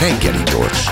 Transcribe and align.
Reggeli 0.00 0.42
gyors. 0.44 0.86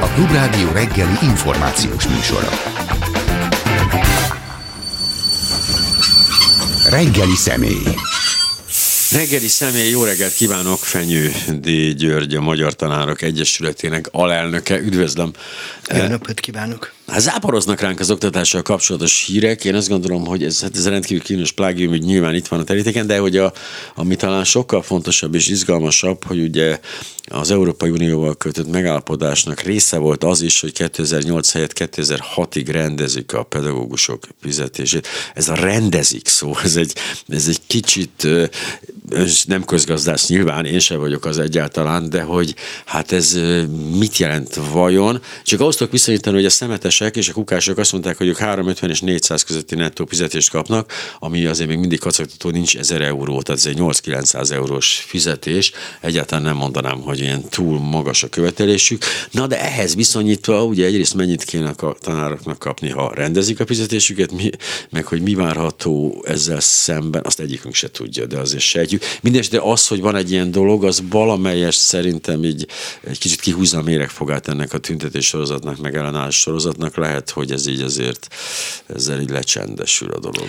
A 0.00 0.06
Klubrádió 0.14 0.72
reggeli 0.72 1.18
információs 1.22 2.06
műsora. 2.06 2.48
Reggeli 6.88 7.36
személy. 7.36 7.82
Reggeli 9.12 9.48
személy, 9.48 9.90
jó 9.90 10.04
reggelt 10.04 10.34
kívánok, 10.34 10.78
Fenyő 10.78 11.32
D. 11.48 11.94
György, 11.96 12.34
a 12.34 12.40
Magyar 12.40 12.74
Tanárok 12.74 13.22
Egyesületének 13.22 14.08
alelnöke. 14.10 14.78
Üdvözlöm. 14.78 15.32
Jó 15.96 16.06
napot 16.06 16.40
kívánok! 16.40 16.92
Hát 17.06 17.20
záporoznak 17.20 17.80
ránk 17.80 18.00
az 18.00 18.10
oktatással 18.10 18.62
kapcsolatos 18.62 19.24
hírek. 19.26 19.64
Én 19.64 19.74
azt 19.74 19.88
gondolom, 19.88 20.26
hogy 20.26 20.44
ez, 20.44 20.60
hát 20.60 20.76
ez 20.76 20.88
rendkívül 20.88 21.22
kínos 21.22 21.52
plágium, 21.52 21.90
hogy 21.90 22.02
nyilván 22.02 22.34
itt 22.34 22.46
van 22.46 22.60
a 22.60 22.64
terítéken, 22.64 23.06
de 23.06 23.18
hogy 23.18 23.36
a, 23.36 23.52
ami 23.94 24.16
talán 24.16 24.44
sokkal 24.44 24.82
fontosabb 24.82 25.34
és 25.34 25.48
izgalmasabb, 25.48 26.24
hogy 26.24 26.40
ugye 26.40 26.78
az 27.32 27.50
Európai 27.50 27.90
Unióval 27.90 28.36
kötött 28.36 28.70
megállapodásnak 28.70 29.60
része 29.60 29.98
volt 29.98 30.24
az 30.24 30.42
is, 30.42 30.60
hogy 30.60 30.72
2008 30.72 31.52
helyett 31.52 31.72
2006-ig 31.74 32.68
rendezik 32.70 33.32
a 33.32 33.42
pedagógusok 33.42 34.26
fizetését. 34.40 35.08
Ez 35.34 35.48
a 35.48 35.54
rendezik 35.54 36.28
szó, 36.28 36.52
ez 36.62 36.76
egy, 36.76 36.92
ez 37.28 37.48
egy 37.48 37.60
kicsit 37.66 38.28
nem 39.46 39.64
közgazdász 39.64 40.28
nyilván, 40.28 40.64
én 40.64 40.78
sem 40.78 40.98
vagyok 40.98 41.24
az 41.24 41.38
egyáltalán, 41.38 42.10
de 42.10 42.22
hogy 42.22 42.54
hát 42.84 43.12
ez 43.12 43.38
mit 43.98 44.16
jelent 44.16 44.54
vajon? 44.72 45.22
Csak 45.44 45.60
ahhoz 45.60 45.76
tudok 45.80 45.94
viszonyítani, 45.94 46.36
hogy 46.36 46.44
a 46.44 46.50
szemetesek 46.50 47.16
és 47.16 47.28
a 47.28 47.32
kukások 47.32 47.78
azt 47.78 47.92
mondták, 47.92 48.16
hogy 48.16 48.26
ők 48.26 48.36
350 48.36 48.90
és 48.90 49.00
400 49.00 49.42
közötti 49.42 49.74
nettó 49.74 50.06
fizetést 50.06 50.50
kapnak, 50.50 50.92
ami 51.18 51.44
azért 51.44 51.68
még 51.68 51.78
mindig 51.78 51.98
kacagtató, 51.98 52.50
nincs 52.50 52.76
1000 52.76 53.02
euró, 53.02 53.42
tehát 53.42 53.60
ez 53.60 53.66
egy 53.66 53.76
8-900 53.78 54.50
eurós 54.50 55.04
fizetés. 55.06 55.72
Egyáltalán 56.00 56.44
nem 56.44 56.56
mondanám, 56.56 57.00
hogy 57.00 57.20
ilyen 57.20 57.48
túl 57.48 57.78
magas 57.78 58.22
a 58.22 58.28
követelésük. 58.28 59.02
Na 59.30 59.46
de 59.46 59.60
ehhez 59.60 59.94
viszonyítva, 59.94 60.64
ugye 60.64 60.86
egyrészt 60.86 61.14
mennyit 61.14 61.44
kéne 61.44 61.68
a 61.68 61.96
tanároknak 62.00 62.58
kapni, 62.58 62.90
ha 62.90 63.12
rendezik 63.14 63.60
a 63.60 63.66
fizetésüket, 63.66 64.32
mi, 64.32 64.50
meg 64.90 65.06
hogy 65.06 65.22
mi 65.22 65.34
várható 65.34 66.24
ezzel 66.26 66.60
szemben, 66.60 67.22
azt 67.24 67.40
egyikünk 67.40 67.74
se 67.74 67.90
tudja, 67.90 68.26
de 68.26 68.38
azért 68.38 68.62
sejtjük. 68.62 69.02
Mindenesetre 69.22 69.60
az, 69.70 69.86
hogy 69.86 70.00
van 70.00 70.16
egy 70.16 70.30
ilyen 70.30 70.50
dolog, 70.50 70.84
az 70.84 71.02
valamelyes 71.10 71.74
szerintem 71.74 72.44
így 72.44 72.66
egy 73.00 73.18
kicsit 73.18 73.40
kihúzza 73.40 73.78
a 73.78 73.82
méregfogát 73.82 74.48
ennek 74.48 74.72
a 74.72 74.78
tüntetés 74.78 75.26
sorozatnak, 75.26 75.69
meg 75.78 75.96
ellenállás 75.96 76.40
sorozatnak. 76.40 76.96
Lehet, 76.96 77.30
hogy 77.30 77.52
ez 77.52 77.66
így 77.66 77.80
azért 77.80 78.34
ezzel 78.86 79.20
így 79.20 79.30
lecsendesül 79.30 80.10
a 80.10 80.18
dolog. 80.18 80.48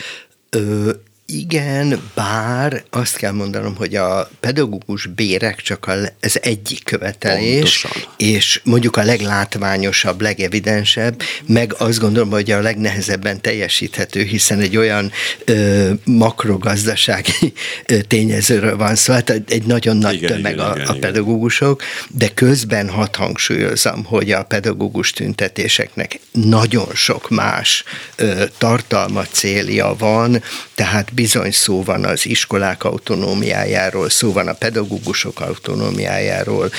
Ö, 0.50 0.91
igen, 1.33 2.01
bár 2.13 2.83
azt 2.89 3.15
kell 3.15 3.31
mondanom, 3.31 3.75
hogy 3.75 3.95
a 3.95 4.29
pedagógus 4.39 5.05
bérek 5.05 5.61
csak 5.61 5.91
az 6.21 6.39
egyik 6.41 6.83
követelés, 6.83 7.81
Pontosan. 7.81 8.13
és 8.17 8.61
mondjuk 8.63 8.97
a 8.97 9.03
leglátványosabb, 9.03 10.21
legevidensebb, 10.21 11.21
meg 11.45 11.73
azt 11.77 11.99
gondolom, 11.99 12.29
hogy 12.29 12.51
a 12.51 12.61
legnehezebben 12.61 13.41
teljesíthető, 13.41 14.23
hiszen 14.23 14.59
egy 14.59 14.77
olyan 14.77 15.11
ö, 15.45 15.91
makrogazdasági 16.03 17.53
ö, 17.85 18.01
tényezőről 18.01 18.77
van 18.77 18.95
szó, 18.95 19.13
hát 19.13 19.29
egy 19.29 19.63
nagyon 19.63 19.97
nagy 19.97 20.13
igen, 20.13 20.35
tömeg 20.35 20.53
igen, 20.53 20.66
a, 20.66 20.75
igen, 20.75 20.88
a 20.88 20.93
pedagógusok, 20.93 21.81
de 22.09 22.29
közben 22.29 22.89
hat 22.89 23.16
hangsúlyozom, 23.16 24.05
hogy 24.05 24.31
a 24.31 24.43
pedagógus 24.43 25.11
tüntetéseknek 25.11 26.19
nagyon 26.31 26.88
sok 26.93 27.29
más 27.29 27.83
ö, 28.16 28.43
tartalma, 28.57 29.23
célja 29.23 29.95
van, 29.97 30.43
tehát 30.75 31.13
bizony 31.22 31.52
szó 31.52 31.83
van 31.83 32.05
az 32.05 32.25
iskolák 32.25 32.83
autonómiájáról, 32.83 34.09
szó 34.09 34.31
van 34.31 34.47
a 34.47 34.53
pedagógusok 34.53 35.39
autonómiájáról, 35.39 36.72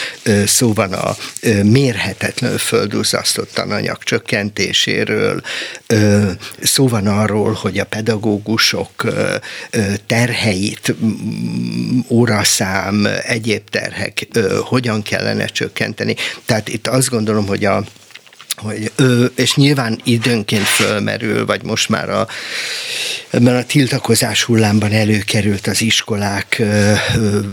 szó 0.46 0.72
van 0.72 0.92
a 0.92 1.16
mérhetetlen 1.62 2.58
földúzasztott 2.58 3.52
tananyag 3.52 4.02
csökkentéséről, 4.02 5.42
szó 6.62 6.88
van 6.88 7.06
arról, 7.06 7.52
hogy 7.52 7.78
a 7.78 7.84
pedagógusok 7.84 9.06
terheit, 10.06 10.94
óraszám, 12.08 13.08
egyéb 13.22 13.68
terhek 13.70 14.26
hogyan 14.60 15.02
kellene 15.02 15.46
csökkenteni. 15.46 16.14
Tehát 16.44 16.68
itt 16.68 16.86
azt 16.86 17.08
gondolom, 17.08 17.46
hogy 17.46 17.64
a 17.64 17.84
hogy, 18.56 18.92
ö, 18.96 19.24
és 19.34 19.54
nyilván 19.54 20.00
időnként 20.04 20.66
fölmerül, 20.66 21.46
vagy 21.46 21.62
most 21.62 21.88
már 21.88 22.10
a, 22.10 22.28
ebben 23.30 23.56
a 23.56 23.64
tiltakozás 23.64 24.42
hullámban 24.42 24.92
előkerült 24.92 25.66
az 25.66 25.80
iskolák 25.80 26.56
ö, 26.58 26.92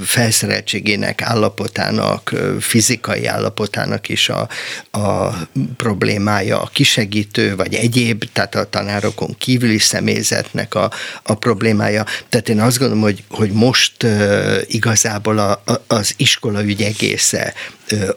felszereltségének 0.03 1.21
állapotának, 1.21 2.31
ö, 2.31 2.55
fizikai 2.59 3.25
állapotának 3.25 4.09
is 4.09 4.29
a, 4.29 4.49
a 4.91 5.33
problémája, 5.77 6.61
a 6.61 6.69
kisegítő, 6.73 7.55
vagy 7.55 7.73
egyéb, 7.73 8.23
tehát 8.33 8.55
a 8.55 8.69
tanárokon 8.69 9.35
kívüli 9.37 9.79
személyzetnek 9.79 10.75
a, 10.75 10.91
a 11.23 11.33
problémája. 11.33 12.05
Tehát 12.29 12.49
én 12.49 12.61
azt 12.61 12.77
gondolom, 12.77 13.03
hogy, 13.03 13.23
hogy 13.29 13.51
most 13.51 14.03
ö, 14.03 14.57
igazából 14.67 15.37
a, 15.37 15.61
a, 15.65 15.81
az 15.87 16.13
iskolaügy 16.17 16.81
egésze 16.81 17.53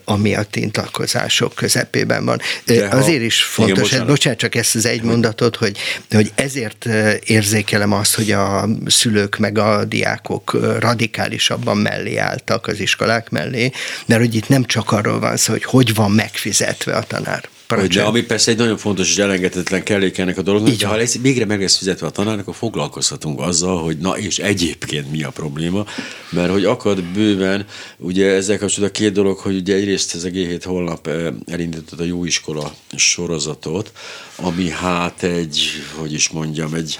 ami 0.04 0.34
a 0.34 0.42
tiltakozások 0.42 1.54
közepében 1.54 2.24
van. 2.24 2.40
De 2.64 2.88
Azért 2.88 3.22
is 3.22 3.42
fontos, 3.42 3.72
igen, 3.72 3.82
bocsánat. 3.82 4.06
bocsánat, 4.06 4.38
csak 4.38 4.54
ezt 4.54 4.74
az 4.74 4.86
egy 4.86 5.02
mondatot, 5.02 5.56
hogy, 5.56 5.78
hogy 6.10 6.32
ezért 6.34 6.88
érzékelem 7.24 7.92
azt, 7.92 8.14
hogy 8.14 8.30
a 8.30 8.68
szülők 8.86 9.38
meg 9.38 9.58
a 9.58 9.84
diákok 9.84 10.58
radikálisabban 10.78 11.76
mellé 11.76 12.16
álltak 12.16 12.66
az 12.66 12.80
iskolák 12.80 13.30
mellé, 13.30 13.70
mert 14.06 14.20
hogy 14.20 14.34
itt 14.34 14.48
nem 14.48 14.64
csak 14.64 14.92
arról 14.92 15.20
van 15.20 15.36
szó, 15.36 15.52
hogy 15.52 15.64
hogy 15.64 15.94
van 15.94 16.10
megfizetve 16.10 16.96
a 16.96 17.02
tanár. 17.02 17.48
Hogy 17.80 17.94
de 17.94 18.02
ami 18.02 18.22
persze 18.22 18.50
egy 18.50 18.56
nagyon 18.56 18.76
fontos 18.76 19.10
és 19.10 19.18
elengedhetetlen 19.18 19.82
kellék 19.82 20.18
ennek 20.18 20.38
a 20.38 20.42
dolognak, 20.42 20.74
de 20.74 20.86
ha 20.86 20.96
lesz, 20.96 21.18
végre 21.18 21.44
meg 21.44 21.60
lesz 21.60 21.76
fizetve 21.76 22.06
a 22.06 22.10
tanárnak, 22.10 22.42
akkor 22.42 22.54
foglalkozhatunk 22.54 23.40
azzal, 23.40 23.82
hogy 23.82 23.98
na 23.98 24.18
és 24.18 24.38
egyébként 24.38 25.10
mi 25.10 25.22
a 25.22 25.30
probléma, 25.30 25.84
mert 26.30 26.50
hogy 26.50 26.64
akad 26.64 27.02
bőven, 27.02 27.66
ugye 27.98 28.26
ezzel 28.26 28.58
kapcsolatban 28.58 29.02
két 29.02 29.12
dolog, 29.12 29.38
hogy 29.38 29.56
ugye 29.56 29.74
egyrészt 29.74 30.14
ez 30.14 30.24
a 30.24 30.28
G7 30.28 30.60
holnap 30.64 31.06
eh, 31.06 31.26
elindított 31.46 32.00
a 32.00 32.04
jó 32.04 32.24
iskola 32.24 32.74
sorozatot, 32.96 33.92
ami 34.36 34.70
hát 34.70 35.22
egy, 35.22 35.68
hogy 35.96 36.12
is 36.12 36.28
mondjam, 36.28 36.74
egy 36.74 36.98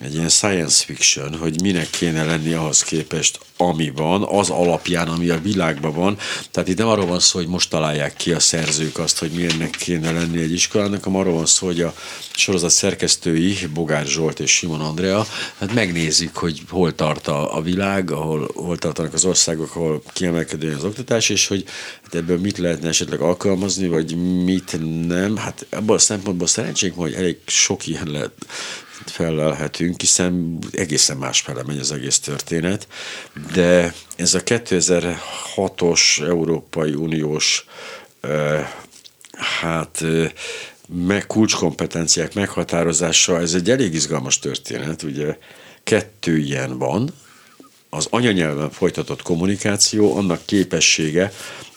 egy 0.00 0.14
ilyen 0.14 0.28
science 0.28 0.84
fiction, 0.84 1.34
hogy 1.34 1.60
minek 1.62 1.90
kéne 1.90 2.24
lenni 2.24 2.52
ahhoz 2.52 2.82
képest, 2.82 3.38
ami 3.56 3.90
van, 3.90 4.22
az 4.22 4.50
alapján, 4.50 5.08
ami 5.08 5.28
a 5.28 5.40
világban 5.40 5.92
van. 5.92 6.18
Tehát 6.50 6.68
itt 6.68 6.78
nem 6.78 6.88
arról 6.88 7.06
van 7.06 7.20
szó, 7.20 7.38
hogy 7.38 7.48
most 7.48 7.70
találják 7.70 8.16
ki 8.16 8.32
a 8.32 8.40
szerzők 8.40 8.98
azt, 8.98 9.18
hogy 9.18 9.30
milyennek 9.30 9.70
kéne 9.70 10.12
lenni 10.12 10.40
egy 10.40 10.52
iskolának, 10.52 11.04
hanem 11.04 11.20
arról 11.20 11.34
van 11.34 11.46
szó, 11.46 11.66
hogy 11.66 11.80
a 11.80 11.94
sorozat 12.30 12.70
szerkesztői, 12.70 13.56
Bogár 13.74 14.06
Zsolt 14.06 14.40
és 14.40 14.50
Simon 14.50 14.80
Andrea, 14.80 15.26
hát 15.58 15.74
megnézik, 15.74 16.34
hogy 16.34 16.62
hol 16.68 16.94
tart 16.94 17.28
a, 17.28 17.56
a 17.56 17.62
világ, 17.62 18.10
ahol 18.10 18.50
hol 18.54 18.78
tartanak 18.78 19.14
az 19.14 19.24
országok, 19.24 19.76
ahol 19.76 20.02
kiemelkedő 20.12 20.74
az 20.74 20.84
oktatás, 20.84 21.28
és 21.28 21.46
hogy 21.46 21.64
hát 22.02 22.14
ebből 22.14 22.38
mit 22.38 22.58
lehetne 22.58 22.88
esetleg 22.88 23.20
alkalmazni, 23.20 23.88
vagy 23.88 24.16
mit 24.44 24.78
nem. 25.06 25.36
Hát 25.36 25.66
ebből 25.68 25.96
a 25.96 25.98
szempontból 25.98 26.46
szerencsénk, 26.46 26.94
hogy 26.96 27.12
elég 27.12 27.36
sok 27.46 27.86
ilyen 27.86 28.08
lehet 28.10 28.32
felelhetünk, 29.04 30.00
hiszen 30.00 30.58
egészen 30.72 31.16
másfele 31.16 31.62
megy 31.66 31.78
az 31.78 31.92
egész 31.92 32.18
történet, 32.18 32.88
de 33.52 33.94
ez 34.16 34.34
a 34.34 34.42
2006-os 34.42 36.22
Európai 36.22 36.94
Uniós 36.94 37.66
hát 39.60 40.04
meg 40.88 41.26
kulcskompetenciák 41.26 42.34
meghatározása, 42.34 43.40
ez 43.40 43.54
egy 43.54 43.70
elég 43.70 43.94
izgalmas 43.94 44.38
történet, 44.38 45.02
ugye 45.02 45.38
kettő 45.84 46.38
ilyen 46.38 46.78
van, 46.78 47.10
az 47.90 48.06
anyanyelven 48.10 48.70
folytatott 48.70 49.22
kommunikáció, 49.22 50.16
annak 50.16 50.40
képessége, 50.44 51.32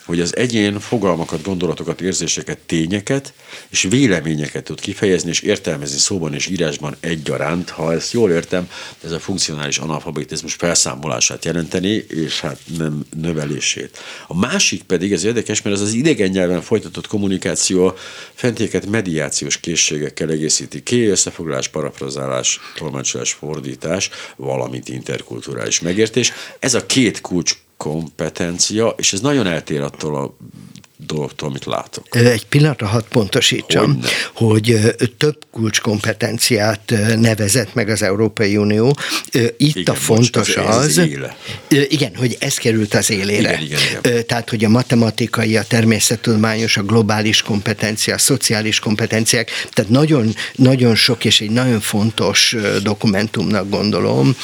hogy 0.09 0.19
az 0.19 0.35
egyén 0.35 0.79
fogalmakat, 0.79 1.43
gondolatokat, 1.43 2.01
érzéseket, 2.01 2.57
tényeket 2.57 3.33
és 3.69 3.81
véleményeket 3.89 4.63
tud 4.63 4.79
kifejezni 4.79 5.29
és 5.29 5.41
értelmezni 5.41 5.97
szóban 5.97 6.33
és 6.33 6.47
írásban 6.47 6.95
egyaránt. 6.99 7.69
Ha 7.69 7.93
ezt 7.93 8.11
jól 8.13 8.31
értem, 8.31 8.69
ez 9.03 9.11
a 9.11 9.19
funkcionális 9.19 9.77
analfabetizmus 9.77 10.53
felszámolását 10.53 11.45
jelenteni, 11.45 12.05
és 12.07 12.39
hát 12.39 12.59
nem 12.77 13.05
növelését. 13.21 13.97
A 14.27 14.37
másik 14.37 14.83
pedig, 14.83 15.13
ez 15.13 15.23
érdekes, 15.23 15.61
mert 15.61 15.75
ez 15.75 15.81
az 15.81 15.93
idegen 15.93 16.29
nyelven 16.29 16.61
folytatott 16.61 17.07
kommunikáció 17.07 17.87
a 17.87 17.95
fentéket 18.33 18.85
mediációs 18.85 19.59
készségekkel 19.59 20.29
egészíti 20.29 20.83
ki, 20.83 21.05
összefoglalás, 21.05 21.67
parafrazálás, 21.67 22.59
tolmácsolás, 22.75 23.31
fordítás, 23.31 24.09
valamint 24.35 24.89
interkulturális 24.89 25.79
megértés. 25.79 26.31
Ez 26.59 26.73
a 26.73 26.85
két 26.85 27.21
kulcs 27.21 27.55
kompetencia, 27.79 28.87
és 28.87 29.13
ez 29.13 29.21
nagyon 29.21 29.47
eltér 29.47 29.81
attól 29.81 30.15
a 30.15 30.35
dolgoktól, 31.05 31.49
amit 31.49 31.65
látok. 31.65 32.15
Egy 32.15 32.45
pillanatra 32.45 32.87
hadd 32.87 33.03
pontosítsam, 33.09 33.85
Hogyne. 33.85 34.07
hogy 34.33 34.95
több 35.17 35.37
kulcskompetenciát 35.51 36.93
nevezett 37.17 37.73
meg 37.73 37.89
az 37.89 38.01
Európai 38.01 38.57
Unió. 38.57 38.97
Itt 39.57 39.75
igen, 39.75 39.93
a 39.93 39.97
fontos 39.97 40.55
bocs, 40.55 40.67
az, 40.67 40.97
az 40.97 41.07
igen, 41.69 42.15
hogy 42.15 42.37
ez 42.39 42.55
került 42.55 42.93
az 42.93 43.09
élére. 43.09 43.39
Igen, 43.39 43.61
igen, 43.61 43.79
igen. 44.03 44.25
Tehát, 44.25 44.49
hogy 44.49 44.63
a 44.63 44.69
matematikai, 44.69 45.57
a 45.57 45.63
természettudományos, 45.63 46.77
a 46.77 46.83
globális 46.83 47.41
kompetencia, 47.41 48.13
a 48.13 48.17
szociális 48.17 48.79
kompetenciák, 48.79 49.51
tehát 49.71 49.91
nagyon, 49.91 50.35
nagyon 50.55 50.95
sok 50.95 51.25
és 51.25 51.41
egy 51.41 51.51
nagyon 51.51 51.79
fontos 51.79 52.55
dokumentumnak 52.83 53.69
gondolom, 53.69 54.35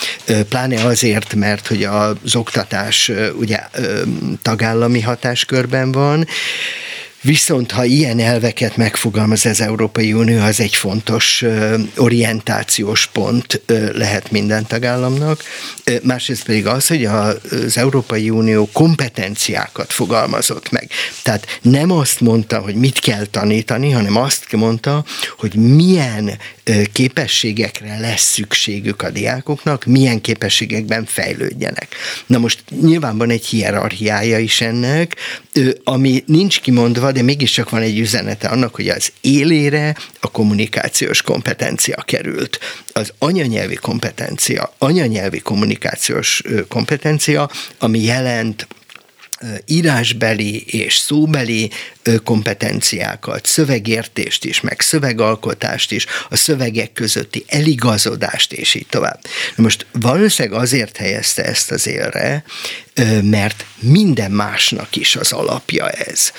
pláne 0.50 0.84
azért, 0.84 1.34
mert 1.34 1.68
hogy 1.68 1.84
az 1.84 2.36
oktatás 2.36 3.12
ugye 3.40 3.60
tagállami 4.42 5.02
hatáskörben 5.02 5.92
van, 5.92 6.28
Viszont 7.26 7.72
ha 7.72 7.84
ilyen 7.86 8.20
elveket 8.20 8.78
megfogalmaz 8.78 9.46
az 9.46 9.62
Európai 9.62 10.14
Unió, 10.14 10.40
az 10.40 10.60
egy 10.60 10.76
fontos 10.76 11.44
orientációs 11.96 13.08
pont 13.08 13.62
lehet 13.94 14.32
minden 14.32 14.66
tagállamnak. 14.66 15.44
Másrészt 16.04 16.44
pedig 16.44 16.68
az, 16.68 16.88
hogy 16.88 17.06
az 17.06 17.78
Európai 17.78 18.30
Unió 18.30 18.70
kompetenciákat 18.74 19.94
fogalmazott 19.94 20.72
meg. 20.72 20.90
Tehát 21.24 21.60
nem 21.62 21.92
azt 21.92 22.20
mondta, 22.20 22.60
hogy 22.60 22.76
mit 22.76 23.00
kell 23.00 23.26
tanítani, 23.26 23.92
hanem 23.92 24.16
azt 24.16 24.52
mondta, 24.52 25.06
hogy 25.38 25.56
milyen 25.56 26.38
képességekre 26.94 28.00
lesz 28.00 28.32
szükségük 28.34 29.02
a 29.02 29.10
diákoknak, 29.10 29.86
milyen 29.86 30.22
képességekben 30.22 31.06
fejlődjenek. 31.06 31.96
Na 32.26 32.38
most 32.38 32.64
nyilván 32.82 33.18
van 33.18 33.30
egy 33.30 33.46
hierarchiája 33.46 34.40
is 34.40 34.62
ennek, 34.62 35.16
ami 35.84 36.24
nincs 36.26 36.62
kimondva, 36.62 37.12
de 37.12 37.22
mégiscsak 37.22 37.70
van 37.70 37.82
egy 37.82 38.00
üzenete 38.00 38.48
annak, 38.48 38.76
hogy 38.76 38.88
az 38.88 39.12
élére 39.22 39.96
a 40.20 40.32
kommunikációs 40.32 41.22
kompetencia 41.22 42.02
került. 42.06 42.60
Az 42.94 43.14
anyanyelvi 43.18 43.76
kompetencia, 43.76 44.74
anyanyelvi 44.78 45.40
kommunikációs 45.40 46.42
kompetencia, 46.68 47.50
ami 47.78 48.04
jelent 48.04 48.68
írásbeli 49.66 50.64
és 50.66 50.96
szóbeli 50.96 51.72
kompetenciákat, 52.24 53.46
szövegértést 53.46 54.46
is, 54.46 54.62
meg 54.62 54.82
szövegalkotást 54.82 55.92
is, 55.92 56.06
a 56.30 56.36
szövegek 56.36 56.94
közötti 56.94 57.46
eligazodást, 57.48 58.54
és 58.54 58.74
így 58.74 58.88
tovább. 58.90 59.20
Most 59.56 59.86
valószínűleg 59.92 60.62
azért 60.62 60.98
helyezte 60.98 61.44
ezt 61.44 61.72
az 61.72 61.88
élre, 61.88 62.44
mert 63.24 63.66
minden 63.80 64.32
másnak 64.32 64.96
is 64.96 65.16
az 65.16 65.32
alapja 65.32 65.90
ez. 65.90 66.32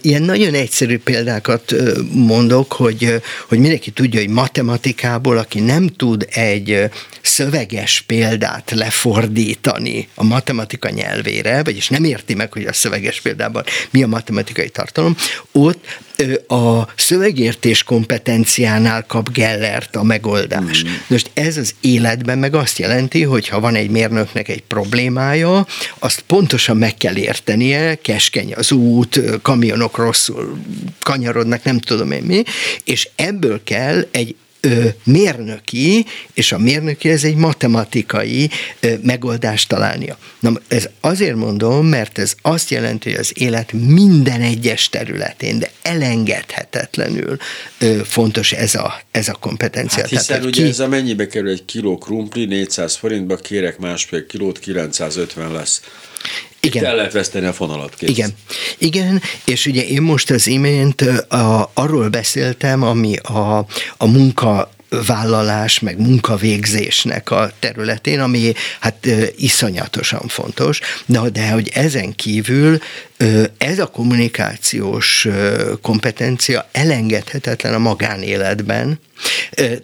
Ilyen 0.00 0.22
nagyon 0.22 0.54
egyszerű 0.54 0.98
példákat 0.98 1.74
mondok, 2.12 2.72
hogy, 2.72 3.22
hogy 3.48 3.58
mindenki 3.58 3.90
tudja, 3.90 4.20
hogy 4.20 4.28
matematikából, 4.28 5.38
aki 5.38 5.60
nem 5.60 5.88
tud 5.88 6.26
egy 6.30 6.90
szöveges 7.20 8.00
példát 8.00 8.70
lefordítani 8.70 10.08
a 10.14 10.24
matematika 10.24 10.90
nyelvére, 10.90 11.62
vagyis 11.62 11.88
nem 11.88 12.04
érti 12.04 12.34
meg, 12.34 12.52
hogy 12.52 12.64
a 12.64 12.72
szöveges 12.72 13.20
példában 13.20 13.64
mi 13.90 14.02
a 14.02 14.06
matematikai 14.06 14.68
tartalom, 14.68 15.16
ott 15.52 15.98
a 16.46 16.88
szövegértés 16.96 17.82
kompetenciánál 17.82 19.06
kap 19.06 19.32
Gellert 19.32 19.96
a 19.96 20.02
megoldás. 20.02 20.84
Mm. 20.84 20.88
Most 21.06 21.30
ez 21.34 21.56
az 21.56 21.74
életben 21.80 22.38
meg 22.38 22.54
azt 22.54 22.78
jelenti, 22.78 23.22
hogy 23.22 23.48
ha 23.48 23.60
van 23.60 23.74
egy 23.74 23.90
mérnöknek 23.90 24.48
egy 24.48 24.62
problémája, 24.62 25.66
azt 25.98 26.20
pontosan 26.20 26.76
meg 26.76 26.94
kell 26.94 27.16
értenie, 27.16 27.94
keskeny 27.94 28.54
az 28.54 28.72
út, 28.72 29.20
kamionok 29.42 29.96
rosszul 29.96 30.58
kanyarodnak, 31.02 31.64
nem 31.64 31.78
tudom 31.78 32.10
én 32.10 32.22
mi, 32.22 32.42
és 32.84 33.08
ebből 33.16 33.60
kell 33.64 34.06
egy 34.10 34.36
mérnöki, 35.04 36.06
és 36.34 36.52
a 36.52 36.58
mérnöki 36.58 37.08
ez 37.08 37.24
egy 37.24 37.36
matematikai 37.36 38.50
megoldást 39.02 39.68
találnia. 39.68 40.18
Na, 40.40 40.52
ez 40.68 40.88
azért 41.00 41.36
mondom, 41.36 41.86
mert 41.86 42.18
ez 42.18 42.34
azt 42.42 42.70
jelenti, 42.70 43.10
hogy 43.10 43.18
az 43.18 43.32
élet 43.34 43.72
minden 43.72 44.40
egyes 44.40 44.88
területén, 44.88 45.58
de 45.58 45.70
elengedhetetlenül 45.82 47.36
fontos 48.04 48.52
ez 48.52 48.74
a, 48.74 49.00
ez 49.10 49.28
a 49.28 49.32
kompetencia. 49.32 50.00
Hát 50.00 50.08
hiszen 50.08 50.26
Tehát, 50.26 50.44
ugye 50.44 50.62
ki... 50.62 50.68
ez 50.68 50.80
a 50.80 50.88
mennyibe 50.88 51.26
kerül 51.26 51.50
egy 51.50 51.64
kiló 51.64 51.98
krumpli, 51.98 52.44
400 52.44 52.96
forintba 52.96 53.36
kérek 53.36 53.78
másfél 53.78 54.26
kilót, 54.26 54.58
950 54.58 55.52
lesz. 55.52 55.82
Igen. 56.64 56.82
Itt 56.82 56.88
el 56.88 56.96
lehet 56.96 57.12
veszteni 57.12 57.46
a 57.46 57.52
fonalat. 57.52 57.94
Kész. 57.94 58.08
Igen. 58.08 58.34
Igen, 58.78 59.22
és 59.44 59.66
ugye 59.66 59.86
én 59.86 60.02
most 60.02 60.30
az 60.30 60.46
imént 60.46 61.00
a, 61.28 61.70
arról 61.74 62.08
beszéltem, 62.08 62.82
ami 62.82 63.16
a, 63.16 63.66
a 63.96 64.06
munka 64.06 64.72
vállalás, 65.06 65.80
meg 65.80 65.98
munkavégzésnek 65.98 67.30
a 67.30 67.50
területén, 67.58 68.20
ami 68.20 68.52
hát 68.80 69.06
iszonyatosan 69.36 70.28
fontos, 70.28 70.80
de, 71.06 71.20
de 71.28 71.50
hogy 71.50 71.70
ezen 71.74 72.14
kívül 72.14 72.78
ez 73.58 73.78
a 73.78 73.86
kommunikációs 73.86 75.28
kompetencia 75.82 76.68
elengedhetetlen 76.72 77.74
a 77.74 77.78
magánéletben, 77.78 78.98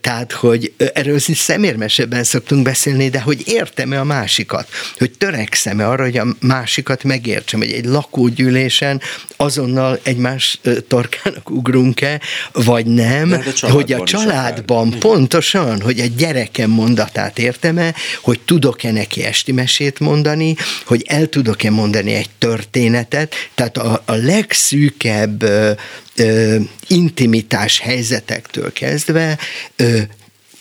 tehát, 0.01 0.33
hogy 0.33 0.73
erről 0.95 1.19
szemérmesebben 1.19 2.25
szoktunk 2.25 2.63
beszélni, 2.63 3.09
de 3.09 3.21
hogy 3.21 3.43
értem-e 3.47 4.01
a 4.01 4.05
másikat, 4.05 4.69
hogy 4.99 5.11
törekszem-e 5.11 5.89
arra, 5.89 6.03
hogy 6.03 6.19
a 6.19 6.27
másikat 6.41 7.05
megértsem, 7.05 7.61
hogy 7.61 7.73
egy 7.73 7.85
lakógyűlésen 7.85 9.01
azonnal 9.37 9.99
egymás 10.03 10.61
torkának 10.89 11.51
ugrunk-e, 11.51 12.21
vagy 12.53 12.87
nem, 12.87 13.43
a 13.61 13.71
hogy 13.71 13.93
a 13.93 14.05
családban 14.05 14.99
pontosan, 14.99 15.81
hogy 15.81 16.01
a 16.01 16.07
gyerekem 16.17 16.71
mondatát 16.71 17.39
értem-e, 17.39 17.95
hogy 18.23 18.41
tudok-e 18.41 18.91
neki 18.91 19.25
esti 19.25 19.53
mesét 19.53 19.99
mondani, 19.99 20.55
hogy 20.85 21.05
el 21.07 21.27
tudok-e 21.27 21.71
mondani 21.71 22.13
egy 22.13 22.31
történetet, 22.39 23.30
tehát 23.55 23.77
a, 23.77 24.03
a 24.07 24.13
legszűkebb 24.13 25.43
ö, 25.43 25.73
ö, 26.17 26.57
intimitás 26.87 27.79
helyzetektől 27.79 28.73
kezdve 28.73 29.39
ö, 29.77 29.99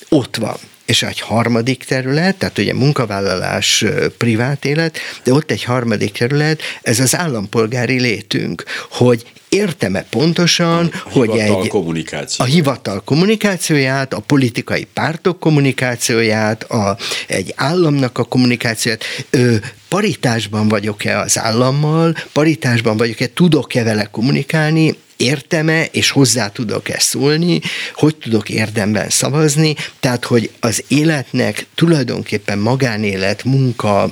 ott 0.10 0.36
van 0.36 0.58
és 0.90 1.04
egy 1.04 1.20
harmadik 1.20 1.84
terület, 1.84 2.36
tehát 2.36 2.58
ugye 2.58 2.74
munkavállalás, 2.74 3.86
privát 4.18 4.66
élet, 4.66 4.98
de 5.24 5.34
ott 5.34 5.52
egy 5.52 5.64
harmadik 5.64 6.12
terület, 6.12 6.62
ez 6.82 7.00
az 7.00 7.16
állampolgári 7.16 8.00
létünk, 8.00 8.64
hogy 8.90 9.26
értem-e 9.50 10.06
pontosan, 10.10 10.92
a 11.06 11.10
hogy 11.10 11.30
egy, 11.30 11.68
kommunikáció. 11.68 12.46
a 12.46 12.48
hivatal 12.48 13.02
kommunikációját, 13.06 14.14
a 14.14 14.20
politikai 14.20 14.88
pártok 14.94 15.40
kommunikációját, 15.40 16.64
a, 16.64 16.98
egy 17.28 17.54
államnak 17.56 18.18
a 18.18 18.24
kommunikációját, 18.24 19.04
ö, 19.30 19.56
paritásban 19.90 20.68
vagyok-e 20.68 21.20
az 21.20 21.40
állammal, 21.40 22.16
paritásban 22.34 22.98
vagyok-e, 22.98 23.28
tudok-e 23.34 23.84
vele 23.84 24.04
kommunikálni, 24.04 24.96
értem-e, 25.20 25.86
és 25.92 26.10
hozzá 26.10 26.48
tudok-e 26.48 27.00
szólni, 27.00 27.62
hogy 27.94 28.16
tudok 28.16 28.50
érdemben 28.50 29.10
szavazni, 29.10 29.76
tehát 30.00 30.26
hogy 30.26 30.52
az 30.60 30.84
életnek 30.88 31.66
tulajdonképpen 31.76 32.60
magánélet, 32.60 33.44
munka, 33.44 34.12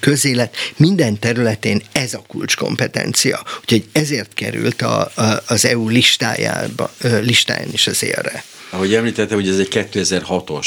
közélet, 0.00 0.56
minden 0.76 1.18
területén 1.18 1.82
ez 1.92 2.14
a 2.14 2.24
kulcskompetencia. 2.26 3.44
Úgyhogy 3.60 3.84
ezért 3.92 4.34
került 4.34 4.82
a, 4.82 5.10
a, 5.14 5.42
az 5.46 5.64
EU 5.64 5.88
listájába, 5.88 6.92
listáján 7.20 7.72
is 7.72 7.86
az 7.86 8.02
élre. 8.02 8.44
Ahogy 8.70 8.94
említette, 8.94 9.34
hogy 9.34 9.48
ez 9.48 9.58
egy 9.58 9.88
2006-os 9.92 10.66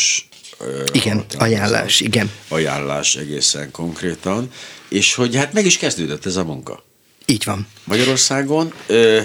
igen, 0.92 1.26
ajánlás, 1.38 2.00
igen. 2.00 2.32
Ajánlás 2.48 3.16
egészen 3.16 3.72
konkrétan, 3.72 4.52
és 4.90 5.14
hogy 5.14 5.36
hát 5.36 5.54
meg 5.54 5.66
is 5.66 5.78
kezdődött 5.78 6.26
ez 6.26 6.36
a 6.36 6.44
munka. 6.44 6.84
Így 7.26 7.44
van. 7.44 7.68
Magyarországon 7.84 8.74
ö, 8.88 9.22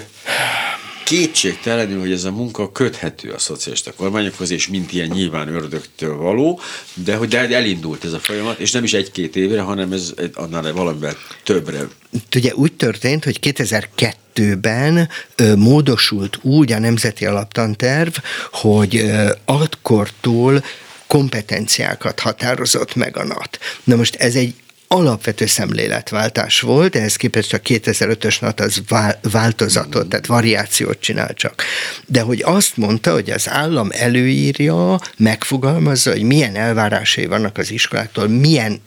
kétségtelenül, 1.05 2.01
hogy 2.01 2.13
ez 2.13 2.25
a 2.25 2.31
munka 2.31 2.73
köthető 2.73 3.31
a 3.31 3.39
szocialista 3.39 3.93
kormányokhoz, 3.93 4.51
és 4.51 4.69
mint 4.69 4.93
ilyen 4.93 5.09
nyilván 5.09 5.49
ördögtől 5.49 6.17
való, 6.17 6.61
de 6.95 7.15
hogy 7.17 7.29
de 7.29 7.55
elindult 7.55 8.05
ez 8.05 8.13
a 8.13 8.19
folyamat, 8.19 8.59
és 8.59 8.73
nem 8.73 8.85
is 8.85 8.93
egy-két 8.93 9.37
évre, 9.37 9.61
hanem 9.61 9.93
ez 9.93 10.15
annál 10.35 10.73
valamivel 10.73 11.17
többre. 11.45 11.89
Ugye 12.37 12.55
úgy 12.55 12.73
történt, 12.73 13.25
hogy 13.25 13.39
2002-ben 13.43 15.09
ö, 15.37 15.55
módosult 15.57 16.39
úgy 16.43 16.73
a 16.73 16.79
Nemzeti 16.79 17.27
Alaptanterv, 17.27 18.15
hogy 18.53 18.97
ö, 18.97 19.31
akkortól 19.45 20.65
kompetenciákat 21.07 22.21
határozott 22.21 22.95
meg 22.95 23.17
a 23.17 23.25
NAT. 23.25 23.59
Na 23.85 23.97
most 23.97 24.15
ez 24.15 24.35
egy 24.35 24.55
alapvető 24.95 25.47
szemléletváltás 25.47 26.61
volt, 26.61 26.97
ehhez 26.97 27.17
képest 27.17 27.53
a 27.53 27.61
2005-ös 27.61 28.41
NAT 28.41 28.61
az 28.61 28.83
változatot, 29.23 30.09
tehát 30.09 30.27
variációt 30.27 31.01
csinál 31.01 31.35
csak. 31.35 31.65
De 32.07 32.21
hogy 32.21 32.43
azt 32.45 32.77
mondta, 32.77 33.13
hogy 33.13 33.31
az 33.31 33.49
állam 33.49 33.89
előírja, 33.93 35.01
megfogalmazza, 35.17 36.11
hogy 36.11 36.23
milyen 36.23 36.57
elvárásai 36.57 37.27
vannak 37.27 37.59
az 37.59 37.71
iskoláktól, 37.71 38.29
milyen 38.29 38.81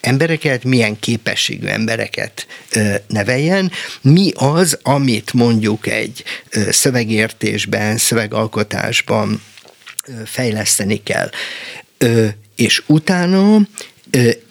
embereket, 0.00 0.64
milyen 0.64 0.98
képességű 0.98 1.66
embereket 1.66 2.46
neveljen, 3.06 3.70
mi 4.00 4.32
az, 4.34 4.78
amit 4.82 5.32
mondjuk 5.32 5.86
egy 5.86 6.24
szövegértésben, 6.70 7.96
szövegalkotásban 7.96 9.42
fejleszteni 10.24 11.02
kell. 11.02 11.30
És 12.56 12.82
utána 12.86 13.60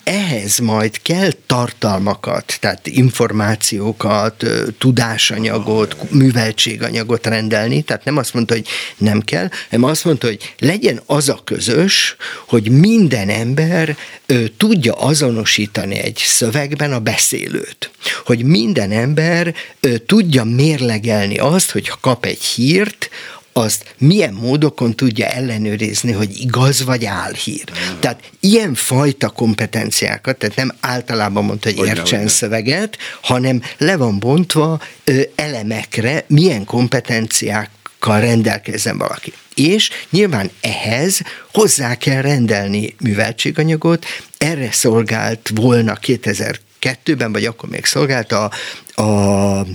ehhez 0.04 0.58
majd 0.58 1.02
kell 1.02 1.30
tartalmakat, 1.46 2.58
tehát 2.60 2.88
információkat, 2.88 4.46
tudásanyagot, 4.78 6.12
műveltséganyagot 6.12 7.26
rendelni, 7.28 7.82
tehát 7.82 8.04
nem 8.04 8.18
azt 8.18 8.34
mondta, 8.34 8.54
hogy 8.54 8.68
nem 8.98 9.22
kell, 9.22 9.50
hanem 9.70 9.90
azt 9.90 10.06
mondta, 10.06 10.28
hogy 10.28 10.54
legyen 10.60 11.02
az 11.06 11.30
a 11.30 11.42
közös, 11.44 12.16
hogy 12.48 12.70
minden 12.70 13.30
ember 13.30 13.98
tudja 14.58 14.94
azonosítani 14.94 15.96
egy 15.96 16.22
szövegben 16.26 16.94
a 16.94 17.00
beszélőt. 17.00 17.92
Hogy 18.26 18.44
minden 18.44 18.92
ember 18.92 19.54
tudja 20.06 20.44
mérlegelni 20.44 21.38
azt, 21.38 21.72
hogy 21.72 21.88
ha 21.88 21.98
kap 22.02 22.26
egy 22.26 22.44
hírt, 22.44 23.10
azt 23.60 23.96
milyen 23.98 24.34
módokon 24.34 24.96
tudja 24.96 25.26
ellenőrizni, 25.26 26.12
hogy 26.12 26.40
igaz 26.40 26.84
vagy 26.84 27.06
álhír. 27.06 27.64
Tehát 28.00 28.20
ilyen 28.40 28.74
fajta 28.74 29.30
kompetenciákat, 29.30 30.38
tehát 30.38 30.56
nem 30.56 30.76
általában 30.80 31.44
mondta, 31.44 31.70
hogy, 31.70 31.78
hogy 31.78 31.88
értsen 31.88 32.28
szöveget, 32.28 32.98
hanem 33.22 33.62
le 33.78 33.98
van 33.98 34.20
bontva 34.20 34.82
ö, 35.04 35.22
elemekre, 35.36 36.24
milyen 36.28 36.66
kompetenciákkal 36.66 38.20
rendelkezzen 38.20 38.98
valaki. 38.98 39.34
És 39.56 39.90
nyilván 40.10 40.50
ehhez 40.62 41.22
hozzá 41.54 41.96
kell 41.96 42.22
rendelni 42.22 42.96
műveltséganyagot, 43.00 44.06
erre 44.38 44.72
szolgált 44.72 45.52
volna 45.56 45.98
2002-ben, 46.02 47.32
vagy 47.32 47.46
akkor 47.46 47.70
még 47.70 47.86
szolgált 47.86 48.32
a, 48.32 48.52
a 49.02 49.66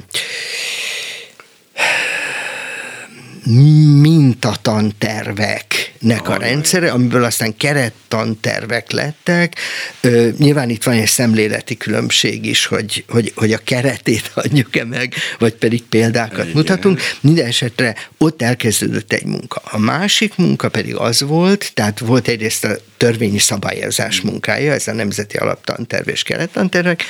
mintatanterveknek 3.46 6.28
a 6.28 6.36
rendszere, 6.36 6.90
amiből 6.90 7.24
aztán 7.24 7.56
kerettantervek 7.56 8.90
lettek. 8.90 9.56
Ö, 10.00 10.28
nyilván 10.38 10.70
itt 10.70 10.82
van 10.82 10.94
egy 10.94 11.06
szemléleti 11.06 11.76
különbség 11.76 12.46
is, 12.46 12.66
hogy, 12.66 13.04
hogy, 13.08 13.32
hogy 13.34 13.52
a 13.52 13.58
keretét 13.58 14.30
adjuk-e 14.34 14.84
meg, 14.84 15.14
vagy 15.38 15.54
pedig 15.54 15.82
példákat 15.82 16.38
Igen. 16.38 16.52
mutatunk. 16.54 17.00
Minden 17.20 17.46
esetre 17.46 17.94
ott 18.18 18.42
elkezdődött 18.42 19.12
egy 19.12 19.24
munka. 19.24 19.62
A 19.64 19.78
másik 19.78 20.36
munka 20.36 20.68
pedig 20.68 20.96
az 20.96 21.20
volt, 21.20 21.70
tehát 21.74 21.98
volt 21.98 22.28
egyrészt 22.28 22.64
a 22.64 22.76
törvényi 22.96 23.38
szabályozás 23.38 24.20
munkája, 24.20 24.72
ez 24.72 24.88
a 24.88 24.92
Nemzeti 24.92 25.36
Alaptanterv 25.36 26.08
és 26.08 26.22
Kerettantervek, 26.22 27.04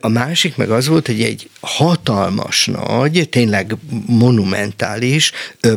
a 0.00 0.08
másik 0.08 0.56
meg 0.56 0.70
az 0.70 0.86
volt, 0.86 1.06
hogy 1.06 1.22
egy 1.22 1.48
hatalmas 1.60 2.66
nagy, 2.66 3.28
tényleg 3.28 3.76
monumentális 4.06 5.32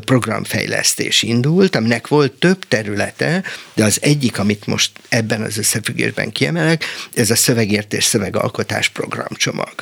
programfejlesztés 0.06 1.22
indult, 1.22 1.76
aminek 1.76 2.08
volt 2.08 2.32
több 2.32 2.68
területe, 2.68 3.44
de 3.74 3.84
az 3.84 3.98
egyik, 4.02 4.40
amit 4.40 4.66
most 4.66 4.92
ebben 5.10 5.42
az 5.42 5.58
összefüggésben 5.58 6.32
kiemelek, 6.32 6.84
ez 7.14 7.30
a 7.30 7.36
szövegértés 7.36 8.04
szövegalkotás 8.04 8.90
programcsomag. 8.90 9.74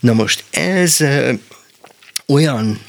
Na 0.00 0.12
most 0.12 0.44
ez 0.50 1.04
olyan 2.26 2.80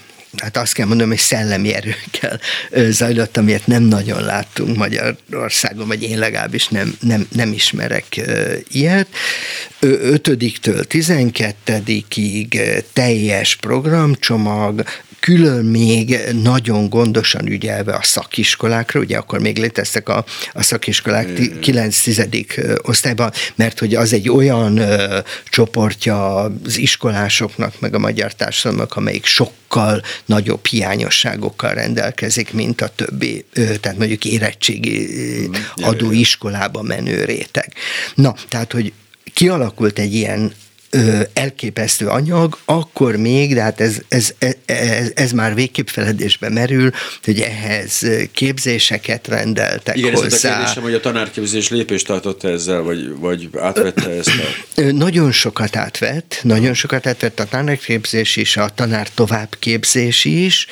hát 0.41 0.57
azt 0.57 0.73
kell 0.73 0.85
mondanom, 0.85 1.11
hogy 1.11 1.21
szellemi 1.21 1.73
erőkkel 1.73 2.39
zajlott, 2.89 3.37
amilyet 3.37 3.67
nem 3.67 3.83
nagyon 3.83 4.23
láttunk 4.23 4.77
Magyarországon, 4.77 5.87
vagy 5.87 6.03
én 6.03 6.19
legalábbis 6.19 6.67
nem, 6.67 6.97
nem, 6.99 7.27
nem 7.31 7.53
ismerek 7.53 8.21
ilyet. 8.71 9.07
5-től 9.81 10.85
12-ig 10.89 12.83
teljes 12.93 13.55
programcsomag, 13.55 14.83
külön 15.25 15.65
még 15.65 16.19
nagyon 16.43 16.89
gondosan 16.89 17.47
ügyelve 17.47 17.93
a 17.93 18.03
szakiskolákra, 18.03 18.99
ugye 18.99 19.17
akkor 19.17 19.39
még 19.39 19.57
léteztek 19.57 20.09
a, 20.09 20.25
a 20.53 20.63
szakiskolák 20.63 21.27
9-10. 21.27 22.87
osztályban, 22.87 23.31
mert 23.55 23.79
hogy 23.79 23.95
az 23.95 24.13
egy 24.13 24.29
olyan 24.29 24.77
ö, 24.77 25.19
csoportja 25.49 26.35
az 26.35 26.77
iskolásoknak, 26.77 27.79
meg 27.79 27.95
a 27.95 27.99
magyar 27.99 28.33
társadalomnak, 28.33 28.95
amelyik 28.95 29.25
sokkal 29.25 30.01
nagyobb 30.25 30.65
hiányosságokkal 30.65 31.73
rendelkezik, 31.73 32.53
mint 32.53 32.81
a 32.81 32.87
többi, 32.87 33.45
tehát 33.53 33.97
mondjuk 33.97 34.25
érettségi 34.25 35.07
mm, 35.47 35.53
adó 35.75 36.11
iskolába 36.11 36.81
menő 36.81 37.23
réteg. 37.23 37.73
Na, 38.15 38.35
tehát, 38.49 38.71
hogy 38.71 38.93
kialakult 39.33 39.99
egy 39.99 40.13
ilyen 40.13 40.53
elképesztő 41.33 42.07
anyag, 42.07 42.57
akkor 42.65 43.15
még, 43.15 43.53
de 43.53 43.61
hát 43.61 43.81
ez, 43.81 43.97
ez, 44.07 44.33
ez, 44.65 45.11
ez 45.15 45.31
már 45.31 45.55
végképp 45.55 45.87
feledésbe 45.87 46.49
merül, 46.49 46.91
hogy 47.23 47.39
ehhez 47.39 48.07
képzéseket 48.31 49.27
rendeltek 49.27 49.97
Igen, 49.97 50.13
hozzá. 50.13 50.25
Igen, 50.25 50.37
ez 50.37 50.43
a 50.43 50.49
kérdésem, 50.49 50.83
hogy 50.83 50.93
a 50.93 50.99
tanárképzés 50.99 51.69
lépést 51.69 52.05
tartott 52.05 52.43
ezzel, 52.43 52.81
vagy, 52.81 53.15
vagy 53.19 53.49
átvette 53.57 54.09
ezt 54.09 54.29
a... 54.75 54.81
Nagyon 54.81 55.31
sokat 55.31 55.75
átvett, 55.75 56.39
nagyon 56.41 56.73
sokat 56.73 57.07
átvett 57.07 57.39
a 57.39 57.45
tanárképzés 57.45 58.35
is, 58.35 58.57
a 58.57 58.69
tanár 58.75 59.09
továbbképzés 59.13 60.25
is. 60.25 60.67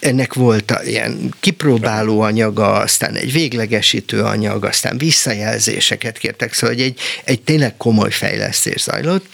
Ennek 0.00 0.34
volt 0.34 0.72
ilyen 0.84 1.34
kipróbáló 1.40 2.20
anyaga, 2.20 2.72
aztán 2.72 3.14
egy 3.14 3.32
véglegesítő 3.32 4.22
anyag, 4.22 4.64
aztán 4.64 4.98
visszajelzéseket 4.98 6.18
kértek, 6.18 6.52
szóval 6.52 6.76
egy, 6.76 6.98
egy 7.24 7.40
tényleg 7.40 7.76
komoly 7.76 8.10
fejlesztés 8.10 8.86
zajlott, 9.02 9.26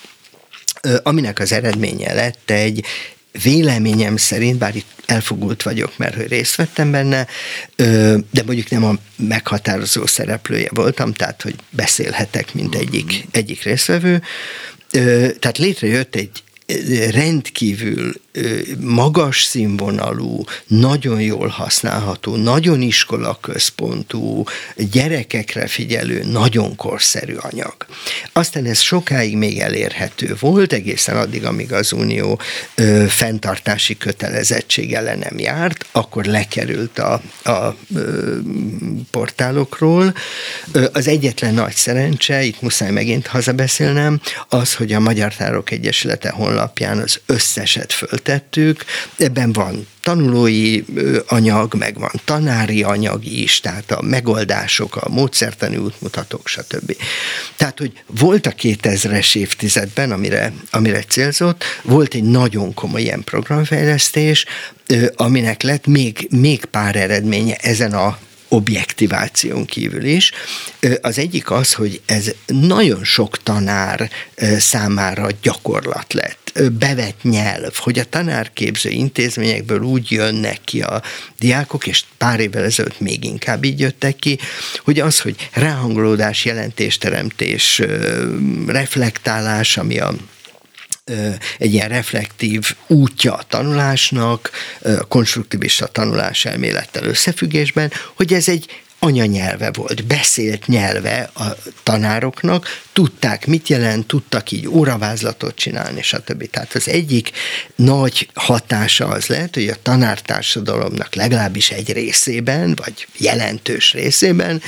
aminek 1.03 1.39
az 1.39 1.53
eredménye 1.53 2.13
lett 2.13 2.51
egy, 2.51 2.85
véleményem 3.43 4.17
szerint, 4.17 4.59
bár 4.59 4.77
itt 4.77 5.03
elfogult 5.07 5.63
vagyok, 5.63 5.99
mert 5.99 6.15
hogy 6.15 6.29
részt 6.29 6.55
vettem 6.55 6.91
benne, 6.91 7.27
de 8.31 8.43
mondjuk 8.47 8.71
nem 8.71 8.85
a 8.85 8.95
meghatározó 9.17 10.07
szereplője 10.07 10.69
voltam, 10.71 11.13
tehát 11.13 11.43
hogy 11.43 11.55
beszélhetek, 11.71 12.55
mint 12.55 12.75
egyik, 12.75 13.27
egyik 13.31 13.63
résztvevő. 13.63 14.23
Tehát 15.39 15.59
létrejött 15.59 16.15
egy 16.15 16.43
rendkívül 17.11 18.13
magas 18.81 19.43
színvonalú, 19.43 20.45
nagyon 20.67 21.21
jól 21.21 21.49
használható, 21.49 22.37
nagyon 22.37 22.83
iskolaközpontú, 22.83 24.45
gyerekekre 24.77 25.67
figyelő, 25.67 26.23
nagyon 26.25 26.77
korszerű 26.77 27.35
anyag. 27.35 27.75
Aztán 28.33 28.65
ez 28.65 28.81
sokáig 28.81 29.37
még 29.37 29.59
elérhető 29.59 30.37
volt, 30.41 30.73
egészen 30.73 31.17
addig, 31.17 31.45
amíg 31.45 31.73
az 31.73 31.93
Unió 31.93 32.41
ö, 32.75 33.05
fenntartási 33.09 33.97
kötelezettsége 33.97 35.01
le 35.01 35.15
nem 35.15 35.39
járt, 35.39 35.87
akkor 35.93 36.25
lekerült 36.25 36.99
a, 36.99 37.23
a 37.45 37.77
ö, 37.95 38.37
portálokról. 39.11 40.15
Az 40.93 41.09
egyetlen 41.09 41.55
nagy 41.55 41.75
szerencse, 41.75 42.43
itt 42.43 42.61
muszáj 42.61 42.91
megint 42.91 43.27
hazabeszélnem, 43.27 44.21
az, 44.49 44.75
hogy 44.75 44.93
a 44.93 45.01
Magyar 45.01 45.35
Tárok 45.35 45.71
Egyesülete 45.71 46.31
honlapján 46.31 46.54
az 46.59 47.21
összeset 47.27 47.93
föl 47.93 48.15
föltettük, 48.15 48.85
ebben 49.17 49.53
van 49.53 49.87
tanulói 50.03 50.83
anyag, 51.27 51.75
meg 51.75 51.99
van 51.99 52.11
tanári 52.25 52.83
anyag 52.83 53.25
is, 53.25 53.61
tehát 53.61 53.91
a 53.91 54.03
megoldások, 54.03 54.97
a 54.97 55.09
módszertani 55.09 55.77
útmutatók, 55.77 56.49
stb. 56.49 56.97
Tehát, 57.57 57.79
hogy 57.79 57.93
volt 58.07 58.47
a 58.47 58.51
2000-es 58.51 59.37
évtizedben, 59.37 60.13
amire, 60.13 60.53
amire 60.71 61.03
célzott, 61.03 61.65
volt 61.83 62.15
egy 62.15 62.25
nagyon 62.25 62.75
komoly 62.75 63.03
ilyen 63.03 63.25
programfejlesztés, 63.25 64.45
aminek 65.15 65.63
lett 65.63 65.87
még, 65.87 66.27
még 66.31 66.65
pár 66.65 66.97
eredménye 66.97 67.57
ezen 67.57 67.93
a 67.93 68.19
objektiváción 68.55 69.65
kívül 69.65 70.05
is. 70.05 70.33
Az 71.01 71.19
egyik 71.19 71.51
az, 71.51 71.73
hogy 71.73 72.01
ez 72.07 72.31
nagyon 72.47 73.05
sok 73.05 73.43
tanár 73.43 74.11
számára 74.59 75.29
gyakorlat 75.43 76.13
lett 76.13 76.45
bevett 76.79 77.23
nyelv, 77.23 77.75
hogy 77.77 77.99
a 77.99 78.05
tanárképző 78.05 78.91
intézményekből 78.91 79.81
úgy 79.81 80.11
jönnek 80.11 80.59
ki 80.65 80.81
a 80.81 81.03
diákok, 81.39 81.87
és 81.87 82.05
pár 82.19 82.41
évvel 82.41 82.65
ezelőtt 82.65 83.01
még 83.01 83.25
inkább 83.25 83.65
így 83.65 83.81
jöttek 83.81 84.17
ki, 84.17 84.39
hogy 84.85 85.01
az, 85.01 85.21
hogy 85.21 85.51
ráhangolódás, 85.53 86.45
jelentésteremtés, 86.45 87.83
reflektálás, 88.67 89.77
ami 89.77 89.99
a 89.99 90.15
egy 91.59 91.73
ilyen 91.73 91.89
reflektív 91.89 92.75
útja 92.87 93.35
a 93.35 93.43
tanulásnak, 93.49 94.51
konstruktivista 95.09 95.87
tanulás 95.87 96.45
elmélettel 96.45 97.05
összefüggésben, 97.05 97.93
hogy 98.15 98.33
ez 98.33 98.49
egy 98.49 98.84
anyanyelve 99.05 99.71
volt, 99.73 100.07
beszélt 100.07 100.67
nyelve 100.67 101.31
a 101.35 101.45
tanároknak, 101.83 102.83
tudták, 102.93 103.47
mit 103.47 103.69
jelent, 103.69 104.07
tudtak 104.07 104.51
így 104.51 104.69
óravázlatot 104.69 105.55
csinálni, 105.55 106.03
stb. 106.03 106.51
Tehát 106.51 106.75
az 106.75 106.89
egyik 106.89 107.31
nagy 107.77 108.29
hatása 108.35 109.07
az 109.07 109.27
lehet, 109.27 109.55
hogy 109.55 109.69
a 109.69 109.83
tanártársadalomnak 109.83 111.15
legalábbis 111.15 111.71
egy 111.71 111.93
részében, 111.93 112.75
vagy 112.85 113.07
jelentős 113.19 113.93
részében, 113.93 114.63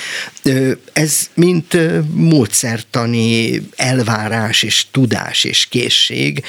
ez 0.92 1.30
mint 1.34 1.76
módszertani 2.14 3.62
elvárás 3.76 4.62
és 4.62 4.86
tudás 4.90 5.44
és 5.44 5.66
készség 5.66 6.44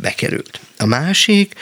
bekerült. 0.00 0.60
A 0.78 0.86
másik, 0.86 1.54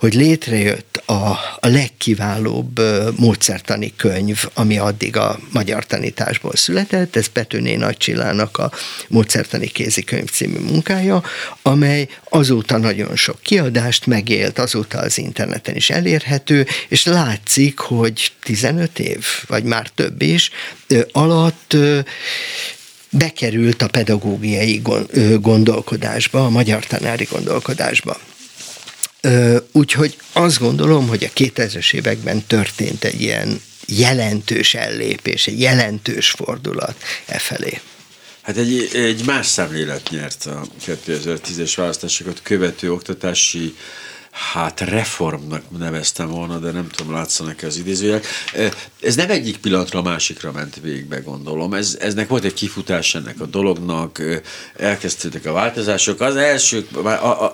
hogy 0.00 0.14
létrejött 0.14 1.02
a, 1.06 1.38
a 1.60 1.66
legkiválóbb 1.66 2.80
módszertani 3.16 3.92
könyv, 3.96 4.44
ami 4.54 4.78
addig 4.78 5.16
a 5.16 5.38
magyar 5.52 5.86
tanításból 5.86 6.56
született, 6.56 7.16
ez 7.16 7.26
Petőné 7.26 7.74
Nagy 7.74 7.96
Csillának 7.96 8.58
a 8.58 8.72
módszertani 9.08 9.66
kézikönyv 9.66 10.30
című 10.30 10.58
munkája, 10.58 11.22
amely 11.62 12.08
azóta 12.28 12.76
nagyon 12.76 13.16
sok 13.16 13.40
kiadást 13.42 14.06
megélt, 14.06 14.58
azóta 14.58 14.98
az 14.98 15.18
interneten 15.18 15.76
is 15.76 15.90
elérhető, 15.90 16.66
és 16.88 17.04
látszik, 17.04 17.78
hogy 17.78 18.32
15 18.42 18.98
év, 18.98 19.26
vagy 19.46 19.64
már 19.64 19.88
több 19.88 20.22
is, 20.22 20.50
alatt 21.12 21.76
bekerült 23.10 23.82
a 23.82 23.88
pedagógiai 23.88 24.82
gondolkodásba, 25.40 26.44
a 26.44 26.50
magyar 26.50 26.86
tanári 26.86 27.28
gondolkodásba. 27.30 28.16
Úgyhogy 29.72 30.16
azt 30.32 30.58
gondolom, 30.58 31.08
hogy 31.08 31.24
a 31.24 31.40
2000-es 31.40 31.94
években 31.94 32.44
történt 32.46 33.04
egy 33.04 33.20
ilyen 33.20 33.60
jelentős 33.86 34.74
ellépés, 34.74 35.46
egy 35.46 35.60
jelentős 35.60 36.30
fordulat 36.30 36.96
e 37.26 37.38
felé. 37.38 37.80
Hát 38.40 38.56
egy, 38.56 38.90
egy 38.92 39.24
más 39.24 39.46
szemlélet 39.46 40.10
nyert 40.10 40.46
a 40.46 40.66
2010-es 40.86 41.72
választásokat 41.76 42.40
követő 42.42 42.92
oktatási 42.92 43.76
hát 44.30 44.80
reformnak 44.80 45.78
neveztem 45.78 46.28
volna, 46.28 46.58
de 46.58 46.70
nem 46.70 46.88
tudom, 46.88 47.12
látszanak 47.12 47.62
az 47.62 47.76
idézőjelek. 47.76 48.26
Ez 49.00 49.14
nem 49.14 49.30
egyik 49.30 49.56
pillanatra 49.56 49.98
a 49.98 50.02
másikra 50.02 50.52
ment 50.52 50.76
végbe, 50.82 51.18
gondolom. 51.18 51.74
Ez, 51.74 51.96
eznek 52.00 52.28
volt 52.28 52.44
egy 52.44 52.54
kifutás 52.54 53.14
ennek 53.14 53.40
a 53.40 53.46
dolognak, 53.46 54.22
elkezdődtek 54.76 55.46
a 55.46 55.52
változások. 55.52 56.20
Az 56.20 56.36
első 56.36 56.86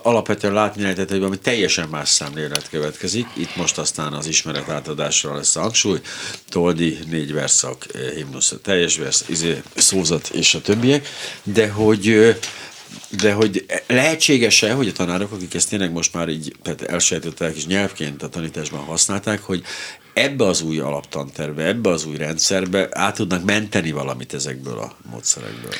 alapvetően 0.03 0.53
látni 0.53 0.81
lehetett, 0.81 1.09
hogy 1.09 1.17
valami 1.17 1.37
teljesen 1.37 1.87
más 1.89 2.09
szemlélet 2.09 2.69
következik. 2.69 3.27
Itt 3.33 3.55
most 3.55 3.77
aztán 3.77 4.13
az 4.13 4.27
ismeret 4.27 4.69
átadásra 4.69 5.35
lesz 5.35 5.55
a 5.55 5.61
hangsúly. 5.61 5.99
Toldi, 6.49 6.97
négy 7.09 7.33
verszak, 7.33 7.85
himnusz, 8.15 8.53
teljes 8.63 8.97
versz, 8.97 9.23
izé, 9.27 9.61
szózat 9.75 10.27
és 10.27 10.53
a 10.53 10.61
többiek. 10.61 11.07
De 11.43 11.69
hogy 11.69 12.35
de 13.09 13.33
hogy 13.33 13.65
lehetséges-e, 13.87 14.73
hogy 14.73 14.87
a 14.87 14.91
tanárok, 14.91 15.31
akik 15.31 15.53
ezt 15.53 15.69
tényleg 15.69 15.91
most 15.91 16.13
már 16.13 16.29
így 16.29 16.55
elsajátították 16.87 17.55
és 17.55 17.65
nyelvként 17.65 18.23
a 18.23 18.29
tanításban 18.29 18.79
használták, 18.79 19.41
hogy 19.41 19.63
ebbe 20.13 20.45
az 20.45 20.61
új 20.61 20.79
alaptanterbe, 20.79 21.65
ebbe 21.65 21.89
az 21.89 22.05
új 22.05 22.17
rendszerbe 22.17 22.87
át 22.91 23.15
tudnak 23.15 23.43
menteni 23.43 23.91
valamit 23.91 24.33
ezekből 24.33 24.77
a 24.77 24.95
módszerekből? 25.11 25.71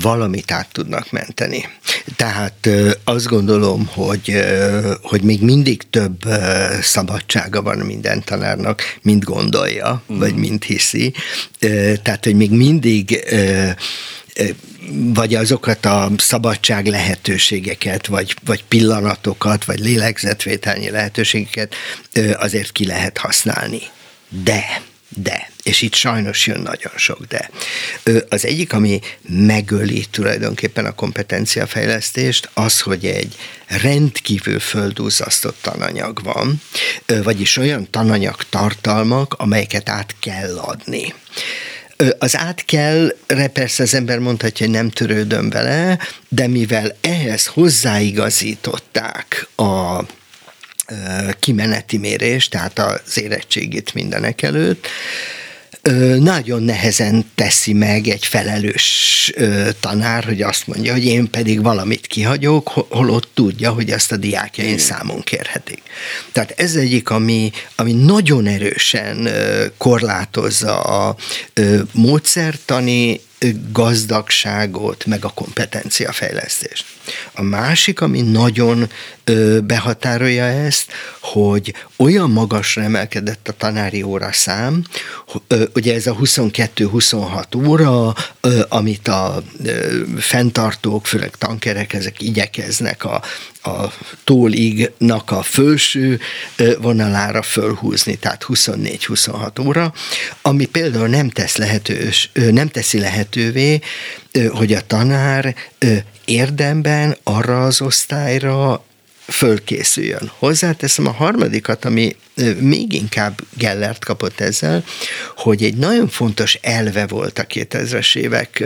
valamit 0.00 0.50
át 0.50 0.72
tudnak 0.72 1.10
menteni. 1.10 1.68
Tehát 2.16 2.68
azt 3.04 3.26
gondolom, 3.26 3.86
hogy, 3.86 4.36
hogy 5.02 5.22
még 5.22 5.42
mindig 5.42 5.82
több 5.90 6.24
szabadsága 6.80 7.62
van 7.62 7.78
minden 7.78 8.24
tanárnak, 8.24 8.82
mint 9.02 9.24
gondolja, 9.24 10.02
mm. 10.12 10.18
vagy 10.18 10.34
mint 10.34 10.64
hiszi. 10.64 11.12
Tehát, 12.02 12.24
hogy 12.24 12.34
még 12.34 12.50
mindig 12.50 13.24
vagy 14.94 15.34
azokat 15.34 15.86
a 15.86 16.10
szabadság 16.16 16.86
lehetőségeket, 16.86 18.06
vagy, 18.06 18.36
vagy 18.44 18.64
pillanatokat, 18.64 19.64
vagy 19.64 19.78
lélegzetvételnyi 19.78 20.90
lehetőségeket 20.90 21.74
azért 22.34 22.72
ki 22.72 22.86
lehet 22.86 23.18
használni. 23.18 23.80
De, 24.28 24.82
de, 25.08 25.50
és 25.62 25.82
itt 25.82 25.94
sajnos 25.94 26.46
jön 26.46 26.60
nagyon 26.60 26.92
sok 26.96 27.26
de. 27.26 27.50
Az 28.28 28.46
egyik, 28.46 28.72
ami 28.72 29.00
megöli 29.28 30.06
tulajdonképpen 30.10 30.84
a 30.84 30.94
kompetenciafejlesztést, 30.94 32.50
az, 32.54 32.80
hogy 32.80 33.04
egy 33.06 33.34
rendkívül 33.66 34.60
földúzasztott 34.60 35.58
tananyag 35.60 36.22
van, 36.22 36.62
vagyis 37.22 37.56
olyan 37.56 37.90
tananyag 37.90 38.36
tartalmak, 38.48 39.34
amelyeket 39.34 39.88
át 39.88 40.14
kell 40.20 40.58
adni. 40.58 41.14
Az 42.18 42.36
át 42.36 42.64
kell, 42.64 43.16
persze 43.52 43.82
az 43.82 43.94
ember 43.94 44.18
mondhatja, 44.18 44.66
hogy 44.66 44.74
nem 44.74 44.90
törődöm 44.90 45.50
vele, 45.50 45.98
de 46.28 46.46
mivel 46.46 46.96
ehhez 47.00 47.46
hozzáigazították 47.46 49.48
a 49.56 50.02
kimeneti 51.40 51.98
mérés, 51.98 52.48
tehát 52.48 52.78
az 52.78 53.18
érettségét 53.18 53.94
mindenek 53.94 54.42
előtt, 54.42 54.86
nagyon 56.18 56.62
nehezen 56.62 57.30
teszi 57.34 57.72
meg 57.72 58.08
egy 58.08 58.26
felelős 58.26 59.32
tanár, 59.80 60.24
hogy 60.24 60.42
azt 60.42 60.66
mondja, 60.66 60.92
hogy 60.92 61.04
én 61.04 61.30
pedig 61.30 61.62
valamit 61.62 62.06
kihagyok, 62.06 62.68
holott 62.68 63.28
tudja, 63.34 63.70
hogy 63.70 63.90
ezt 63.90 64.12
a 64.12 64.16
diákjain 64.16 64.78
számon 64.78 65.22
kérhetik. 65.22 65.82
Tehát 66.32 66.50
ez 66.56 66.74
egyik, 66.74 67.10
ami, 67.10 67.50
ami 67.76 67.92
nagyon 67.92 68.46
erősen 68.46 69.28
korlátozza 69.78 70.80
a 70.80 71.16
módszertani 71.92 73.20
gazdagságot, 73.72 75.04
meg 75.06 75.24
a 75.24 75.28
kompetenciafejlesztést. 75.28 76.84
A 77.32 77.42
másik, 77.42 78.00
ami 78.00 78.20
nagyon 78.20 78.88
ö, 79.24 79.58
behatárolja 79.60 80.44
ezt, 80.44 80.86
hogy 81.20 81.74
olyan 81.96 82.30
magasra 82.30 82.82
emelkedett 82.82 83.48
a 83.48 83.52
tanári 83.52 84.02
óra 84.02 84.32
szám, 84.32 84.84
ö, 85.46 85.64
ugye 85.74 85.94
ez 85.94 86.06
a 86.06 86.16
22-26 86.16 87.66
óra, 87.66 88.14
ö, 88.40 88.60
amit 88.68 89.08
a 89.08 89.42
ö, 89.64 90.02
fenntartók, 90.16 91.06
főleg 91.06 91.30
tankerek, 91.30 91.92
ezek 91.92 92.20
igyekeznek 92.20 93.04
a, 93.04 93.22
a 93.62 93.92
tólignak 94.24 95.30
a 95.30 95.42
felső 95.42 96.20
vonalára 96.80 97.42
fölhúzni, 97.42 98.14
tehát 98.16 98.44
24-26 98.48 99.66
óra, 99.66 99.92
ami 100.42 100.64
például 100.64 101.08
nem, 101.08 101.28
tesz 101.28 101.56
lehetős, 101.56 102.30
nem 102.32 102.68
teszi 102.68 102.98
lehetővé, 102.98 103.80
hogy 104.50 104.72
a 104.72 104.86
tanár 104.86 105.54
érdemben 106.24 107.16
arra 107.22 107.64
az 107.64 107.80
osztályra 107.80 108.82
fölkészüljön. 109.32 110.30
Hozzáteszem 110.38 111.06
a 111.06 111.12
harmadikat, 111.12 111.84
ami 111.84 112.16
még 112.60 112.92
inkább 112.92 113.40
Gellert 113.56 114.04
kapott 114.04 114.40
ezzel, 114.40 114.84
hogy 115.36 115.62
egy 115.62 115.74
nagyon 115.74 116.08
fontos 116.08 116.58
elve 116.60 117.06
volt 117.06 117.38
a 117.38 117.46
2000-es 117.46 118.16
évek 118.16 118.64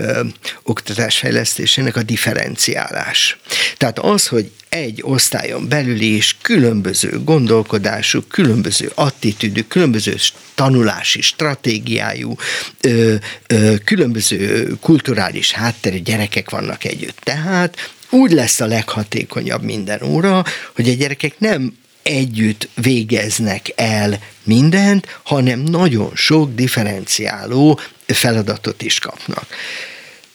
oktatásfejlesztésének 0.63 1.97
a 1.97 2.03
differenciálás. 2.03 3.39
Tehát 3.77 3.99
az, 3.99 4.27
hogy 4.27 4.51
egy 4.69 5.01
osztályon 5.03 5.69
belül 5.69 6.01
is 6.01 6.37
különböző 6.43 7.21
gondolkodású, 7.25 8.21
különböző 8.29 8.93
attitűdű, 8.95 9.63
különböző 9.63 10.15
tanulási 10.55 11.21
stratégiájú, 11.21 12.35
ö, 12.81 13.15
ö, 13.47 13.75
különböző 13.85 14.73
kulturális 14.81 15.53
hátterű 15.53 15.99
gyerekek 15.99 16.51
vannak 16.51 16.85
együtt. 16.85 17.19
Tehát 17.23 17.95
úgy 18.11 18.33
lesz 18.33 18.61
a 18.61 18.67
leghatékonyabb 18.67 19.63
minden 19.63 20.03
óra, 20.03 20.45
hogy 20.75 20.89
a 20.89 20.95
gyerekek 20.95 21.39
nem 21.39 21.77
együtt 22.03 22.69
végeznek 22.75 23.73
el 23.75 24.19
mindent, 24.43 25.21
hanem 25.23 25.59
nagyon 25.59 26.11
sok 26.15 26.55
differenciáló 26.55 27.81
feladatot 28.07 28.83
is 28.83 28.99
kapnak. 28.99 29.47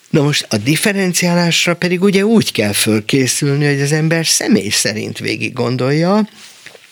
Na 0.09 0.21
most 0.21 0.45
a 0.49 0.57
differenciálásra 0.57 1.75
pedig 1.75 2.01
ugye 2.01 2.25
úgy 2.25 2.51
kell 2.51 2.73
fölkészülni, 2.73 3.65
hogy 3.65 3.81
az 3.81 3.91
ember 3.91 4.25
személy 4.25 4.69
szerint 4.69 5.19
végig 5.19 5.53
gondolja, 5.53 6.27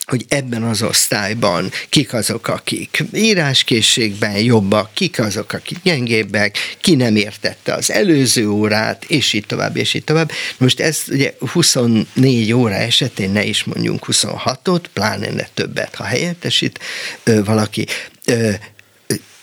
hogy 0.10 0.26
ebben 0.28 0.64
az 0.64 0.82
osztályban 0.82 1.72
kik 1.90 2.14
azok, 2.14 2.48
akik 2.48 3.04
íráskészségben 3.14 4.38
jobbak, 4.38 4.94
kik 4.94 5.20
azok, 5.20 5.54
akik 5.54 5.78
gyengébbek, 5.84 6.58
ki 6.82 6.96
nem 6.96 7.16
értette 7.16 7.74
az 7.74 7.92
előző 7.92 8.50
órát, 8.50 9.04
és 9.08 9.34
így 9.34 9.46
tovább, 9.46 9.78
és 9.78 9.94
így 9.94 10.04
tovább. 10.04 10.32
Most 10.58 10.80
ez 10.80 11.04
ugye 11.08 11.34
24 11.40 12.54
óra 12.54 12.76
esetén 12.76 13.32
ne 13.32 13.44
is 13.44 13.64
mondjunk 13.64 14.06
26-ot, 14.08 14.84
pláne 14.94 15.30
ne 15.30 15.44
többet, 15.54 15.96
ha 15.96 16.04
helyettesít 16.04 16.80
valaki. 17.24 17.86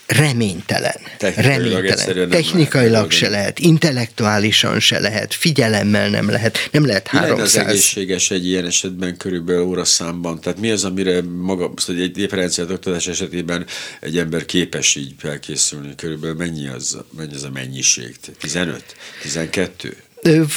Reménytelen. 0.07 0.97
Technikailag 1.19 1.85
reménytelen. 1.85 2.29
Technikailag 2.29 2.93
lehet 2.93 3.11
se 3.11 3.29
lehet, 3.29 3.59
intellektuálisan 3.59 4.81
se 4.81 4.99
lehet, 4.99 5.35
figyelemmel 5.35 6.09
nem 6.09 6.31
lehet, 6.31 6.69
nem 6.73 6.87
lehet 6.87 7.13
Mi 7.13 7.19
lenne 7.19 7.43
az 7.43 7.55
300. 7.55 7.67
egészséges 7.67 8.31
egy 8.31 8.47
ilyen 8.47 8.65
esetben 8.65 9.17
körülbelül 9.17 9.63
óraszámban? 9.63 10.41
Tehát 10.41 10.59
mi 10.59 10.71
az, 10.71 10.85
amire 10.85 11.23
maga, 11.23 11.73
szóval 11.77 12.03
egy 12.03 12.11
differenciált 12.13 12.71
oktatás 12.71 13.07
esetében 13.07 13.67
egy 14.01 14.19
ember 14.19 14.45
képes 14.45 14.95
így 14.95 15.15
felkészülni? 15.19 15.95
Körülbelül 15.97 16.37
mennyi 16.37 16.67
az, 16.69 16.99
mennyi 17.17 17.35
az 17.35 17.43
a 17.43 17.51
mennyiség? 17.51 18.17
15? 18.41 18.97
12? 19.23 19.97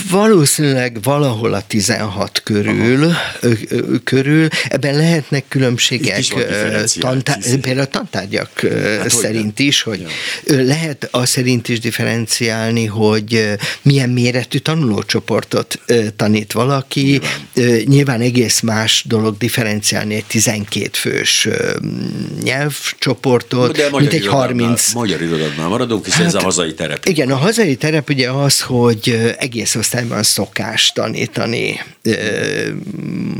Valószínűleg 0.09 0.97
valahol 1.03 1.53
a 1.53 1.61
16 1.67 2.41
körül, 2.43 3.11
ö, 3.39 3.51
körül. 4.03 4.47
Ebben 4.69 4.95
lehetnek 4.95 5.45
különbségek, 5.47 6.23
tantá- 6.99 7.43
például 7.61 7.79
a 7.79 7.85
tantárgyak 7.85 8.49
hogy 9.01 9.09
szerint 9.09 9.57
nem. 9.57 9.67
is, 9.67 9.81
hogy 9.81 10.05
Ja. 10.45 10.63
lehet 10.63 11.07
az 11.11 11.29
szerint 11.29 11.67
is 11.69 11.79
differenciálni, 11.79 12.85
hogy 12.85 13.49
milyen 13.81 14.09
méretű 14.09 14.57
tanulócsoportot 14.57 15.79
tanít 16.15 16.51
valaki. 16.51 17.01
Nyilván. 17.53 17.81
Nyilván 17.85 18.21
egész 18.21 18.59
más 18.59 19.03
dolog 19.07 19.37
differenciálni 19.37 20.15
egy 20.15 20.25
12 20.25 20.89
fős 20.93 21.47
nyelvcsoportot, 22.43 23.75
De 23.77 23.87
mint 23.91 24.13
egy 24.13 24.21
irodalmnál- 24.21 24.47
30 24.67 24.93
Magyar 24.93 25.21
irodalmnál 25.21 25.67
maradunk, 25.67 26.05
hiszen 26.05 26.25
ez 26.25 26.33
a 26.33 26.37
Hát, 26.37 26.45
hazai 26.45 26.73
terep. 26.73 27.05
igen, 27.05 27.31
a 27.31 27.35
hazai 27.35 27.75
terep 27.75 28.09
ugye 28.09 28.29
az, 28.29 28.61
hogy 28.61 29.09
ö, 29.09 29.29
egész 29.59 29.75
osztályban 29.75 30.23
szokás 30.23 30.91
tanítani 30.91 31.81
ö, 32.01 32.67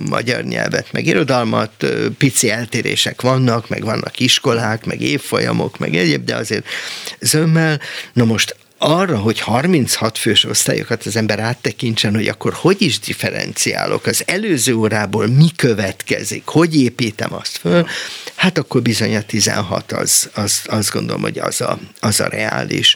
magyar 0.09 0.43
nyelvet, 0.43 0.91
meg 0.91 1.05
irodalmat, 1.05 1.71
ö, 1.77 2.07
pici 2.17 2.49
eltérések 2.49 3.21
vannak, 3.21 3.69
meg 3.69 3.83
vannak 3.83 4.19
iskolák, 4.19 4.85
meg 4.85 5.01
évfolyamok, 5.01 5.77
meg 5.77 5.95
egyéb, 5.95 6.25
de 6.25 6.35
azért 6.35 6.65
zömmel. 7.19 7.79
Na 8.13 8.25
most 8.25 8.55
arra, 8.77 9.17
hogy 9.17 9.39
36 9.39 10.17
fős 10.17 10.45
osztályokat 10.45 11.05
az 11.05 11.15
ember 11.15 11.39
áttekintsen, 11.39 12.13
hogy 12.15 12.27
akkor 12.27 12.53
hogy 12.53 12.81
is 12.81 12.99
differenciálok, 12.99 14.05
az 14.05 14.23
előző 14.25 14.73
órából 14.73 15.27
mi 15.27 15.49
következik, 15.55 16.43
hogy 16.45 16.75
építem 16.75 17.33
azt 17.33 17.57
föl, 17.57 17.87
hát 18.35 18.57
akkor 18.57 18.81
bizony 18.81 19.15
a 19.15 19.21
16 19.21 19.91
az, 19.91 20.29
az, 20.33 20.61
azt 20.65 20.91
gondolom, 20.91 21.21
hogy 21.21 21.39
az 21.39 21.61
a, 21.61 21.79
az 21.99 22.19
a 22.19 22.27
reális. 22.27 22.95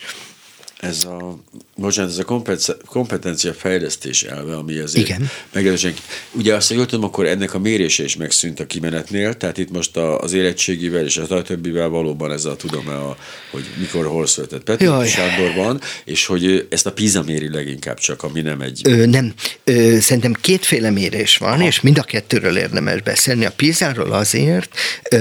Ez 0.79 1.03
a, 1.03 1.37
bocsánat, 1.75 2.11
ez 2.11 2.17
a 2.17 2.43
kompetencia, 2.85 3.53
fejlesztés 3.53 4.23
elve, 4.23 4.55
ami 4.55 4.77
azért 4.77 5.07
Igen. 5.07 5.29
meglehetősen, 5.53 5.93
ugye 6.31 6.55
azt, 6.55 6.67
hogy 6.67 6.77
jól 6.77 6.85
tudom, 6.85 7.05
akkor 7.05 7.25
ennek 7.25 7.53
a 7.53 7.59
mérése 7.59 8.03
is 8.03 8.15
megszűnt 8.15 8.59
a 8.59 8.65
kimenetnél, 8.65 9.33
tehát 9.33 9.57
itt 9.57 9.71
most 9.71 9.97
a, 9.97 10.19
az 10.19 10.33
érettségivel 10.33 11.05
és 11.05 11.17
a 11.17 11.41
többivel 11.41 11.87
valóban 11.87 12.31
ez 12.31 12.45
a 12.45 12.55
tudom 12.55 12.87
a, 12.87 13.17
hogy 13.51 13.63
mikor, 13.79 14.05
hol 14.05 14.27
született 14.27 14.63
Pető 14.63 14.85
Jaj. 14.85 15.07
Sándor 15.07 15.53
van, 15.55 15.81
és 16.05 16.25
hogy 16.25 16.67
ezt 16.69 16.85
a 16.85 16.91
PISA 16.91 17.23
méri 17.23 17.49
leginkább 17.49 17.97
csak, 17.97 18.23
ami 18.23 18.41
nem 18.41 18.61
egy... 18.61 18.81
Ö, 18.83 19.05
nem, 19.05 19.33
ö, 19.63 19.99
szerintem 19.99 20.33
kétféle 20.41 20.89
mérés 20.89 21.37
van, 21.37 21.51
Aha. 21.53 21.65
és 21.65 21.81
mind 21.81 21.97
a 21.97 22.03
kettőről 22.03 22.57
érdemes 22.57 23.01
beszélni. 23.01 23.45
A 23.45 23.51
PISA-ról 23.51 24.11
azért, 24.11 24.75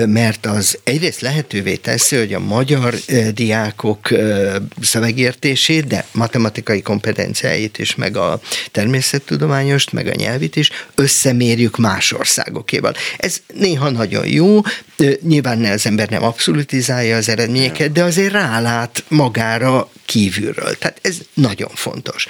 mert 0.06 0.46
az 0.46 0.78
egyrészt 0.84 1.20
lehetővé 1.20 1.76
teszi, 1.76 2.16
hogy 2.16 2.34
a 2.34 2.38
magyar 2.38 2.94
diákok 3.34 4.08
szövegértését, 4.80 5.86
de 5.86 6.06
matematikai 6.12 6.41
kompetenciáit 6.82 7.78
is, 7.78 7.94
meg 7.94 8.16
a 8.16 8.40
természettudományost, 8.70 9.92
meg 9.92 10.06
a 10.06 10.14
nyelvit 10.14 10.56
is 10.56 10.70
összemérjük 10.94 11.76
más 11.76 12.12
országokéval. 12.12 12.94
Ez 13.16 13.36
néha 13.54 13.90
nagyon 13.90 14.26
jó, 14.26 14.60
nyilván 15.22 15.64
az 15.64 15.86
ember 15.86 16.08
nem 16.08 16.22
abszolutizálja 16.22 17.16
az 17.16 17.28
eredményeket, 17.28 17.92
de 17.92 18.02
azért 18.02 18.32
rálát 18.32 19.04
magára 19.08 19.90
kívülről. 20.04 20.78
Tehát 20.78 20.98
ez 21.02 21.16
nagyon 21.34 21.70
fontos. 21.74 22.26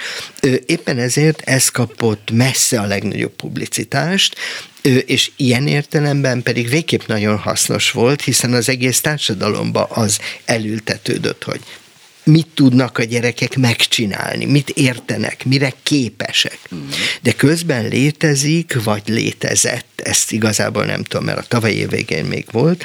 Éppen 0.65 0.97
ezért 0.97 1.41
ez 1.41 1.69
kapott 1.69 2.31
messze 2.31 2.79
a 2.79 2.85
legnagyobb 2.85 3.35
publicitást, 3.35 4.35
és 5.05 5.31
ilyen 5.35 5.67
értelemben 5.67 6.43
pedig 6.43 6.69
végképp 6.69 7.05
nagyon 7.07 7.37
hasznos 7.37 7.91
volt, 7.91 8.21
hiszen 8.21 8.53
az 8.53 8.69
egész 8.69 9.01
társadalomba 9.01 9.83
az 9.83 10.19
elültetődött, 10.45 11.43
hogy 11.43 11.59
mit 12.23 12.47
tudnak 12.53 12.97
a 12.97 13.03
gyerekek 13.03 13.57
megcsinálni, 13.57 14.45
mit 14.45 14.69
értenek, 14.69 15.45
mire 15.45 15.73
képesek. 15.83 16.59
De 17.21 17.31
közben 17.31 17.87
létezik, 17.87 18.83
vagy 18.83 19.01
létezett, 19.05 20.01
ezt 20.03 20.31
igazából 20.31 20.85
nem 20.85 21.03
tudom, 21.03 21.25
mert 21.25 21.37
a 21.37 21.43
tavalyi 21.47 21.75
év 21.75 21.89
végén 21.89 22.25
még 22.25 22.45
volt, 22.51 22.83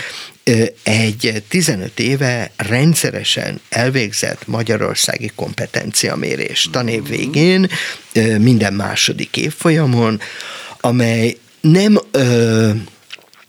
egy 0.83 1.43
15 1.49 1.99
éve 1.99 2.51
rendszeresen 2.57 3.61
elvégzett 3.69 4.47
magyarországi 4.47 5.31
kompetenciamérés 5.35 6.69
tanév 6.73 7.09
végén, 7.09 7.71
ö, 8.13 8.39
minden 8.39 8.73
második 8.73 9.37
évfolyamon, 9.37 10.21
amely 10.81 11.37
nem, 11.61 11.99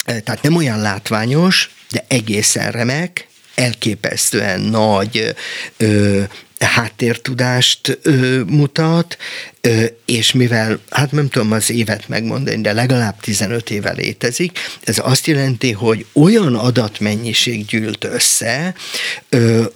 tehát 0.06 0.42
nem 0.42 0.56
olyan 0.56 0.82
látványos, 0.82 1.70
de 1.92 2.06
egészen 2.08 2.72
remek, 2.72 3.28
elképesztően 3.60 4.60
nagy 4.60 5.36
ö, 5.78 6.22
háttértudást 6.60 8.00
ö, 8.02 8.42
mutat, 8.48 9.18
és 10.06 10.32
mivel, 10.32 10.80
hát 10.90 11.12
nem 11.12 11.30
tudom 11.30 11.52
az 11.52 11.72
évet 11.72 12.08
megmondani, 12.08 12.62
de 12.62 12.74
legalább 12.74 13.20
15 13.20 13.70
éve 13.70 13.92
létezik, 13.92 14.60
ez 14.84 15.00
azt 15.04 15.28
jelenti, 15.28 15.72
hogy 15.72 16.06
olyan 16.14 16.56
adatmennyiség 16.56 17.66
gyűlt 17.66 18.04
össze, 18.04 18.74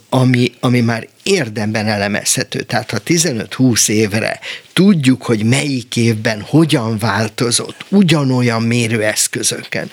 ami, 0.10 0.54
ami 0.60 0.82
már 0.82 1.08
érdemben 1.24 1.88
elemezhető. 1.88 2.62
Tehát 2.62 2.92
ha 2.92 2.98
15-20 3.06 3.90
évre 3.90 4.40
tudjuk, 4.74 5.24
hogy 5.24 5.44
melyik 5.44 5.96
évben 5.96 6.42
hogyan 6.42 6.98
változott 6.98 7.86
ugyanolyan 7.90 8.62
mérőeszközöken, 8.62 9.90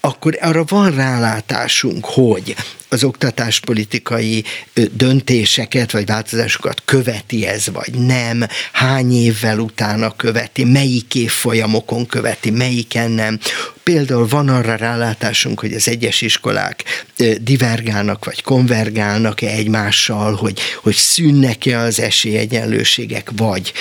akkor 0.00 0.38
arra 0.40 0.64
van 0.64 0.94
rálátásunk, 0.94 2.04
hogy 2.04 2.54
az 2.88 3.04
oktatáspolitikai 3.04 4.44
döntéseket 4.92 5.92
vagy 5.92 6.06
változásokat 6.06 6.82
követi 6.84 7.46
ez, 7.46 7.66
vagy 7.72 7.94
nem, 7.94 8.46
hány 8.72 9.12
évvel 9.32 9.58
utána 9.58 10.16
követi, 10.16 10.64
melyik 10.64 11.14
évfolyamokon 11.14 12.06
követi, 12.06 12.50
melyiken 12.50 13.10
nem. 13.10 13.38
Például 13.82 14.26
van 14.26 14.48
arra 14.48 14.76
rálátásunk, 14.76 15.60
hogy 15.60 15.72
az 15.72 15.88
egyes 15.88 16.20
iskolák 16.20 16.84
divergálnak, 17.40 18.24
vagy 18.24 18.42
konvergálnak-e 18.42 19.48
egymással, 19.48 20.34
hogy, 20.34 20.60
hogy 20.82 20.94
szűnnek-e 20.94 21.78
az 21.78 22.00
esélyegyenlőségek, 22.00 23.30
vagy 23.36 23.72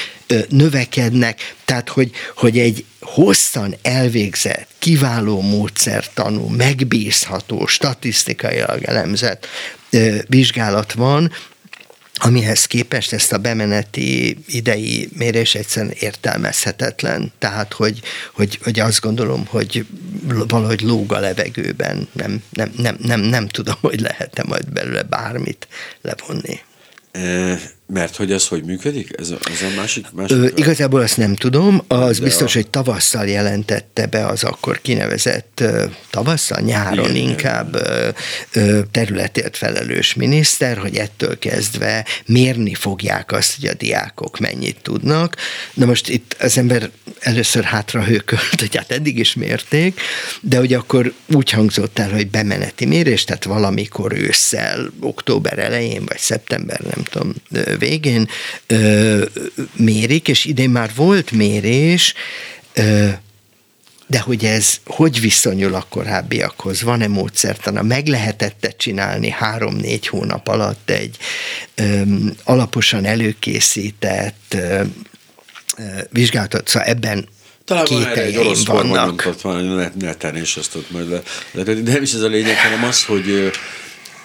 növekednek, 0.49 1.55
tehát 1.65 1.89
hogy, 1.89 2.11
hogy 2.35 2.59
egy 2.59 2.85
hosszan 2.99 3.75
elvégzett, 3.81 4.67
kiváló 4.79 5.41
módszertanú, 5.41 6.47
megbízható, 6.47 7.65
statisztikailag 7.65 8.83
elemzett 8.83 9.47
vizsgálat 10.27 10.93
van, 10.93 11.31
amihez 12.23 12.65
képest 12.65 13.13
ezt 13.13 13.33
a 13.33 13.37
bemeneti 13.37 14.37
idei 14.47 15.09
mérés 15.13 15.55
egyszerűen 15.55 15.93
értelmezhetetlen. 15.99 17.31
Tehát, 17.39 17.73
hogy, 17.73 18.01
hogy, 18.33 18.59
hogy 18.63 18.79
azt 18.79 19.01
gondolom, 19.01 19.45
hogy 19.45 19.85
valahogy 20.47 20.81
lóg 20.81 21.13
a 21.13 21.19
levegőben, 21.19 22.07
nem, 22.11 22.43
nem, 22.51 22.71
nem, 22.77 22.97
nem, 23.01 23.19
nem 23.19 23.47
tudom, 23.47 23.75
hogy 23.81 23.99
lehet-e 23.99 24.43
majd 24.47 24.71
belőle 24.71 25.03
bármit 25.03 25.67
levonni. 26.01 26.59
Mert 27.93 28.15
hogy 28.15 28.31
ez 28.31 28.47
hogy 28.47 28.63
működik? 28.63 29.09
Ez 29.19 29.29
a, 29.29 29.37
ez 29.51 29.61
a 29.71 29.75
másik? 29.75 30.05
másik 30.13 30.37
Ö, 30.37 30.47
igazából 30.55 31.01
azt 31.01 31.17
nem 31.17 31.35
tudom, 31.35 31.81
az 31.87 32.17
De 32.17 32.23
biztos, 32.23 32.55
a- 32.55 32.57
hogy 32.57 32.67
tavasszal 32.69 33.27
jelentette 33.27 34.05
be 34.05 34.25
az 34.25 34.43
akkor 34.43 34.81
kinevezett 34.81 35.63
tavasszal, 36.09 36.59
nyáron 36.61 37.03
Igen, 37.05 37.15
igen. 37.15 37.29
inkább 37.29 37.75
ö, 37.75 38.79
területért 38.91 39.57
felelős 39.57 40.13
miniszter, 40.13 40.77
hogy 40.77 40.95
ettől 40.95 41.39
kezdve 41.39 42.05
mérni 42.25 42.73
fogják 42.73 43.31
azt, 43.31 43.55
hogy 43.59 43.69
a 43.69 43.73
diákok 43.73 44.39
mennyit 44.39 44.77
tudnak. 44.81 45.35
Na 45.73 45.85
most 45.85 46.09
itt 46.09 46.35
az 46.39 46.57
ember 46.57 46.89
először 47.19 47.63
hátra 47.63 48.03
hőkölt, 48.03 48.59
hogy 48.59 48.75
hát 48.75 48.91
eddig 48.91 49.17
is 49.19 49.33
mérték, 49.33 49.99
de 50.41 50.57
hogy 50.57 50.73
akkor 50.73 51.13
úgy 51.33 51.49
hangzott 51.49 51.99
el, 51.99 52.09
hogy 52.11 52.27
bemeneti 52.29 52.85
mérés, 52.85 53.23
tehát 53.23 53.43
valamikor 53.43 54.13
ősszel, 54.13 54.91
október 54.99 55.59
elején, 55.59 56.05
vagy 56.05 56.17
szeptember, 56.19 56.79
nem 56.79 57.03
tudom, 57.03 57.33
végén 57.81 58.27
ö, 58.67 59.25
mérik, 59.75 60.27
és 60.27 60.45
idén 60.45 60.69
már 60.69 60.91
volt 60.95 61.31
mérés, 61.31 62.13
ö, 62.73 63.07
de 64.07 64.19
hogy 64.19 64.45
ez 64.45 64.79
hogy 64.85 65.21
viszonyul 65.21 65.73
a 65.73 65.85
korábbiakhoz? 65.89 66.81
Van-e 66.81 67.07
módszertana? 67.07 67.81
Meg 67.81 68.07
lehetett 68.07 68.73
csinálni 68.77 69.29
három-négy 69.29 70.07
hónap 70.07 70.47
alatt 70.47 70.89
egy 70.89 71.17
öm, 71.75 72.33
alaposan 72.43 73.05
előkészített 73.05 74.53
ö, 74.55 74.81
ö, 75.77 75.83
vizsgálatot? 76.09 76.67
Szóval 76.67 76.87
ebben 76.87 77.27
Talán 77.65 77.85
van 77.89 78.05
erre 78.05 78.21
egy 78.21 78.37
orosz 78.37 78.65
vannak. 78.65 79.21
formanyomtat 79.21 79.41
van, 79.41 79.63
net, 79.65 79.95
neten, 79.95 80.35
és 80.35 80.55
azt 80.55 80.75
ott 80.75 80.91
majd 80.91 81.09
le, 81.51 81.63
de 81.63 81.73
nem 81.91 82.01
is 82.01 82.13
ez 82.13 82.21
a 82.21 82.27
lényeg, 82.27 82.57
hanem 82.57 82.83
az, 82.83 83.03
hogy 83.05 83.51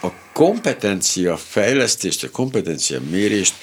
a 0.03 0.09
kompetencia 0.33 1.37
fejlesztést, 1.37 2.25
a 2.25 2.31
kompetencia 2.31 3.01
mérést 3.11 3.55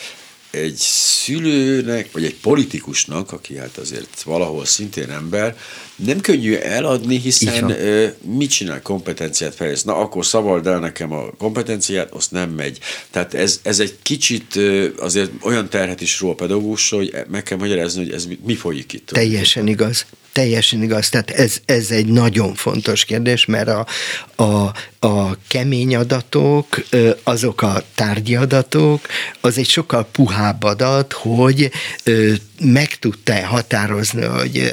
egy 0.54 0.76
szülőnek, 0.76 2.12
vagy 2.12 2.26
egy 2.26 2.36
politikusnak, 2.36 3.32
aki 3.32 3.58
hát 3.58 3.78
azért 3.78 4.22
valahol 4.22 4.66
szintén 4.66 5.10
ember, 5.10 5.58
nem 5.96 6.20
könnyű 6.20 6.56
eladni, 6.56 7.18
hiszen 7.20 7.70
ö, 7.70 8.08
mit 8.22 8.50
csinál 8.50 8.82
kompetenciát 8.82 9.56
fejleszt? 9.56 9.86
Na, 9.86 9.96
akkor 9.96 10.26
szavald 10.26 10.68
el 10.68 10.80
nekem 10.80 11.12
a 11.12 11.32
kompetenciát, 11.38 12.12
azt 12.12 12.32
nem 12.32 12.50
megy. 12.50 12.80
Tehát 13.12 13.34
ez, 13.34 13.60
ez 13.64 13.80
egy 13.80 13.96
kicsit 14.02 14.56
ö, 14.56 14.88
azért 14.98 15.32
olyan 15.42 15.70
terhet 15.70 16.02
is 16.02 16.20
ró 16.20 16.30
a 16.30 16.36
pedagógus, 16.36 16.90
hogy 16.90 17.16
meg 17.28 17.44
kell 17.44 17.58
magyarázni, 17.58 18.04
hogy 18.04 18.14
ez 18.14 18.26
mi, 18.26 18.40
mi 18.44 18.56
folyik 18.56 18.94
itt. 18.94 19.06
Teljesen 19.06 19.68
igaz. 19.68 20.06
Teljesen 20.34 20.84
igaz, 20.84 21.10
tehát 21.10 21.30
ez, 21.30 21.58
ez 21.66 21.92
egy 21.92 22.06
nagyon 22.06 22.54
fontos 22.54 23.06
kérdés, 23.06 23.46
mert 23.46 23.68
a, 23.68 23.86
a, 24.36 24.74
a 25.08 25.38
kemény 25.48 25.96
adatok, 25.96 26.84
azok 27.24 27.62
a 27.62 27.84
tárgyi 27.96 28.36
adatok, 28.36 29.08
az 29.42 29.58
egy 29.58 29.68
sokkal 29.68 30.06
puhább 30.12 30.64
adat, 30.64 31.14
hogy 31.14 31.72
meg 32.60 32.96
tudta 32.96 33.46
határozni, 33.46 34.26
hogy, 34.26 34.72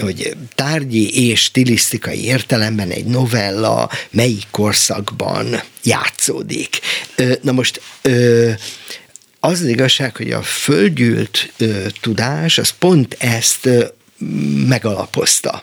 hogy 0.00 0.36
tárgyi 0.54 1.28
és 1.28 1.40
stilisztikai 1.40 2.24
értelemben 2.24 2.90
egy 2.90 3.04
novella 3.04 3.90
melyik 4.10 4.46
korszakban 4.50 5.62
játszódik. 5.82 6.80
Na 7.42 7.52
most 7.52 7.80
az, 9.40 9.60
az 9.60 9.66
igazság, 9.66 10.16
hogy 10.16 10.30
a 10.30 10.42
földgyűlt 10.42 11.52
tudás, 12.00 12.58
az 12.58 12.70
pont 12.78 13.16
ezt 13.18 13.68
megalapozta. 14.68 15.62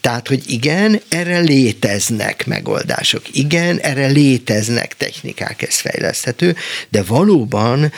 Tehát, 0.00 0.28
hogy 0.28 0.42
igen, 0.46 1.00
erre 1.08 1.38
léteznek 1.38 2.46
megoldások, 2.46 3.22
igen, 3.32 3.78
erre 3.78 4.06
léteznek 4.06 4.96
technikák, 4.96 5.62
ez 5.62 5.74
fejleszthető, 5.74 6.56
de 6.88 7.02
valóban 7.02 7.92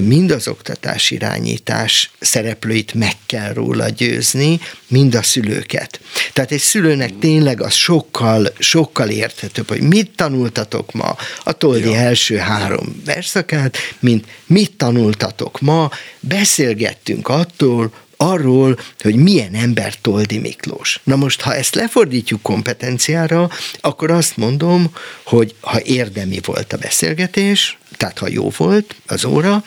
mind 0.00 0.30
az 0.30 0.48
oktatás 0.48 1.10
irányítás 1.10 2.10
szereplőit 2.20 2.94
meg 2.94 3.12
kell 3.26 3.52
róla 3.52 3.88
győzni, 3.88 4.60
mind 4.86 5.14
a 5.14 5.22
szülőket. 5.22 6.00
Tehát 6.32 6.52
egy 6.52 6.60
szülőnek 6.60 7.18
tényleg 7.20 7.62
az 7.62 7.74
sokkal, 7.74 8.52
sokkal 8.58 9.08
érthetőbb, 9.08 9.68
hogy 9.68 9.80
mit 9.80 10.10
tanultatok 10.16 10.92
ma 10.92 11.16
a 11.44 11.52
Toldi 11.52 11.90
ja. 11.90 11.96
első 11.96 12.36
három 12.36 13.02
verszakát, 13.04 13.76
mint 14.00 14.26
mit 14.46 14.72
tanultatok 14.72 15.60
ma, 15.60 15.90
beszélgettünk 16.20 17.28
attól, 17.28 17.92
arról, 18.16 18.78
hogy 18.98 19.14
milyen 19.14 19.54
ember 19.54 19.94
Toldi 20.00 20.38
Miklós. 20.38 21.00
Na 21.02 21.16
most, 21.16 21.40
ha 21.40 21.54
ezt 21.54 21.74
lefordítjuk 21.74 22.42
kompetenciára, 22.42 23.50
akkor 23.80 24.10
azt 24.10 24.36
mondom, 24.36 24.90
hogy 25.22 25.54
ha 25.60 25.80
érdemi 25.82 26.40
volt 26.44 26.72
a 26.72 26.76
beszélgetés, 26.76 27.78
tehát 27.96 28.18
ha 28.18 28.28
jó 28.28 28.50
volt 28.56 28.94
az 29.06 29.24
óra, 29.24 29.64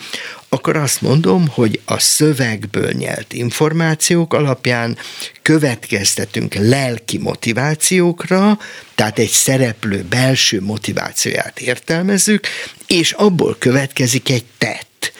akkor 0.49 0.75
azt 0.75 1.01
mondom, 1.01 1.47
hogy 1.47 1.81
a 1.85 1.99
szövegből 1.99 2.91
nyert 2.91 3.33
információk 3.33 4.33
alapján 4.33 4.97
következtetünk 5.41 6.53
lelki 6.53 7.17
motivációkra, 7.17 8.59
tehát 8.95 9.19
egy 9.19 9.29
szereplő 9.29 10.05
belső 10.09 10.61
motivációját 10.61 11.59
értelmezzük, 11.59 12.47
és 12.87 13.11
abból 13.11 13.55
következik 13.59 14.29
egy 14.29 14.45
tett. 14.57 15.11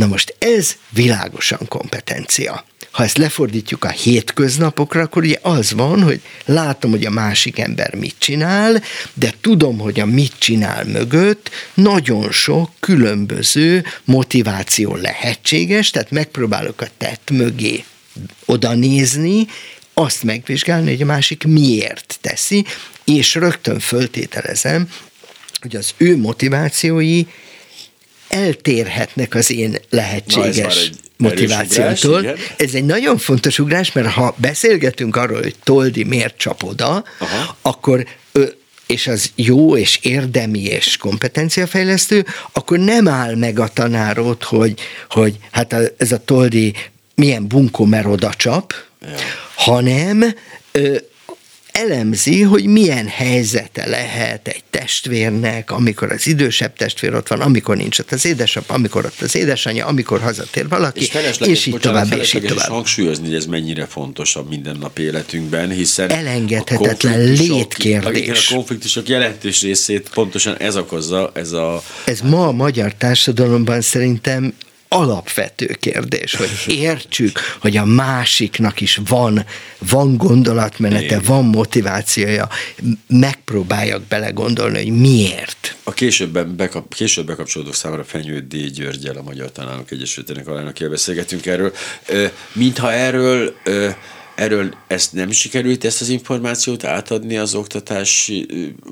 Na 0.00 0.06
most 0.06 0.34
ez 0.38 0.76
világosan 0.88 1.60
kompetencia. 1.68 2.64
Ha 2.90 3.02
ezt 3.04 3.18
lefordítjuk 3.18 3.84
a 3.84 3.88
hétköznapokra, 3.88 5.00
akkor 5.00 5.22
ugye 5.22 5.38
az 5.42 5.72
van, 5.72 6.02
hogy 6.02 6.20
látom, 6.44 6.90
hogy 6.90 7.04
a 7.04 7.10
másik 7.10 7.58
ember 7.58 7.94
mit 7.94 8.14
csinál, 8.18 8.82
de 9.14 9.34
tudom, 9.40 9.78
hogy 9.78 10.00
a 10.00 10.06
mit 10.06 10.32
csinál 10.38 10.84
mögött 10.84 11.50
nagyon 11.74 12.32
sok 12.32 12.70
különböző 12.78 13.84
motiváció 14.04 14.96
lehetséges, 14.96 15.90
tehát 15.90 16.10
megpróbálok 16.10 16.80
a 16.80 16.88
tett 16.96 17.30
mögé 17.30 17.84
oda 18.44 18.74
nézni, 18.74 19.46
azt 19.94 20.22
megvizsgálni, 20.22 20.90
hogy 20.90 21.02
a 21.02 21.06
másik 21.06 21.44
miért 21.44 22.18
teszi, 22.20 22.64
és 23.04 23.34
rögtön 23.34 23.78
föltételezem, 23.78 24.88
hogy 25.60 25.76
az 25.76 25.90
ő 25.96 26.16
motivációi 26.16 27.24
eltérhetnek 28.30 29.34
az 29.34 29.50
én 29.50 29.78
lehetséges 29.90 30.90
motivációtól. 31.16 32.18
Ugrás, 32.18 32.52
ez 32.56 32.74
egy 32.74 32.84
nagyon 32.84 33.18
fontos 33.18 33.58
ugrás, 33.58 33.92
mert 33.92 34.08
ha 34.08 34.34
beszélgetünk 34.36 35.16
arról, 35.16 35.40
hogy 35.40 35.54
Toldi 35.62 36.04
miért 36.04 36.36
csap 36.36 36.62
oda, 36.62 37.04
Aha. 37.18 37.56
akkor 37.62 38.06
és 38.86 39.06
az 39.06 39.30
jó 39.34 39.76
és 39.76 39.98
érdemi 40.02 40.62
és 40.62 40.96
kompetenciafejlesztő, 40.96 42.26
akkor 42.52 42.78
nem 42.78 43.08
áll 43.08 43.34
meg 43.34 43.58
a 43.58 43.68
tanárot, 43.68 44.42
hogy, 44.42 44.80
hogy 45.10 45.36
hát 45.50 45.76
ez 45.96 46.12
a 46.12 46.24
Toldi 46.24 46.74
milyen 47.14 47.46
bunkó, 47.46 47.84
mert 47.84 48.06
oda 48.06 48.34
csap, 48.36 48.74
ja. 49.02 49.08
hanem 49.54 50.34
elemzi, 51.80 52.42
hogy 52.42 52.64
milyen 52.64 53.08
helyzete 53.08 53.88
lehet 53.88 54.48
egy 54.48 54.62
testvérnek, 54.70 55.70
amikor 55.70 56.12
az 56.12 56.26
idősebb 56.26 56.76
testvér 56.76 57.14
ott 57.14 57.28
van, 57.28 57.40
amikor 57.40 57.76
nincs 57.76 57.98
ott 57.98 58.12
az 58.12 58.24
édesapja, 58.24 58.74
amikor 58.74 59.04
ott 59.04 59.20
az 59.20 59.36
édesanyja, 59.36 59.86
amikor 59.86 60.20
hazatér 60.20 60.68
valaki, 60.68 61.00
és, 61.00 61.38
és 61.40 61.66
így 61.66 61.72
bocsánat, 61.72 62.02
tovább, 62.08 62.20
és 62.20 62.34
így 62.34 62.44
tovább. 62.44 62.68
hangsúlyozni, 62.68 63.26
hogy 63.26 63.34
ez 63.34 63.46
mennyire 63.46 63.86
fontos 63.86 64.36
a 64.36 64.44
mindennapi 64.48 65.02
életünkben, 65.02 65.70
hiszen 65.70 66.10
elengedhetetlen 66.10 67.20
létkérdés. 67.20 68.50
A 68.50 68.54
konfliktusok 68.54 69.08
jelentős 69.08 69.62
részét 69.62 70.10
pontosan 70.14 70.56
ez 70.56 70.76
okozza, 70.76 71.30
ez 71.34 71.52
a... 71.52 71.82
Ez 72.04 72.20
ma 72.20 72.46
a 72.46 72.52
magyar 72.52 72.94
társadalomban 72.94 73.80
szerintem 73.80 74.54
alapvető 74.92 75.76
kérdés, 75.80 76.34
hogy 76.34 76.50
értsük, 76.66 77.38
hogy 77.60 77.76
a 77.76 77.84
másiknak 77.84 78.80
is 78.80 79.00
van, 79.08 79.44
van 79.78 80.16
gondolatmenete, 80.16 81.04
Igen. 81.04 81.22
van 81.24 81.44
motivációja, 81.44 82.48
megpróbáljak 83.06 84.02
belegondolni, 84.02 84.76
hogy 84.82 85.00
miért. 85.00 85.76
A 85.82 85.92
későbben 85.92 86.56
bekap, 86.56 86.94
később 86.94 87.26
bekapcsolódók 87.26 87.74
számára 87.74 88.04
Fenyő 88.04 88.40
D. 88.40 88.56
Györgyel, 88.56 89.16
a 89.16 89.22
Magyar 89.22 89.52
Tanárok 89.52 89.90
Egyesületének 89.90 90.48
alelnökével 90.48 90.90
beszélgetünk 90.90 91.46
erről. 91.46 91.72
Mintha 92.52 92.92
erről 92.92 93.54
Erről 94.40 94.74
ezt 94.86 95.12
nem 95.12 95.30
sikerült 95.30 95.84
ezt 95.84 96.00
az 96.00 96.08
információt 96.08 96.84
átadni 96.84 97.36
az 97.36 97.54
oktatási 97.54 98.46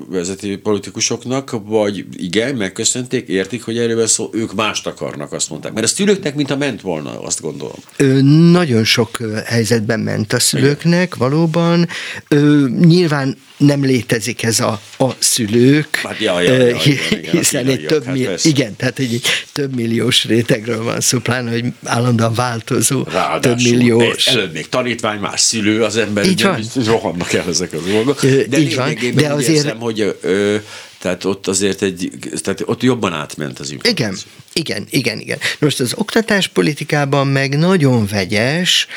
vezető 0.09 0.61
politikusoknak, 0.61 1.55
vagy 1.63 2.05
igen, 2.15 2.55
megköszönték, 2.55 3.27
értik, 3.27 3.63
hogy 3.63 3.77
erről 3.77 4.07
szó, 4.07 4.29
ők 4.33 4.53
mást 4.53 4.87
akarnak, 4.87 5.31
azt 5.31 5.49
mondták. 5.49 5.73
Mert 5.73 5.85
a 5.85 5.89
szülőknek, 5.89 6.35
mint 6.35 6.51
a 6.51 6.57
ment 6.57 6.81
volna, 6.81 7.21
azt 7.21 7.41
gondolom. 7.41 7.77
Ö, 7.97 8.21
nagyon 8.51 8.83
sok 8.83 9.17
helyzetben 9.45 9.99
ment 9.99 10.33
a 10.33 10.39
szülőknek, 10.39 11.15
igen. 11.15 11.29
valóban. 11.29 11.87
Ö, 12.27 12.67
nyilván 12.79 13.37
nem 13.59 13.83
létezik 13.83 14.43
ez 14.43 14.59
a, 14.59 14.81
a 14.97 15.09
szülők, 15.19 15.95
hát 15.95 16.19
jaj, 16.19 16.45
jaj, 16.45 16.75
igen, 17.09 17.31
hiszen 17.31 17.67
egy 17.67 17.85
több, 17.85 18.03
hát 18.03 18.13
millió, 18.13 18.31
igen, 18.43 18.75
tehát 18.75 18.99
egy, 18.99 19.13
egy 19.13 19.45
több 19.53 19.75
milliós 19.75 20.25
rétegről 20.25 20.83
van 20.83 21.01
szó, 21.01 21.19
pláne, 21.19 21.51
hogy 21.51 21.65
állandóan 21.83 22.33
változó, 22.33 23.03
Ráadásul, 23.03 23.41
több 23.41 23.77
milliós. 23.77 24.27
Előbb 24.27 24.53
még 24.53 24.69
tanítvány, 24.69 25.19
más 25.19 25.38
szülő 25.39 25.83
az 25.83 25.97
ember, 25.97 26.25
így 26.25 26.43
van. 26.43 26.63
rohannak 26.85 27.33
el 27.33 27.47
ezek 27.47 27.73
a 27.73 27.77
dolgok. 27.77 28.25
De 28.25 28.59
így 28.59 28.75
van, 28.75 28.97
de 29.15 29.33
azért... 29.33 29.55
Érzem, 29.55 29.79
hogy 29.79 30.15
ö, 30.21 30.55
tehát 30.99 31.23
ott 31.23 31.47
azért 31.47 31.81
egy, 31.81 32.11
tehát 32.41 32.61
ott 32.65 32.81
jobban 32.81 33.13
átment 33.13 33.59
az 33.59 33.71
információ. 33.71 34.05
Igen, 34.05 34.17
igen, 34.53 34.87
igen, 34.89 35.19
igen. 35.19 35.37
Most 35.59 35.79
az 35.79 35.93
oktatáspolitikában 35.95 37.27
meg 37.27 37.57
nagyon 37.57 38.05
vegyes, 38.05 38.87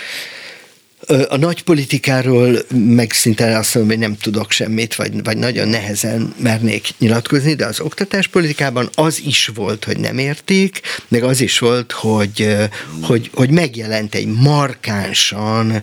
a 1.29 1.37
nagy 1.37 1.63
politikáról 1.63 2.59
meg 2.75 3.13
szinte 3.13 3.59
azt 3.59 3.75
mondom, 3.75 3.93
hogy 3.93 4.09
nem 4.09 4.17
tudok 4.17 4.51
semmit, 4.51 4.95
vagy, 4.95 5.23
vagy 5.23 5.37
nagyon 5.37 5.69
nehezen 5.69 6.35
mernék 6.39 6.89
nyilatkozni, 6.99 7.55
de 7.55 7.67
az 7.67 7.81
oktatáspolitikában 7.81 8.91
az 8.95 9.21
is 9.25 9.51
volt, 9.55 9.85
hogy 9.85 9.99
nem 9.99 10.19
érték, 10.19 10.81
meg 11.09 11.23
az 11.23 11.41
is 11.41 11.59
volt, 11.59 11.93
hogy, 11.93 12.57
hogy, 13.03 13.31
hogy 13.35 13.51
megjelent 13.51 14.15
egy 14.15 14.27
markánsan 14.27 15.81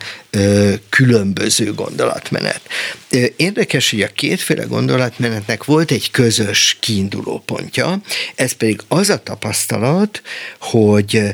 különböző 0.89 1.73
gondolatmenet. 1.73 2.61
Érdekes, 3.35 3.89
hogy 3.89 4.01
a 4.01 4.07
kétféle 4.07 4.63
gondolatmenetnek 4.63 5.63
volt 5.63 5.91
egy 5.91 6.11
közös 6.11 6.77
kiinduló 6.79 7.43
pontja, 7.45 8.01
ez 8.35 8.51
pedig 8.51 8.81
az 8.87 9.09
a 9.09 9.23
tapasztalat, 9.23 10.21
hogy 10.59 11.33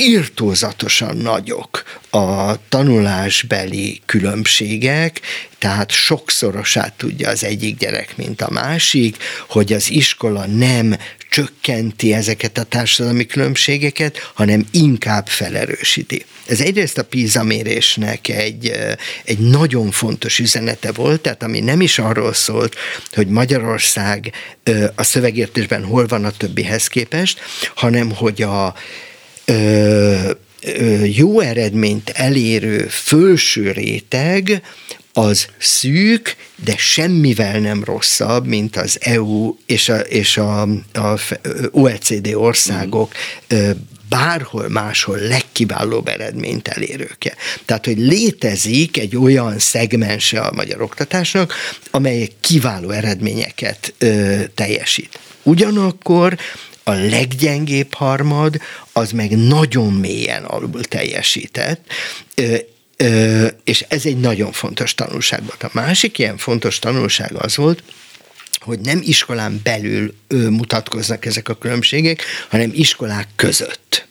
írtózatosan 0.00 1.16
nagyok 1.16 1.82
a 2.10 2.68
tanulásbeli 2.68 4.00
különbségek, 4.06 5.20
tehát 5.58 5.90
sokszorosát 5.90 6.92
tudja 6.92 7.28
az 7.28 7.44
egyik 7.44 7.78
gyerek, 7.78 8.16
mint 8.16 8.42
a 8.42 8.50
másik, 8.50 9.16
hogy 9.48 9.72
az 9.72 9.90
iskola 9.90 10.46
nem 10.46 10.96
csökkenti 11.30 12.12
ezeket 12.12 12.58
a 12.58 12.62
társadalmi 12.62 13.26
különbségeket, 13.26 14.30
hanem 14.34 14.66
inkább 14.70 15.26
felerősíti. 15.26 16.24
Ez 16.46 16.60
egyrészt 16.60 16.98
a 16.98 17.04
PISA 17.04 17.42
mérésnek 17.42 18.28
egy, 18.28 18.72
egy 19.24 19.38
nagyon 19.38 19.90
fontos 19.90 20.38
üzenete 20.38 20.92
volt, 20.92 21.20
tehát 21.20 21.42
ami 21.42 21.60
nem 21.60 21.80
is 21.80 21.98
arról 21.98 22.32
szólt, 22.32 22.76
hogy 23.12 23.28
Magyarország 23.28 24.32
a 24.94 25.02
szövegértésben 25.02 25.84
hol 25.84 26.06
van 26.06 26.24
a 26.24 26.30
többihez 26.30 26.86
képest, 26.86 27.40
hanem 27.74 28.10
hogy 28.14 28.42
a 28.42 28.74
jó 31.04 31.40
eredményt 31.40 32.08
elérő 32.08 32.86
fölső 32.88 33.70
réteg 33.70 34.62
az 35.12 35.46
szűk, 35.58 36.36
de 36.64 36.74
semmivel 36.76 37.58
nem 37.58 37.84
rosszabb, 37.84 38.46
mint 38.46 38.76
az 38.76 38.98
EU 39.00 39.56
és 39.66 39.88
a, 39.88 39.98
és 39.98 40.36
a, 40.36 40.62
a 40.92 41.20
OECD 41.70 42.34
országok 42.34 43.12
bárhol 44.08 44.68
máshol 44.68 45.18
legkiválóbb 45.18 46.08
eredményt 46.08 46.68
elérőke. 46.68 47.34
Tehát, 47.64 47.84
hogy 47.84 47.98
létezik 47.98 48.98
egy 48.98 49.16
olyan 49.16 49.58
szegmense 49.58 50.40
a 50.40 50.52
magyar 50.52 50.82
oktatásnak, 50.82 51.54
amely 51.90 52.28
kiváló 52.40 52.90
eredményeket 52.90 53.94
ö, 53.98 54.40
teljesít. 54.54 55.18
Ugyanakkor 55.42 56.36
a 56.82 56.92
leggyengébb 56.92 57.94
harmad 57.94 58.60
az 58.92 59.10
meg 59.10 59.36
nagyon 59.36 59.92
mélyen 59.92 60.44
alul 60.44 60.84
teljesített, 60.84 61.84
és 63.64 63.84
ez 63.88 64.06
egy 64.06 64.16
nagyon 64.16 64.52
fontos 64.52 64.94
tanulság 64.94 65.44
volt. 65.44 65.62
A 65.62 65.70
másik 65.72 66.18
ilyen 66.18 66.36
fontos 66.36 66.78
tanulság 66.78 67.32
az 67.34 67.56
volt, 67.56 67.82
hogy 68.60 68.80
nem 68.80 69.00
iskolán 69.04 69.60
belül 69.62 70.14
mutatkoznak 70.28 71.26
ezek 71.26 71.48
a 71.48 71.54
különbségek, 71.54 72.22
hanem 72.48 72.70
iskolák 72.74 73.28
között. 73.36 74.08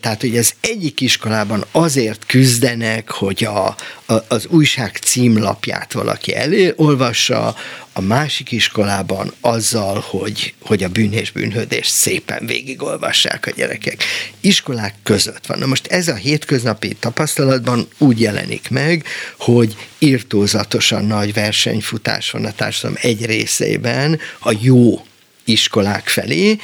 Tehát, 0.00 0.20
hogy 0.20 0.36
az 0.36 0.54
egyik 0.60 1.00
iskolában 1.00 1.64
azért 1.72 2.26
küzdenek, 2.26 3.10
hogy 3.10 3.44
a, 3.44 3.66
a, 3.66 4.24
az 4.28 4.46
újság 4.46 4.96
címlapját 4.96 5.92
valaki 5.92 6.34
elolvassa, 6.34 7.56
a 7.92 8.00
másik 8.00 8.52
iskolában 8.52 9.32
azzal, 9.40 10.04
hogy, 10.06 10.54
hogy 10.60 10.82
a 10.82 10.88
bűn 10.88 11.12
és 11.12 11.30
bűnhődést 11.30 11.90
szépen 11.90 12.46
végigolvassák 12.46 13.46
a 13.46 13.50
gyerekek. 13.50 14.04
Iskolák 14.40 14.94
között 15.02 15.46
van. 15.46 15.58
Na 15.58 15.66
most 15.66 15.86
ez 15.86 16.08
a 16.08 16.14
hétköznapi 16.14 16.94
tapasztalatban 17.00 17.88
úgy 17.98 18.20
jelenik 18.20 18.70
meg, 18.70 19.04
hogy 19.38 19.76
írtózatosan 19.98 21.04
nagy 21.04 21.32
versenyfutás 21.32 22.30
van 22.30 22.44
a 22.44 22.52
társadalom 22.52 22.98
egy 23.00 23.26
részében 23.26 24.20
a 24.38 24.52
jó 24.60 25.06
iskolák 25.44 26.08
felé, 26.08 26.58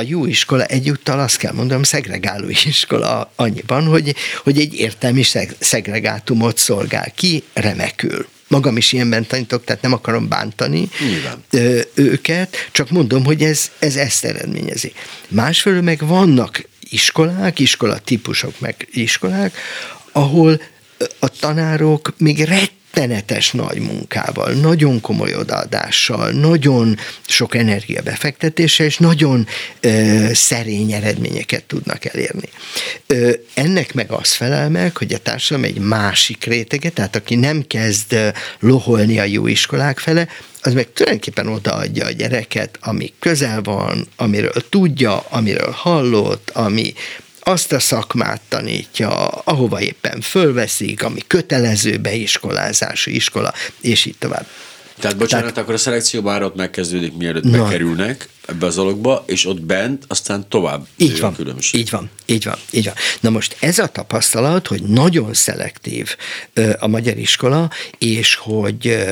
a 0.00 0.04
jó 0.06 0.26
iskola 0.26 0.64
egyúttal 0.64 1.20
azt 1.20 1.36
kell 1.36 1.52
mondanom, 1.52 1.82
szegregáló 1.82 2.48
iskola 2.48 3.32
annyiban, 3.36 3.84
hogy, 3.84 4.14
hogy 4.42 4.58
egy 4.58 4.74
értelmi 4.74 5.22
szegregátumot 5.58 6.58
szolgál 6.58 7.12
ki 7.14 7.42
remekül 7.52 8.26
magam 8.48 8.76
is 8.76 8.92
ilyenben 8.92 9.26
tanítok, 9.26 9.64
tehát 9.64 9.82
nem 9.82 9.92
akarom 9.92 10.28
bántani 10.28 10.88
Nyilván. 11.00 11.44
őket, 11.94 12.68
csak 12.72 12.90
mondom, 12.90 13.24
hogy 13.24 13.42
ez, 13.42 13.70
ez 13.78 13.96
ezt 13.96 14.24
eredményezi. 14.24 14.92
Másfelől 15.28 15.82
meg 15.82 16.06
vannak 16.06 16.68
iskolák, 16.80 17.58
iskola 17.58 17.98
típusok 17.98 18.60
meg 18.60 18.88
iskolák, 18.92 19.56
ahol 20.12 20.60
a 21.18 21.28
tanárok 21.28 22.14
még 22.18 22.44
rett 22.44 22.72
rettenetes 22.92 23.52
nagy 23.52 23.78
munkával, 23.78 24.52
nagyon 24.52 25.00
komoly 25.00 25.34
odaadással, 25.34 26.30
nagyon 26.30 26.96
sok 27.26 27.54
energia 27.54 28.02
befektetése, 28.02 28.84
és 28.84 28.98
nagyon 28.98 29.46
ö, 29.80 30.26
szerény 30.32 30.92
eredményeket 30.92 31.64
tudnak 31.64 32.04
elérni. 32.04 32.48
Ö, 33.06 33.30
ennek 33.54 33.94
meg 33.94 34.10
az 34.10 34.32
felel 34.32 34.70
meg, 34.70 34.96
hogy 34.96 35.12
a 35.12 35.18
társadalom 35.18 35.70
egy 35.70 35.78
másik 35.78 36.44
rétege, 36.44 36.90
tehát 36.90 37.16
aki 37.16 37.34
nem 37.34 37.62
kezd 37.66 38.16
loholni 38.60 39.18
a 39.18 39.24
jó 39.24 39.46
iskolák 39.46 39.98
fele, 39.98 40.28
az 40.62 40.72
meg 40.72 40.92
tulajdonképpen 40.92 41.46
odaadja 41.46 42.06
a 42.06 42.10
gyereket, 42.10 42.78
ami 42.80 43.12
közel 43.18 43.62
van, 43.62 44.06
amiről 44.16 44.68
tudja, 44.68 45.18
amiről 45.28 45.70
hallott, 45.70 46.50
ami 46.50 46.92
azt 47.50 47.72
a 47.72 47.78
szakmát 47.78 48.40
tanítja, 48.48 49.26
ahova 49.28 49.80
éppen 49.80 50.20
fölveszik, 50.20 51.02
ami 51.02 51.20
kötelező 51.26 51.96
beiskolázású 51.96 53.10
iskola, 53.10 53.52
és 53.80 54.04
így 54.04 54.18
tovább. 54.18 54.46
Tehát 54.98 55.16
bocsánat, 55.16 55.44
Tehát, 55.44 55.58
akkor 55.62 55.74
a 55.74 55.78
szelekció 55.78 56.22
már 56.22 56.42
ott 56.42 56.54
megkezdődik, 56.54 57.16
mielőtt 57.16 57.44
na, 57.44 57.62
bekerülnek 57.62 58.28
ebbe 58.46 58.66
az 58.66 58.78
alokba, 58.78 59.24
és 59.26 59.46
ott 59.46 59.60
bent 59.60 60.04
aztán 60.08 60.48
tovább 60.48 60.86
így 60.96 61.20
van, 61.20 61.34
különbség. 61.34 61.80
Így 61.80 61.90
van, 61.90 62.10
így 62.26 62.44
van, 62.44 62.56
így 62.70 62.84
van. 62.84 62.94
Na 63.20 63.30
most 63.30 63.56
ez 63.60 63.78
a 63.78 63.86
tapasztalat, 63.86 64.66
hogy 64.66 64.82
nagyon 64.82 65.34
szelektív 65.34 66.16
a 66.78 66.86
magyar 66.86 67.18
iskola, 67.18 67.70
és 67.98 68.34
hogy 68.34 69.06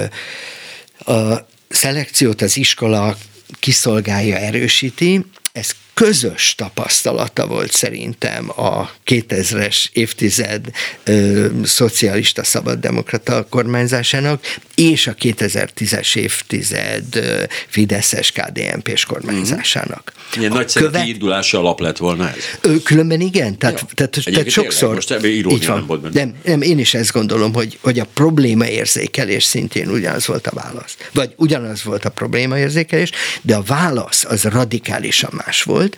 a 0.98 1.34
szelekciót 1.68 2.42
az 2.42 2.56
iskola 2.56 3.16
kiszolgálja, 3.60 4.36
erősíti, 4.36 5.24
ez 5.52 5.70
közös 5.98 6.54
tapasztalata 6.56 7.46
volt 7.46 7.72
szerintem 7.72 8.50
a 8.50 8.90
2000-es 9.06 9.86
évtized 9.92 10.70
ö, 11.04 11.46
szocialista 11.64 12.44
szabaddemokrata 12.44 13.46
kormányzásának, 13.50 14.44
és 14.74 15.06
a 15.06 15.14
2010-es 15.14 16.16
évtized 16.16 17.16
ö, 17.16 17.42
Fideszes 17.66 18.32
KDNP-s 18.32 19.04
kormányzásának. 19.04 20.12
Mm. 20.16 20.40
Ilyen 20.40 20.52
nagy 20.52 20.72
követ... 20.72 21.06
indulási 21.06 21.56
alap 21.56 21.80
lett 21.80 21.96
volna 21.96 22.28
ez? 22.28 22.44
Ö, 22.60 22.74
különben 22.82 23.20
igen, 23.20 23.58
tehát, 23.58 23.80
ja. 23.80 23.86
tehát, 23.94 24.18
tehát 24.24 24.50
sokszor... 24.50 24.94
Most 24.94 25.24
így 25.24 25.66
van, 25.66 26.00
nem, 26.02 26.10
nem, 26.12 26.34
nem, 26.44 26.62
én 26.62 26.78
is 26.78 26.94
ezt 26.94 27.12
gondolom, 27.12 27.54
hogy, 27.54 27.78
hogy 27.80 27.98
a 27.98 28.06
problémaérzékelés 28.14 29.44
szintén 29.44 29.88
ugyanaz 29.88 30.26
volt 30.26 30.46
a 30.46 30.54
válasz. 30.54 30.96
Vagy 31.12 31.32
ugyanaz 31.36 31.82
volt 31.82 32.04
a 32.04 32.10
problémaérzékelés, 32.10 33.10
de 33.42 33.56
a 33.56 33.62
válasz 33.62 34.24
az 34.24 34.44
radikálisan 34.44 35.30
más 35.46 35.62
volt, 35.62 35.87
volt, 35.88 35.96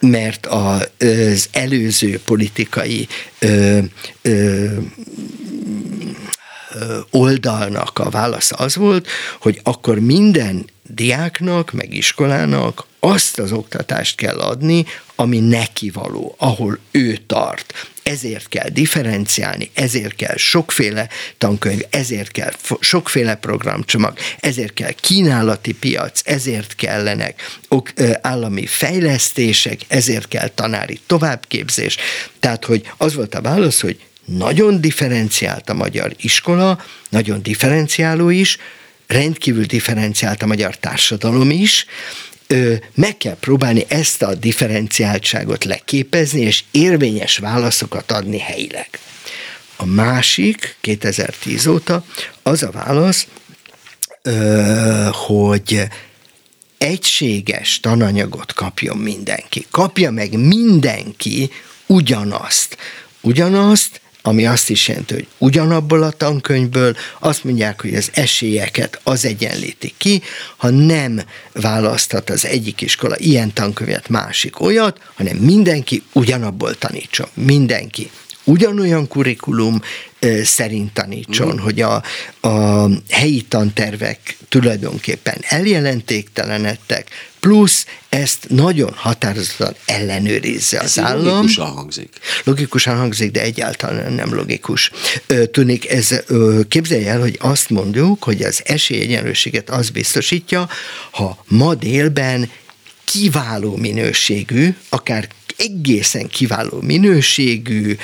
mert 0.00 0.46
az 0.46 1.48
előző 1.52 2.20
politikai 2.24 3.08
ö, 3.38 3.78
ö, 4.22 4.66
oldalnak 7.10 7.98
a 7.98 8.10
válasz 8.10 8.52
az 8.56 8.76
volt, 8.76 9.08
hogy 9.40 9.60
akkor 9.62 9.98
minden 9.98 10.64
diáknak, 10.82 11.72
meg 11.72 11.94
iskolának 11.94 12.86
azt 13.00 13.38
az 13.38 13.52
oktatást 13.52 14.16
kell 14.16 14.38
adni, 14.38 14.84
ami 15.14 15.38
neki 15.38 15.90
való, 15.90 16.34
ahol 16.38 16.78
ő 16.90 17.18
tart. 17.26 17.89
Ezért 18.10 18.48
kell 18.48 18.68
differenciálni, 18.68 19.70
ezért 19.74 20.14
kell 20.14 20.36
sokféle 20.36 21.08
tankönyv, 21.38 21.80
ezért 21.90 22.30
kell 22.30 22.52
sokféle 22.80 23.34
programcsomag, 23.34 24.18
ezért 24.40 24.72
kell 24.72 24.92
kínálati 24.92 25.72
piac, 25.72 26.20
ezért 26.24 26.74
kellenek 26.74 27.58
állami 28.20 28.66
fejlesztések, 28.66 29.80
ezért 29.88 30.28
kell 30.28 30.48
tanári 30.48 31.00
továbbképzés. 31.06 31.96
Tehát, 32.40 32.64
hogy 32.64 32.92
az 32.96 33.14
volt 33.14 33.34
a 33.34 33.40
válasz, 33.40 33.80
hogy 33.80 34.00
nagyon 34.24 34.80
differenciált 34.80 35.70
a 35.70 35.74
magyar 35.74 36.14
iskola, 36.20 36.84
nagyon 37.08 37.42
differenciáló 37.42 38.30
is, 38.30 38.58
rendkívül 39.06 39.64
differenciált 39.64 40.42
a 40.42 40.46
magyar 40.46 40.76
társadalom 40.76 41.50
is, 41.50 41.86
meg 42.94 43.16
kell 43.16 43.36
próbálni 43.40 43.84
ezt 43.88 44.22
a 44.22 44.34
differenciáltságot 44.34 45.64
leképezni, 45.64 46.40
és 46.40 46.64
érvényes 46.70 47.38
válaszokat 47.38 48.12
adni 48.12 48.38
helyileg. 48.38 48.88
A 49.76 49.84
másik, 49.84 50.76
2010 50.80 51.66
óta, 51.66 52.04
az 52.42 52.62
a 52.62 52.70
válasz, 52.70 53.26
hogy 55.10 55.82
egységes 56.78 57.80
tananyagot 57.80 58.52
kapjon 58.52 58.96
mindenki. 58.96 59.66
Kapja 59.70 60.10
meg 60.10 60.32
mindenki 60.38 61.50
ugyanazt. 61.86 62.76
Ugyanazt, 63.20 64.00
ami 64.22 64.46
azt 64.46 64.70
is 64.70 64.88
jelenti, 64.88 65.14
hogy 65.14 65.26
ugyanabból 65.38 66.02
a 66.02 66.10
tankönyvből 66.10 66.96
azt 67.18 67.44
mondják, 67.44 67.80
hogy 67.80 67.94
az 67.94 68.10
esélyeket 68.14 69.00
az 69.02 69.24
egyenlíti 69.24 69.94
ki, 69.96 70.22
ha 70.56 70.70
nem 70.70 71.20
választhat 71.52 72.30
az 72.30 72.46
egyik 72.46 72.80
iskola 72.80 73.18
ilyen 73.18 73.52
tankönyvet, 73.52 74.08
másik 74.08 74.60
olyat, 74.60 75.00
hanem 75.14 75.36
mindenki 75.36 76.02
ugyanabból 76.12 76.74
tanítson. 76.74 77.28
Mindenki 77.34 78.10
ugyanolyan 78.50 79.08
kurikulum 79.08 79.80
szerint 80.42 80.92
tanítson, 80.92 81.54
mm. 81.54 81.58
hogy 81.58 81.80
a, 81.80 82.02
a 82.40 82.86
helyi 83.08 83.42
tantervek 83.42 84.36
tulajdonképpen 84.48 85.36
eljelentéktelenedtek, 85.48 87.08
plusz 87.40 87.86
ezt 88.08 88.46
nagyon 88.48 88.92
határozottan 88.94 89.74
ellenőrizze 89.84 90.78
az 90.78 90.98
ez 90.98 91.04
állam. 91.04 91.24
Logikusan 91.24 91.66
hangzik. 91.66 92.08
Logikusan 92.44 92.96
hangzik, 92.96 93.30
de 93.30 93.42
egyáltalán 93.42 94.12
nem 94.12 94.34
logikus. 94.34 94.90
Tűnik, 95.52 95.90
ez, 95.90 96.22
képzelj 96.68 97.08
el, 97.08 97.20
hogy 97.20 97.38
azt 97.40 97.70
mondjuk, 97.70 98.22
hogy 98.22 98.42
az 98.42 98.60
esélyegyenlőséget 98.64 99.70
az 99.70 99.90
biztosítja, 99.90 100.68
ha 101.10 101.44
ma 101.48 101.74
délben 101.74 102.50
kiváló 103.04 103.76
minőségű, 103.76 104.74
akár 104.88 105.28
egészen 105.60 106.28
kiváló 106.28 106.80
minőségű, 106.80 107.96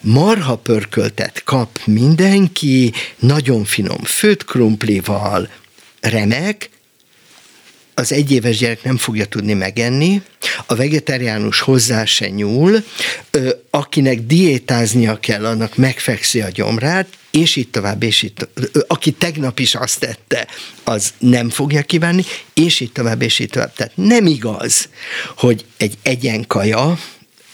marha 0.00 0.56
pörköltet 0.56 1.42
kap 1.44 1.78
mindenki, 1.86 2.92
nagyon 3.18 3.64
finom 3.64 4.02
főtt 4.02 4.44
krumplival, 4.44 5.48
remek, 6.00 6.70
az 7.94 8.12
egyéves 8.12 8.56
gyerek 8.56 8.82
nem 8.82 8.96
fogja 8.96 9.24
tudni 9.24 9.52
megenni, 9.52 10.22
a 10.66 10.74
vegetáriánus 10.74 11.60
hozzá 11.60 12.04
se 12.04 12.28
nyúl, 12.28 12.84
akinek 13.70 14.20
diétáznia 14.20 15.18
kell, 15.20 15.46
annak 15.46 15.76
megfekszi 15.76 16.40
a 16.40 16.48
gyomrát, 16.48 17.08
és 17.30 17.56
itt 17.56 17.72
tovább, 17.72 18.02
és 18.02 18.22
itt 18.22 18.48
Aki 18.86 19.10
tegnap 19.10 19.58
is 19.58 19.74
azt 19.74 20.00
tette, 20.00 20.46
az 20.84 21.12
nem 21.18 21.50
fogja 21.50 21.82
kívánni, 21.82 22.24
és 22.54 22.80
itt 22.80 22.94
tovább, 22.94 23.22
és 23.22 23.38
itt 23.38 23.50
tovább. 23.50 23.74
Tehát 23.74 23.92
nem 23.96 24.26
igaz, 24.26 24.88
hogy 25.36 25.64
egy 25.76 25.94
egyenkaja, 26.02 26.98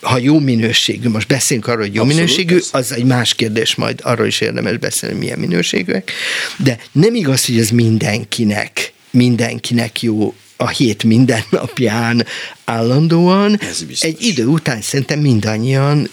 ha 0.00 0.18
jó 0.18 0.38
minőségű, 0.38 1.08
most 1.08 1.28
beszélünk 1.28 1.66
arról, 1.66 1.82
hogy 1.82 1.94
jó 1.94 2.02
Abszolút, 2.02 2.26
minőségű, 2.26 2.56
ez. 2.56 2.68
az 2.72 2.92
egy 2.92 3.04
más 3.04 3.34
kérdés, 3.34 3.74
majd 3.74 4.00
arról 4.02 4.26
is 4.26 4.40
érdemes 4.40 4.76
beszélni, 4.76 5.18
milyen 5.18 5.38
minőségűek, 5.38 6.12
de 6.56 6.78
nem 6.92 7.14
igaz, 7.14 7.46
hogy 7.46 7.58
ez 7.58 7.70
mindenkinek 7.70 8.92
mindenkinek 9.18 10.02
jó 10.02 10.34
a 10.56 10.68
hét 10.68 11.04
minden 11.04 11.42
napján 11.50 12.26
állandóan. 12.64 13.60
Egy 14.00 14.22
idő 14.22 14.46
után 14.46 14.80
szerintem 14.80 15.20
mindannyian 15.20 16.10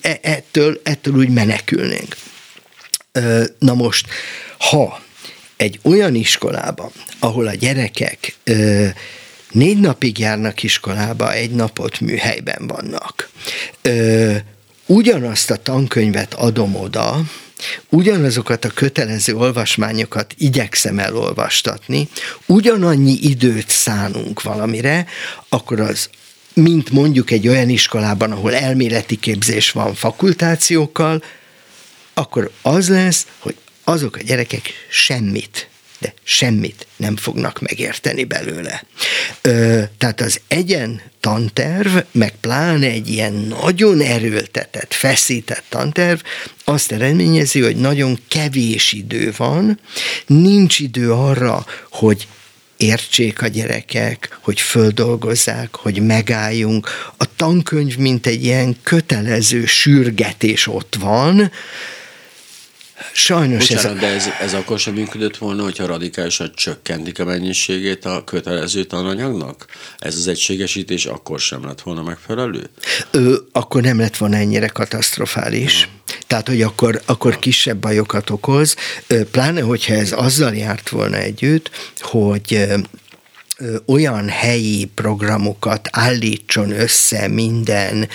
e, 0.00 0.18
ettől, 0.22 0.80
ettől 0.82 1.14
úgy 1.14 1.28
menekülnénk. 1.28 2.16
Na 3.58 3.74
most, 3.74 4.06
ha 4.58 5.00
egy 5.56 5.78
olyan 5.82 6.14
iskolában, 6.14 6.90
ahol 7.18 7.46
a 7.46 7.54
gyerekek 7.54 8.36
négy 9.50 9.80
napig 9.80 10.18
járnak 10.18 10.62
iskolába, 10.62 11.32
egy 11.32 11.50
napot 11.50 12.00
műhelyben 12.00 12.66
vannak, 12.66 13.30
ugyanazt 14.86 15.50
a 15.50 15.56
tankönyvet 15.56 16.34
adom 16.34 16.74
oda, 16.74 17.20
ugyanazokat 17.88 18.64
a 18.64 18.70
kötelező 18.70 19.34
olvasmányokat 19.34 20.34
igyekszem 20.38 20.98
elolvastatni, 20.98 22.08
ugyanannyi 22.46 23.18
időt 23.20 23.68
szánunk 23.68 24.42
valamire, 24.42 25.06
akkor 25.48 25.80
az 25.80 26.08
mint 26.54 26.90
mondjuk 26.90 27.30
egy 27.30 27.48
olyan 27.48 27.68
iskolában, 27.68 28.32
ahol 28.32 28.54
elméleti 28.54 29.16
képzés 29.16 29.70
van 29.70 29.94
fakultációkkal, 29.94 31.22
akkor 32.14 32.50
az 32.62 32.88
lesz, 32.88 33.26
hogy 33.38 33.56
azok 33.84 34.16
a 34.16 34.22
gyerekek 34.22 34.72
semmit 34.88 35.68
de 35.98 36.14
semmit 36.22 36.86
nem 36.96 37.16
fognak 37.16 37.60
megérteni 37.60 38.24
belőle. 38.24 38.84
Ö, 39.40 39.82
tehát 39.98 40.20
az 40.20 40.40
egyen 40.48 41.00
tanterv, 41.20 41.96
meg 42.12 42.32
pláne 42.40 42.86
egy 42.86 43.08
ilyen 43.08 43.32
nagyon 43.32 44.00
erőltetett, 44.00 44.94
feszített 44.94 45.64
tanterv, 45.68 46.20
azt 46.64 46.92
eredményezi, 46.92 47.60
hogy 47.60 47.76
nagyon 47.76 48.18
kevés 48.28 48.92
idő 48.92 49.32
van, 49.36 49.80
nincs 50.26 50.78
idő 50.78 51.12
arra, 51.12 51.66
hogy 51.90 52.26
értsék 52.76 53.42
a 53.42 53.46
gyerekek, 53.46 54.38
hogy 54.42 54.60
földolgozzák, 54.60 55.74
hogy 55.74 56.02
megálljunk. 56.02 56.88
A 57.16 57.36
tankönyv, 57.36 57.96
mint 57.96 58.26
egy 58.26 58.44
ilyen 58.44 58.76
kötelező 58.82 59.64
sürgetés 59.64 60.66
ott 60.66 60.96
van, 61.00 61.50
Sajnos 63.12 63.68
Bocsánat, 63.68 63.92
ez... 63.94 64.00
De 64.00 64.06
ez, 64.06 64.26
ez 64.40 64.54
akkor 64.54 64.78
sem 64.78 64.94
működött 64.94 65.36
volna, 65.36 65.62
hogyha 65.62 65.86
radikálisan 65.86 66.52
csökkentik 66.54 67.18
a 67.18 67.24
mennyiségét 67.24 68.04
a 68.04 68.24
kötelező 68.24 68.84
tananyagnak? 68.84 69.66
Ez 69.98 70.14
az 70.14 70.26
egységesítés 70.26 71.04
akkor 71.04 71.40
sem 71.40 71.64
lett 71.64 71.80
volna 71.80 72.02
megfelelő? 72.02 72.70
Ö, 73.10 73.36
akkor 73.52 73.82
nem 73.82 73.98
lett 73.98 74.16
volna 74.16 74.36
ennyire 74.36 74.66
katasztrofális. 74.66 75.80
Ja. 75.80 76.14
Tehát, 76.26 76.48
hogy 76.48 76.62
akkor, 76.62 77.02
akkor 77.04 77.38
kisebb 77.38 77.76
bajokat 77.76 78.30
okoz, 78.30 78.76
pláne, 79.30 79.60
hogyha 79.60 79.94
ez 79.94 80.12
azzal 80.12 80.54
járt 80.54 80.88
volna 80.88 81.16
együtt, 81.16 81.70
hogy 82.00 82.66
olyan 83.86 84.28
helyi 84.28 84.84
programokat 84.94 85.88
állítson 85.92 86.70
össze 86.70 87.28
minden 87.28 88.08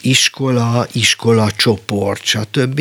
iskola, 0.00 0.86
iskola 0.92 1.50
csoport, 1.50 2.24
stb., 2.24 2.80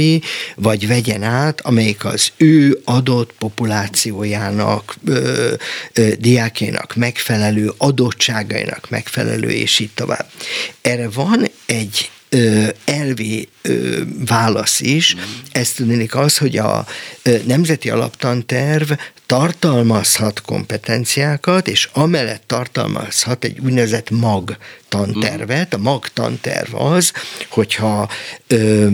vagy 0.56 0.88
vegyen 0.88 1.24
át, 1.24 1.62
amelyik 1.62 2.06
az 2.06 2.32
ő 2.38 2.82
adott 2.84 3.34
populációjának, 3.38 4.98
diákjainak 6.20 6.96
megfelelő, 6.96 7.74
adottságainak 7.78 8.90
megfelelő, 8.90 9.50
és 9.50 9.80
így 9.80 9.94
tovább. 9.94 10.32
Erre 10.82 11.10
van 11.10 11.48
egy 11.66 12.12
elvi 12.86 13.50
válasz 14.26 14.80
is. 14.80 15.16
Mm. 15.16 15.20
Ez 15.52 15.72
tudnék 15.72 16.16
az, 16.16 16.38
hogy 16.38 16.58
a 16.58 16.86
Nemzeti 17.46 17.90
Alaptanterv 17.90 18.92
tartalmazhat 19.26 20.42
kompetenciákat, 20.42 21.68
és 21.68 21.90
amellett 21.94 22.44
tartalmazhat 22.46 23.44
egy 23.44 23.60
úgynevezett 23.60 24.10
mag 24.10 24.58
tantervet. 24.88 25.74
A 25.74 25.78
mag 25.78 26.08
tanterv 26.08 26.76
az, 26.76 27.14
hogyha 27.50 28.10
ö, 28.48 28.88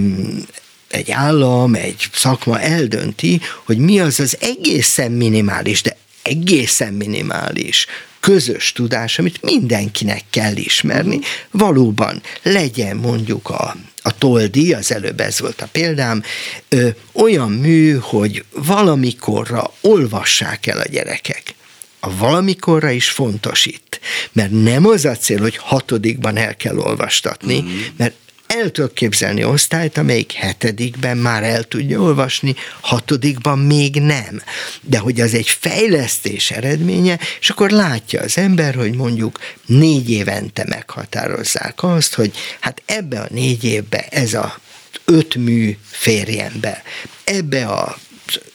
egy 0.89 1.11
állam, 1.11 1.75
egy 1.75 2.07
szakma 2.13 2.59
eldönti, 2.59 3.41
hogy 3.65 3.77
mi 3.77 3.99
az 3.99 4.19
az 4.19 4.37
egészen 4.39 5.11
minimális, 5.11 5.81
de 5.81 5.97
egészen 6.21 6.93
minimális 6.93 7.85
közös 8.25 8.71
tudás, 8.71 9.19
amit 9.19 9.41
mindenkinek 9.41 10.23
kell 10.29 10.55
ismerni, 10.55 11.19
valóban 11.51 12.21
legyen 12.43 12.95
mondjuk 12.95 13.49
a, 13.49 13.75
a 14.01 14.17
toldi, 14.17 14.73
az 14.73 14.91
előbb 14.91 15.19
ez 15.19 15.39
volt 15.39 15.61
a 15.61 15.67
példám, 15.71 16.23
ö, 16.69 16.87
olyan 17.13 17.51
mű, 17.51 17.93
hogy 17.93 18.43
valamikorra 18.51 19.73
olvassák 19.81 20.67
el 20.67 20.79
a 20.79 20.87
gyerekek. 20.91 21.53
A 21.99 22.17
valamikorra 22.17 22.89
is 22.89 23.09
fontos 23.09 23.65
itt, 23.65 23.99
mert 24.31 24.51
nem 24.51 24.85
az 24.85 25.05
a 25.05 25.15
cél, 25.15 25.39
hogy 25.39 25.57
hatodikban 25.57 26.37
el 26.37 26.55
kell 26.55 26.77
olvastatni, 26.77 27.61
mm. 27.61 27.67
mert 27.97 28.15
el 28.47 28.71
tudok 28.71 28.93
képzelni 28.93 29.43
osztályt, 29.43 29.97
amelyik 29.97 30.31
hetedikben 30.31 31.17
már 31.17 31.43
el 31.43 31.63
tudja 31.63 31.99
olvasni, 31.99 32.55
hatodikban 32.81 33.59
még 33.59 33.95
nem. 34.01 34.41
De 34.81 34.97
hogy 34.97 35.21
az 35.21 35.33
egy 35.33 35.49
fejlesztés 35.49 36.51
eredménye, 36.51 37.19
és 37.39 37.49
akkor 37.49 37.69
látja 37.69 38.21
az 38.21 38.37
ember, 38.37 38.75
hogy 38.75 38.95
mondjuk 38.95 39.39
négy 39.65 40.09
évente 40.09 40.65
meghatározzák 40.69 41.83
azt, 41.83 42.13
hogy 42.13 42.31
hát 42.59 42.81
ebbe 42.85 43.19
a 43.19 43.27
négy 43.29 43.63
évbe 43.63 44.07
ez 44.09 44.33
a 44.33 44.59
öt 45.05 45.35
mű 45.35 45.77
férjen 45.89 46.51
be. 46.61 46.83
Ebbe 47.23 47.65
a 47.65 47.97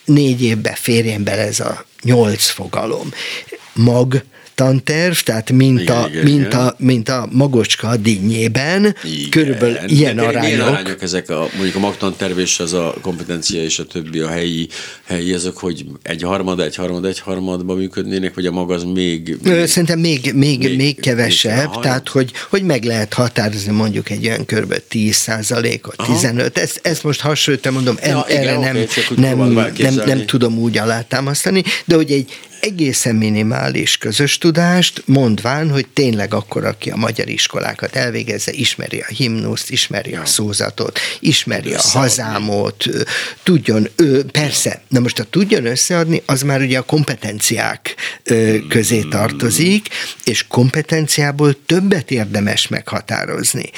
négy 0.04 0.42
évbe 0.42 0.74
férjen 0.74 1.24
be 1.24 1.32
ez 1.32 1.60
a 1.60 1.84
nyolc 2.02 2.46
fogalom. 2.46 3.12
Mag 3.72 4.24
tanterv, 4.60 5.14
tehát 5.14 5.50
mint, 5.50 5.80
igen, 5.80 5.96
a, 5.96 6.08
igen, 6.08 6.24
mint, 6.24 6.46
igen. 6.46 6.60
A, 6.60 6.74
mint 6.78 7.08
a 7.08 7.28
magocska 7.30 7.96
dinnyében, 7.96 8.96
igen. 9.04 9.30
körülbelül 9.30 9.76
ilyen 9.86 10.16
de, 10.16 10.22
arányok. 10.22 10.42
Milyen 10.42 10.60
arányok 10.60 11.02
ezek, 11.02 11.30
a, 11.30 11.48
mondjuk 11.54 11.76
a 11.76 11.78
magtanterv 11.78 12.38
és 12.38 12.60
az 12.60 12.72
a 12.72 12.94
kompetencia 13.00 13.62
és 13.62 13.78
a 13.78 13.84
többi, 13.84 14.18
a 14.18 14.28
helyi, 14.28 14.68
helyi 15.04 15.32
ezek, 15.32 15.56
hogy 15.56 15.84
egy 16.02 16.22
harmad, 16.22 16.60
egy 16.60 16.76
harmad, 16.76 17.04
egy 17.04 17.20
harmadban 17.20 17.76
működnének, 17.76 18.34
vagy 18.34 18.46
a 18.46 18.50
mag 18.50 18.70
az 18.70 18.82
még... 18.82 19.36
még 19.42 19.66
Szerintem 19.66 19.98
még, 19.98 20.32
még, 20.34 20.58
még, 20.58 20.76
még 20.76 21.00
kevesebb, 21.00 21.70
még 21.70 21.82
tehát 21.82 22.08
hogy, 22.08 22.32
hogy 22.50 22.62
meg 22.62 22.84
lehet 22.84 23.12
határozni 23.12 23.72
mondjuk 23.72 24.10
egy 24.10 24.26
olyan 24.26 24.44
kb. 24.44 24.74
10 24.88 25.14
százalékot, 25.14 25.96
15, 26.06 26.58
ezt, 26.58 26.80
ezt 26.82 27.02
most 27.02 27.20
hasonlítom, 27.20 27.74
mondom, 27.74 27.96
ja, 28.02 28.24
erre 28.26 28.42
igen, 28.42 28.60
nem, 28.60 28.76
okay, 28.76 29.14
nem, 29.16 29.94
nem, 29.94 30.06
nem 30.06 30.26
tudom 30.26 30.58
úgy 30.58 30.78
alátámasztani, 30.78 31.62
de 31.84 31.94
hogy 31.94 32.10
egy, 32.10 32.38
egészen 32.60 33.14
minimális 33.14 33.96
közös 33.96 34.38
tudást, 34.38 35.02
mondván, 35.06 35.70
hogy 35.70 35.86
tényleg 35.88 36.34
akkor, 36.34 36.64
aki 36.64 36.90
a 36.90 36.96
magyar 36.96 37.28
iskolákat 37.28 37.96
elvégezze, 37.96 38.52
ismeri 38.52 39.00
a 39.00 39.06
himnuszt, 39.06 39.70
ismeri 39.70 40.10
ja. 40.10 40.20
a 40.20 40.26
szózatot, 40.26 40.98
ismeri 41.20 41.74
a 41.74 41.80
hazámot, 41.80 42.84
tudjon, 43.42 43.88
ő, 43.96 44.24
persze, 44.24 44.82
na 44.88 45.00
most 45.00 45.18
a 45.18 45.24
tudjon 45.24 45.66
összeadni, 45.66 46.22
az 46.26 46.42
már 46.42 46.60
ugye 46.60 46.78
a 46.78 46.82
kompetenciák 46.82 47.94
közé 48.68 49.00
tartozik, 49.00 49.88
és 50.24 50.46
kompetenciából 50.48 51.56
többet 51.66 52.10
érdemes 52.10 52.68
meghatározni, 52.68 53.70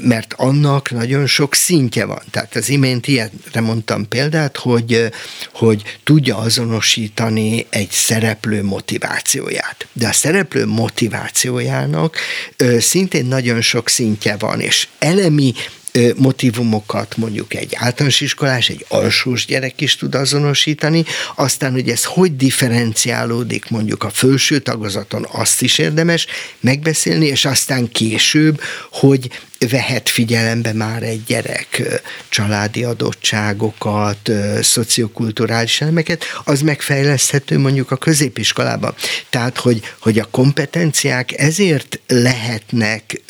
mert 0.00 0.34
annak 0.36 0.90
nagyon 0.90 1.26
sok 1.26 1.54
szintje 1.54 2.04
van. 2.04 2.22
Tehát 2.30 2.56
az 2.56 2.68
imént 2.68 3.06
ilyenre 3.06 3.60
mondtam 3.60 4.08
példát, 4.08 4.56
hogy, 4.56 5.10
hogy 5.52 5.82
tudja 6.04 6.36
azonosítani 6.36 7.66
egy 7.70 7.90
szereplő 8.18 8.62
motivációját. 8.62 9.86
De 9.92 10.08
a 10.08 10.12
szereplő 10.12 10.66
motivációjának 10.66 12.16
ö, 12.56 12.78
szintén 12.78 13.26
nagyon 13.26 13.60
sok 13.60 13.88
szintje 13.88 14.36
van, 14.36 14.60
és 14.60 14.88
elemi 14.98 15.54
motivumokat 16.16 17.16
mondjuk 17.16 17.54
egy 17.54 17.74
általános 17.74 18.20
iskolás, 18.20 18.68
egy 18.68 18.84
alsós 18.88 19.46
gyerek 19.46 19.80
is 19.80 19.96
tud 19.96 20.14
azonosítani, 20.14 21.04
aztán, 21.36 21.72
hogy 21.72 21.88
ez 21.88 22.04
hogy 22.04 22.36
differenciálódik 22.36 23.70
mondjuk 23.70 24.02
a 24.02 24.10
felső 24.10 24.58
tagozaton, 24.58 25.26
azt 25.32 25.62
is 25.62 25.78
érdemes 25.78 26.26
megbeszélni, 26.60 27.26
és 27.26 27.44
aztán 27.44 27.88
később, 27.88 28.60
hogy 28.90 29.28
vehet 29.70 30.08
figyelembe 30.08 30.72
már 30.72 31.02
egy 31.02 31.24
gyerek 31.24 31.82
családi 32.28 32.84
adottságokat, 32.84 34.30
szociokulturális 34.60 35.80
elemeket, 35.80 36.24
az 36.44 36.60
megfejleszthető 36.60 37.58
mondjuk 37.58 37.90
a 37.90 37.96
középiskolában. 37.96 38.94
Tehát, 39.30 39.58
hogy, 39.58 39.80
hogy 40.00 40.18
a 40.18 40.28
kompetenciák 40.30 41.38
ezért 41.38 42.00
lehetnek 42.06 43.22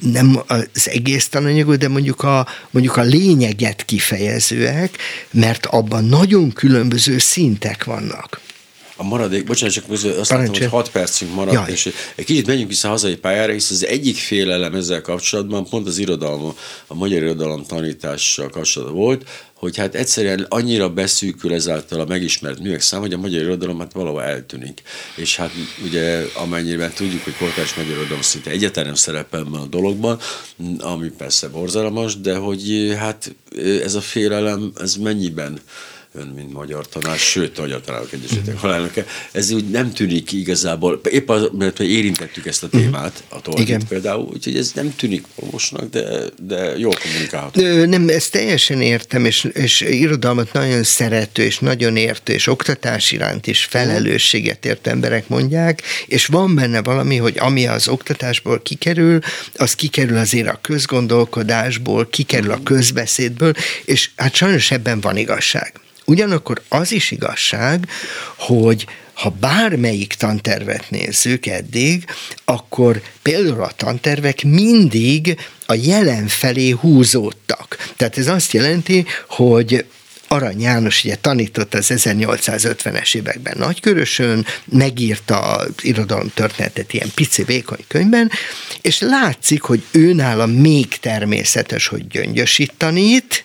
nem 0.00 0.42
az 0.46 0.88
egész 0.88 1.28
tananyagot, 1.28 1.78
de 1.78 1.88
mondjuk 1.88 2.22
a, 2.22 2.46
mondjuk 2.70 2.96
a 2.96 3.02
lényeget 3.02 3.84
kifejezőek, 3.84 4.98
mert 5.30 5.66
abban 5.66 6.04
nagyon 6.04 6.52
különböző 6.52 7.18
szintek 7.18 7.84
vannak. 7.84 8.40
A 8.96 9.04
maradék, 9.04 9.44
bocsánat, 9.44 9.74
csak 9.74 9.90
azt 9.90 10.30
láttam, 10.30 10.46
hogy 10.46 10.64
6 10.64 10.90
percünk 10.90 11.34
maradt, 11.34 11.54
Jaj. 11.54 11.70
és 11.70 11.92
egy 12.14 12.24
kicsit 12.24 12.46
menjünk 12.46 12.68
vissza 12.68 12.88
a 12.88 12.90
hazai 12.90 13.16
pályára, 13.16 13.52
hisz 13.52 13.70
az 13.70 13.86
egyik 13.86 14.16
félelem 14.16 14.74
ezzel 14.74 15.00
kapcsolatban 15.00 15.68
pont 15.68 15.86
az 15.86 15.98
irodalom, 15.98 16.56
a 16.86 16.94
magyar 16.94 17.22
irodalom 17.22 17.64
tanítással 17.64 18.48
kapcsolatban 18.48 18.96
volt, 18.96 19.28
hogy 19.54 19.76
hát 19.76 19.94
egyszerűen 19.94 20.46
annyira 20.48 20.88
beszűkül 20.88 21.54
ezáltal 21.54 22.00
a 22.00 22.04
megismert 22.04 22.58
művek 22.58 22.80
szám, 22.80 23.00
hogy 23.00 23.12
a 23.12 23.18
magyar 23.18 23.40
irodalom 23.40 23.78
hát 23.78 23.92
valahol 23.92 24.22
eltűnik. 24.22 24.82
És 25.16 25.36
hát 25.36 25.50
ugye 25.84 26.24
amennyiben 26.34 26.92
tudjuk, 26.92 27.24
hogy 27.24 27.36
kortárs 27.36 27.74
magyar 27.74 27.92
irodalom 27.92 28.22
szinte 28.22 28.50
egyetlen 28.50 28.84
nem 28.84 28.94
szerepel 28.94 29.46
a 29.52 29.66
dologban, 29.66 30.18
ami 30.78 31.08
persze 31.08 31.48
borzalmas, 31.48 32.20
de 32.20 32.36
hogy 32.36 32.94
hát 32.98 33.34
ez 33.82 33.94
a 33.94 34.00
félelem, 34.00 34.72
ez 34.80 34.96
mennyiben 34.96 35.60
ön, 36.14 36.26
mint 36.26 36.52
magyar 36.52 36.88
tanár, 36.88 37.18
sőt, 37.18 37.58
a 37.58 37.60
Magyar 37.60 37.80
Tanárok 37.80 38.12
Egyesületek 38.12 38.58
halálnöke. 38.58 39.06
Ez 39.32 39.50
úgy 39.50 39.70
nem 39.70 39.92
tűnik 39.92 40.32
igazából, 40.32 41.00
épp 41.10 41.28
az, 41.28 41.48
mert 41.58 41.80
érintettük 41.80 42.46
ezt 42.46 42.62
a 42.62 42.68
mhm. 42.72 42.82
témát, 42.82 43.22
a 43.28 43.40
tolvit 43.40 43.84
például, 43.84 44.28
úgyhogy 44.32 44.56
ez 44.56 44.72
nem 44.74 44.94
tűnik 44.96 45.24
valósnak, 45.34 45.90
de, 45.90 46.24
de 46.42 46.78
jól 46.78 46.94
kommunikálható. 47.02 47.84
Nem, 47.84 48.08
ezt 48.08 48.32
teljesen 48.32 48.80
értem, 48.80 49.24
és, 49.24 49.44
és 49.52 49.80
irodalmat 49.80 50.52
nagyon 50.52 50.82
szerető, 50.82 51.42
és 51.42 51.58
nagyon 51.58 51.96
értő, 51.96 52.32
és 52.32 52.46
oktatás 52.46 53.12
iránt 53.12 53.46
is 53.46 53.64
felelősséget 53.64 54.64
ért 54.64 54.86
emberek 54.86 55.28
mondják, 55.28 55.82
és 56.06 56.26
van 56.26 56.54
benne 56.54 56.82
valami, 56.82 57.16
hogy 57.16 57.38
ami 57.38 57.66
az 57.66 57.88
oktatásból 57.88 58.62
kikerül, 58.62 59.18
az 59.56 59.74
kikerül 59.74 60.16
azért 60.16 60.48
a 60.48 60.58
közgondolkodásból, 60.62 62.08
kikerül 62.10 62.50
a 62.50 62.54
mhm. 62.54 62.64
közbeszédből, 62.64 63.52
és 63.84 64.10
hát 64.16 64.34
sajnos 64.34 64.70
ebben 64.70 65.00
van 65.00 65.16
igazság. 65.16 65.81
Ugyanakkor 66.04 66.62
az 66.68 66.92
is 66.92 67.10
igazság, 67.10 67.88
hogy 68.36 68.86
ha 69.12 69.30
bármelyik 69.30 70.14
tantervet 70.14 70.90
nézzük 70.90 71.46
eddig, 71.46 72.04
akkor 72.44 73.02
például 73.22 73.62
a 73.62 73.72
tantervek 73.76 74.42
mindig 74.42 75.38
a 75.66 75.74
jelen 75.74 76.28
felé 76.28 76.70
húzódtak. 76.70 77.92
Tehát 77.96 78.18
ez 78.18 78.28
azt 78.28 78.52
jelenti, 78.52 79.04
hogy 79.28 79.84
Arany 80.28 80.60
János 80.60 81.04
ugye 81.04 81.16
tanított 81.16 81.74
az 81.74 81.90
1850-es 81.94 83.14
években 83.14 83.54
Nagykörösön, 83.58 84.46
megírta 84.64 85.40
az 85.40 85.68
irodalom 85.80 86.30
történetet 86.34 86.92
ilyen 86.92 87.10
pici 87.14 87.42
vékony 87.42 87.84
könyvben, 87.88 88.30
és 88.80 89.00
látszik, 89.00 89.62
hogy 89.62 89.82
őnála 89.90 90.46
még 90.46 90.98
természetes, 90.98 91.86
hogy 91.86 92.06
gyöngyösít 92.06 92.72
tanít, 92.76 93.44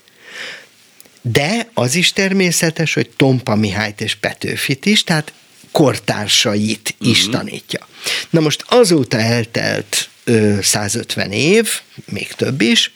de 1.31 1.69
az 1.73 1.95
is 1.95 2.13
természetes, 2.13 2.93
hogy 2.93 3.09
Tompa 3.15 3.55
Mihályt 3.55 4.01
és 4.01 4.15
Petőfit 4.15 4.85
is, 4.85 5.03
tehát 5.03 5.33
kortársait 5.71 6.95
is 6.99 7.17
uh-huh. 7.19 7.33
tanítja. 7.33 7.87
Na 8.29 8.39
most 8.39 8.65
azóta 8.67 9.19
eltelt 9.19 10.09
ö, 10.23 10.57
150 10.61 11.31
év, 11.31 11.69
még 12.05 12.27
több 12.27 12.61
is, 12.61 12.91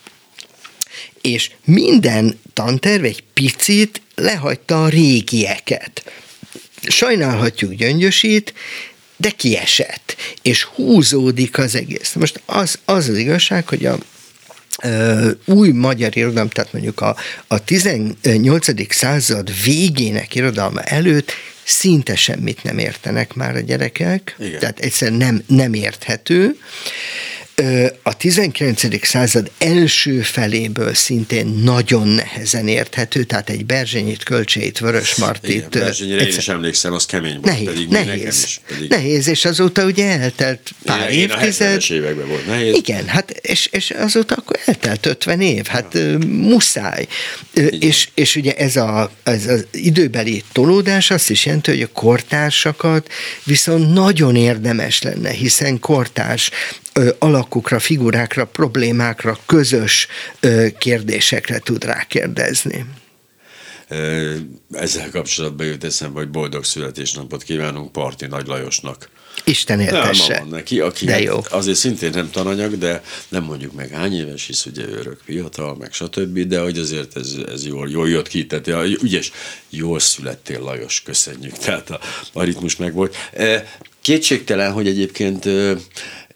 és 1.21 1.51
minden 1.65 2.39
tanterv 2.53 3.03
egy 3.03 3.23
picit 3.33 4.01
lehagyta 4.15 4.83
a 4.83 4.89
régieket. 4.89 6.11
Sajnálhatjuk 6.87 7.73
Gyöngyösít, 7.73 8.53
de 9.17 9.29
kiesett, 9.29 10.15
és 10.41 10.63
húzódik 10.63 11.57
az 11.57 11.75
egész. 11.75 12.13
Most 12.13 12.41
az 12.45 12.79
az, 12.85 13.09
az 13.09 13.17
igazság, 13.17 13.67
hogy 13.67 13.85
a 13.85 13.97
új 15.45 15.69
magyar 15.69 16.17
irodalom, 16.17 16.49
tehát 16.49 16.73
mondjuk 16.73 17.01
a, 17.01 17.15
a 17.47 17.63
18. 17.63 18.93
század 18.93 19.51
végének 19.63 20.35
irodalma 20.35 20.81
előtt 20.81 21.31
szinte 21.63 22.15
semmit 22.15 22.63
nem 22.63 22.77
értenek 22.77 23.33
már 23.33 23.55
a 23.55 23.59
gyerekek, 23.59 24.35
Igen. 24.39 24.59
tehát 24.59 24.79
egyszerűen 24.79 25.17
nem, 25.17 25.43
nem 25.47 25.73
érthető 25.73 26.55
a 28.03 28.17
19. 28.17 29.05
század 29.05 29.51
első 29.57 30.21
feléből 30.21 30.93
szintén 30.93 31.47
nagyon 31.47 32.07
nehezen 32.07 32.67
érthető, 32.67 33.23
tehát 33.23 33.49
egy 33.49 33.65
Berzsenyit, 33.65 34.23
Kölcseit, 34.23 34.79
Vörös 34.79 35.15
Martit. 35.15 35.49
Igen, 35.49 35.69
Berzsenyire 35.69 36.15
egyszer... 36.15 36.31
én 36.33 36.39
is 36.39 36.47
emlékszem, 36.47 36.93
az 36.93 37.05
kemény 37.05 37.31
volt, 37.31 37.45
nehéz, 37.45 37.65
pedig 37.65 37.87
nehéz, 37.87 38.43
is. 38.43 38.61
Pedig... 38.67 38.89
Nehéz, 38.89 39.27
és 39.27 39.45
azóta 39.45 39.85
ugye 39.85 40.19
eltelt 40.19 40.69
pár 40.83 41.11
én, 41.11 41.19
évtized. 41.19 41.83
Én 41.89 41.97
a 41.97 41.99
években 41.99 42.27
volt 42.27 42.45
nehéz. 42.45 42.75
Igen, 42.75 43.07
hát 43.07 43.29
és, 43.31 43.69
és 43.71 43.91
azóta 43.91 44.35
akkor 44.35 44.59
eltelt 44.65 45.05
50 45.05 45.41
év, 45.41 45.65
hát 45.65 45.93
ja. 45.93 46.17
muszáj. 46.27 47.07
És, 47.79 48.07
és 48.13 48.35
ugye 48.35 48.53
ez, 48.55 48.75
a, 48.75 49.11
ez 49.23 49.47
az 49.47 49.65
időbeli 49.71 50.43
tolódás 50.51 51.11
azt 51.11 51.29
is 51.29 51.45
jelenti, 51.45 51.71
hogy 51.71 51.81
a 51.81 51.87
kortársakat 51.87 53.09
viszont 53.43 53.93
nagyon 53.93 54.35
érdemes 54.35 55.01
lenne, 55.01 55.29
hiszen 55.29 55.79
kortárs 55.79 56.51
alakokra, 57.19 57.79
figurákra, 57.79 58.45
problémákra, 58.45 59.37
közös 59.45 60.07
kérdésekre 60.77 61.59
tud 61.59 61.83
rákérdezni. 61.83 62.85
Ezzel 64.71 65.09
kapcsolatban 65.11 65.65
jött 65.65 65.83
eszembe, 65.83 66.19
hogy 66.19 66.29
boldog 66.29 66.63
születésnapot 66.63 67.43
kívánunk 67.43 67.91
Parti 67.91 68.25
Nagy 68.25 68.47
Lajosnak. 68.47 69.09
Isten 69.43 69.79
éltesse. 69.79 70.37
van 70.39 70.47
neki, 70.47 70.79
aki 70.79 71.05
de 71.05 71.11
hát 71.11 71.21
jó. 71.21 71.39
azért 71.49 71.77
szintén 71.77 72.09
nem 72.09 72.29
tananyag, 72.29 72.77
de 72.77 73.03
nem 73.29 73.43
mondjuk 73.43 73.73
meg 73.73 73.89
hány 73.89 74.13
éves, 74.13 74.45
hisz 74.45 74.65
ugye 74.65 74.83
örök 74.87 75.19
fiatal, 75.25 75.75
meg 75.75 75.93
stb., 75.93 76.39
de 76.39 76.59
hogy 76.59 76.77
azért 76.77 77.17
ez, 77.17 77.35
ez 77.51 77.65
jól, 77.65 77.89
jól 77.89 78.09
jött 78.09 78.27
ki, 78.27 78.45
tehát 78.45 78.67
ügyes, 79.01 79.31
jól 79.69 79.99
születtél 79.99 80.59
Lajos, 80.59 81.01
köszönjük, 81.01 81.57
tehát 81.57 81.89
a, 81.89 81.99
a 82.33 82.43
ritmus 82.43 82.75
meg 82.75 82.93
volt. 82.93 83.15
Kétségtelen, 84.01 84.71
hogy 84.71 84.87
egyébként 84.87 85.49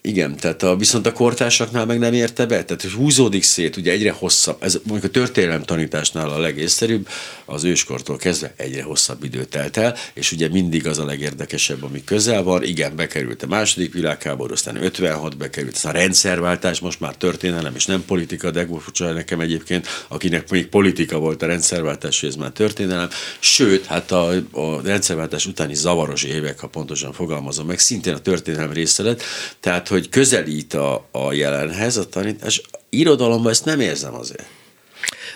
igen, 0.06 0.36
tehát 0.36 0.62
a, 0.62 0.76
viszont 0.76 1.06
a 1.06 1.12
kortársaknál 1.12 1.86
meg 1.86 1.98
nem 1.98 2.12
érte 2.12 2.46
be, 2.46 2.64
tehát 2.64 2.82
hogy 2.82 2.92
húzódik 2.92 3.42
szét, 3.42 3.76
ugye 3.76 3.92
egyre 3.92 4.10
hosszabb, 4.10 4.56
ez 4.62 4.78
mondjuk 4.82 5.12
a 5.12 5.18
történelem 5.18 5.62
tanításnál 5.62 6.30
a 6.30 6.38
legészszerűbb, 6.38 7.08
az 7.44 7.64
őskortól 7.64 8.16
kezdve 8.16 8.54
egyre 8.56 8.82
hosszabb 8.82 9.24
idő 9.24 9.44
telt 9.44 9.76
el, 9.76 9.96
és 10.14 10.32
ugye 10.32 10.48
mindig 10.48 10.86
az 10.86 10.98
a 10.98 11.04
legérdekesebb, 11.04 11.82
ami 11.82 12.04
közel 12.04 12.42
van, 12.42 12.62
igen, 12.62 12.96
bekerült 12.96 13.42
a 13.42 13.46
második 13.46 13.92
világháború, 13.92 14.52
aztán 14.52 14.82
56 14.82 15.36
bekerült, 15.36 15.74
aztán 15.74 15.94
a 15.94 15.98
rendszerváltás, 15.98 16.80
most 16.80 17.00
már 17.00 17.14
történelem 17.14 17.74
és 17.74 17.86
nem 17.86 18.04
politika, 18.04 18.50
de 18.50 18.66
furcsa 18.66 19.12
nekem 19.12 19.40
egyébként, 19.40 19.86
akinek 20.08 20.50
még 20.50 20.66
politika 20.66 21.18
volt 21.18 21.42
a 21.42 21.46
rendszerváltás, 21.46 22.20
hogy 22.20 22.28
ez 22.28 22.36
már 22.36 22.50
történelem, 22.50 23.08
sőt, 23.38 23.86
hát 23.86 24.10
a, 24.10 24.32
a 24.52 24.80
rendszerváltás 24.84 25.46
utáni 25.46 25.74
zavaros 25.74 26.22
évek, 26.22 26.58
ha 26.58 26.66
pontosan 26.66 27.12
fogalmazom 27.12 27.66
meg, 27.66 27.78
szintén 27.78 28.14
a 28.14 28.18
történelem 28.18 28.72
része 28.72 29.02
lett, 29.02 29.22
tehát 29.60 29.88
hogy 29.96 30.08
közelít 30.08 30.74
a, 30.74 31.08
a 31.10 31.32
jelenhez 31.32 31.96
a 31.96 32.08
tanítás. 32.08 32.62
Irodalomban 32.90 33.52
ezt 33.52 33.64
nem 33.64 33.80
érzem 33.80 34.14
azért. 34.14 34.46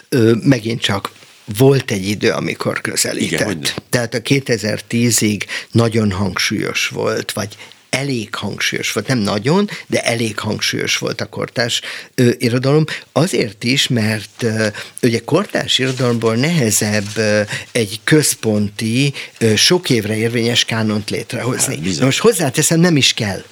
Ö, 0.08 0.32
megint 0.42 0.80
csak 0.80 1.10
volt 1.58 1.90
egy 1.90 2.08
idő, 2.08 2.30
amikor 2.30 2.80
közelített. 2.80 3.40
Igen, 3.40 3.64
Tehát 3.90 4.14
a 4.14 4.20
2010-ig 4.20 5.42
nagyon 5.70 6.10
hangsúlyos 6.10 6.88
volt, 6.88 7.32
vagy 7.32 7.56
elég 7.90 8.34
hangsúlyos 8.34 8.92
volt, 8.92 9.06
nem 9.06 9.18
nagyon, 9.18 9.68
de 9.86 10.02
elég 10.04 10.38
hangsúlyos 10.38 10.98
volt 10.98 11.20
a 11.20 11.26
kortás 11.26 11.80
ö, 12.14 12.30
irodalom, 12.38 12.84
azért 13.12 13.64
is, 13.64 13.88
mert 13.88 14.42
ö, 14.42 14.66
ugye 15.02 15.20
kortás 15.24 15.78
irodalomból 15.78 16.34
nehezebb 16.34 17.16
ö, 17.16 17.40
egy 17.72 18.00
központi, 18.04 19.12
ö, 19.38 19.56
sok 19.56 19.90
évre 19.90 20.16
érvényes 20.16 20.64
kánont 20.64 21.10
létrehozni. 21.10 21.76
Hát, 21.88 22.00
most 22.00 22.18
hozzáteszem, 22.18 22.80
nem 22.80 22.96
is 22.96 23.14
kell. 23.14 23.42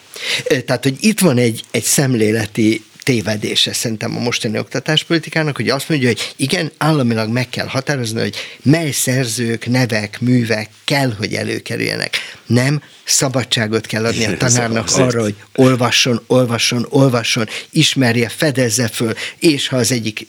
Tehát, 0.65 0.83
hogy 0.83 0.97
itt 1.01 1.21
van 1.21 1.39
egy, 1.39 1.65
egy 1.71 1.83
szemléleti 1.83 2.83
tévedése 3.03 3.73
szerintem 3.73 4.17
a 4.17 4.21
mostani 4.21 4.59
oktatáspolitikának, 4.59 5.57
hogy 5.57 5.69
azt 5.69 5.89
mondja, 5.89 6.09
hogy 6.09 6.33
igen, 6.37 6.73
államilag 6.79 7.29
meg 7.29 7.49
kell 7.49 7.67
határozni, 7.67 8.21
hogy 8.21 8.37
mely 8.63 8.91
szerzők, 8.91 9.67
nevek, 9.67 10.21
művek 10.21 10.71
kell, 10.85 11.13
hogy 11.19 11.35
előkerüljenek. 11.35 12.17
Nem, 12.47 12.83
szabadságot 13.09 13.87
kell 13.87 14.05
adni 14.05 14.25
a 14.25 14.37
tanárnak 14.37 14.89
arra, 14.97 15.23
hogy 15.23 15.35
olvasson, 15.55 16.21
olvasson, 16.27 16.87
olvasson, 16.89 17.49
ismerje, 17.71 18.29
fedezze 18.29 18.89
föl, 18.89 19.15
és 19.39 19.69
ha 19.69 19.77
az 19.77 19.93
egyik 19.93 20.27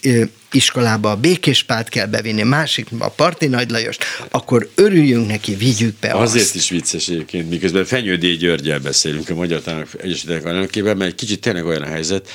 iskolába 0.51 1.11
a 1.11 1.15
Békéspát 1.15 1.89
kell 1.89 2.05
bevinni, 2.05 2.43
másikba 2.43 3.05
a 3.05 3.09
Parti 3.09 3.47
Nagy 3.47 3.69
Lajost, 3.69 4.03
akkor 4.29 4.69
örüljünk 4.75 5.27
neki, 5.27 5.55
vigyük 5.55 5.95
be 5.99 6.11
Azért 6.11 6.45
azt. 6.45 6.55
is 6.55 6.69
vicces 6.69 7.07
egyébként, 7.07 7.49
miközben 7.49 7.85
Fenyő 7.85 8.17
D. 8.17 8.25
Györgyel 8.25 8.79
beszélünk 8.79 9.29
a 9.29 9.35
Magyar 9.35 9.61
Tanárok 9.61 9.89
Egyesületek 10.01 10.45
elnökében, 10.45 10.97
mert 10.97 11.15
kicsit 11.15 11.41
tényleg 11.41 11.65
olyan 11.65 11.81
a 11.81 11.87
helyzet, 11.87 12.29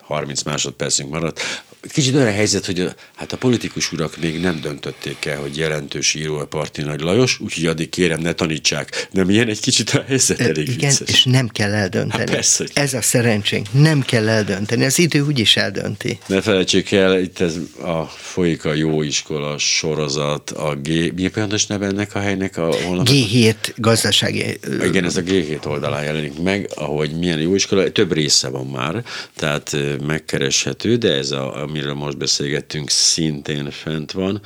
30 0.00 0.42
másodpercünk 0.42 1.10
maradt, 1.10 1.62
Kicsit 1.88 2.14
olyan 2.14 2.32
helyzet, 2.32 2.66
hogy 2.66 2.80
a, 2.80 2.94
hát 3.16 3.32
a 3.32 3.36
politikus 3.36 3.92
urak 3.92 4.16
még 4.20 4.40
nem 4.40 4.60
döntötték 4.60 5.24
el, 5.24 5.40
hogy 5.40 5.56
jelentős 5.56 6.14
író 6.14 6.36
a 6.38 6.46
Parti 6.46 6.82
Nagy 6.82 7.00
Lajos, 7.00 7.40
úgyhogy 7.40 7.66
addig 7.66 7.88
kérem, 7.88 8.20
ne 8.20 8.32
tanítsák. 8.32 9.08
Nem 9.10 9.30
ilyen 9.30 9.48
egy 9.48 9.60
kicsit 9.60 9.90
a 9.90 10.04
helyzet 10.06 10.40
elég 10.40 10.68
Igen, 10.68 10.76
vicces. 10.90 11.08
és 11.08 11.24
nem 11.24 11.48
kell 11.48 11.72
eldönteni. 11.74 12.22
Hát 12.22 12.30
persze, 12.30 12.56
hogy- 12.64 12.72
Ez 12.74 12.94
a 12.94 13.02
szerencsénk, 13.02 13.66
nem 13.72 14.02
kell 14.02 14.28
eldönteni. 14.28 14.84
Az 14.84 14.98
idő 14.98 15.20
úgyis 15.20 15.56
eldönti. 15.56 16.18
Ne 16.26 16.40
felejtsék 16.40 16.92
el, 16.92 17.20
itt 17.20 17.40
ez 17.40 17.56
a 17.82 18.02
folyik 18.04 18.64
a 18.64 18.74
jó 18.74 19.02
iskola 19.02 19.58
sorozat, 19.58 20.50
a 20.50 20.74
G... 20.82 21.12
Mi 21.14 21.26
a 21.26 21.30
pontos 21.30 21.66
neve 21.66 21.86
ennek 21.86 22.14
a 22.14 22.18
helynek 22.20 22.56
a 22.56 22.74
honlap? 22.74 23.08
G7 23.10 23.54
gazdasági... 23.76 24.58
Igen, 24.82 25.04
ez 25.04 25.16
a 25.16 25.22
G7 25.22 25.66
oldalán 25.66 26.04
jelenik 26.04 26.42
meg, 26.42 26.70
ahogy 26.74 27.18
milyen 27.18 27.40
jó 27.40 27.54
iskola, 27.54 27.92
több 27.92 28.12
része 28.12 28.48
van 28.48 28.66
már, 28.66 29.04
tehát 29.36 29.76
megkereshető, 30.06 30.96
de 30.96 31.12
ez, 31.12 31.30
a, 31.30 31.68
amiről 31.70 31.94
most 31.94 32.16
beszélgettünk, 32.16 32.90
szintén 32.90 33.70
fent 33.70 34.12
van. 34.12 34.40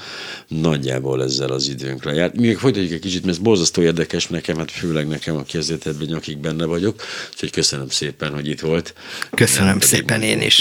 Nagyjából 0.49 1.23
ezzel 1.23 1.51
az 1.51 1.69
időnk 1.69 2.05
lejárt. 2.05 2.37
Még 2.37 2.59
folytatjuk 2.59 2.93
egy 2.93 3.01
kicsit, 3.01 3.25
mert 3.25 3.37
ez 3.37 3.43
borzasztó 3.43 3.83
érdekes 3.83 4.27
nekem, 4.27 4.57
hát 4.57 4.71
főleg 4.71 5.09
nekem, 5.09 5.37
aki 5.37 5.59
ezért 5.59 5.87
ebben 5.87 6.07
nyakig 6.07 6.39
benne 6.39 6.65
vagyok, 6.65 7.03
úgyhogy 7.33 7.51
köszönöm 7.51 7.89
szépen, 7.89 8.35
hogy 8.35 8.49
itt 8.49 8.61
volt. 8.61 8.95
Köszönöm 9.31 9.79
pedig 9.79 9.89
szépen 9.89 10.23
én 10.23 10.41
is. 10.41 10.59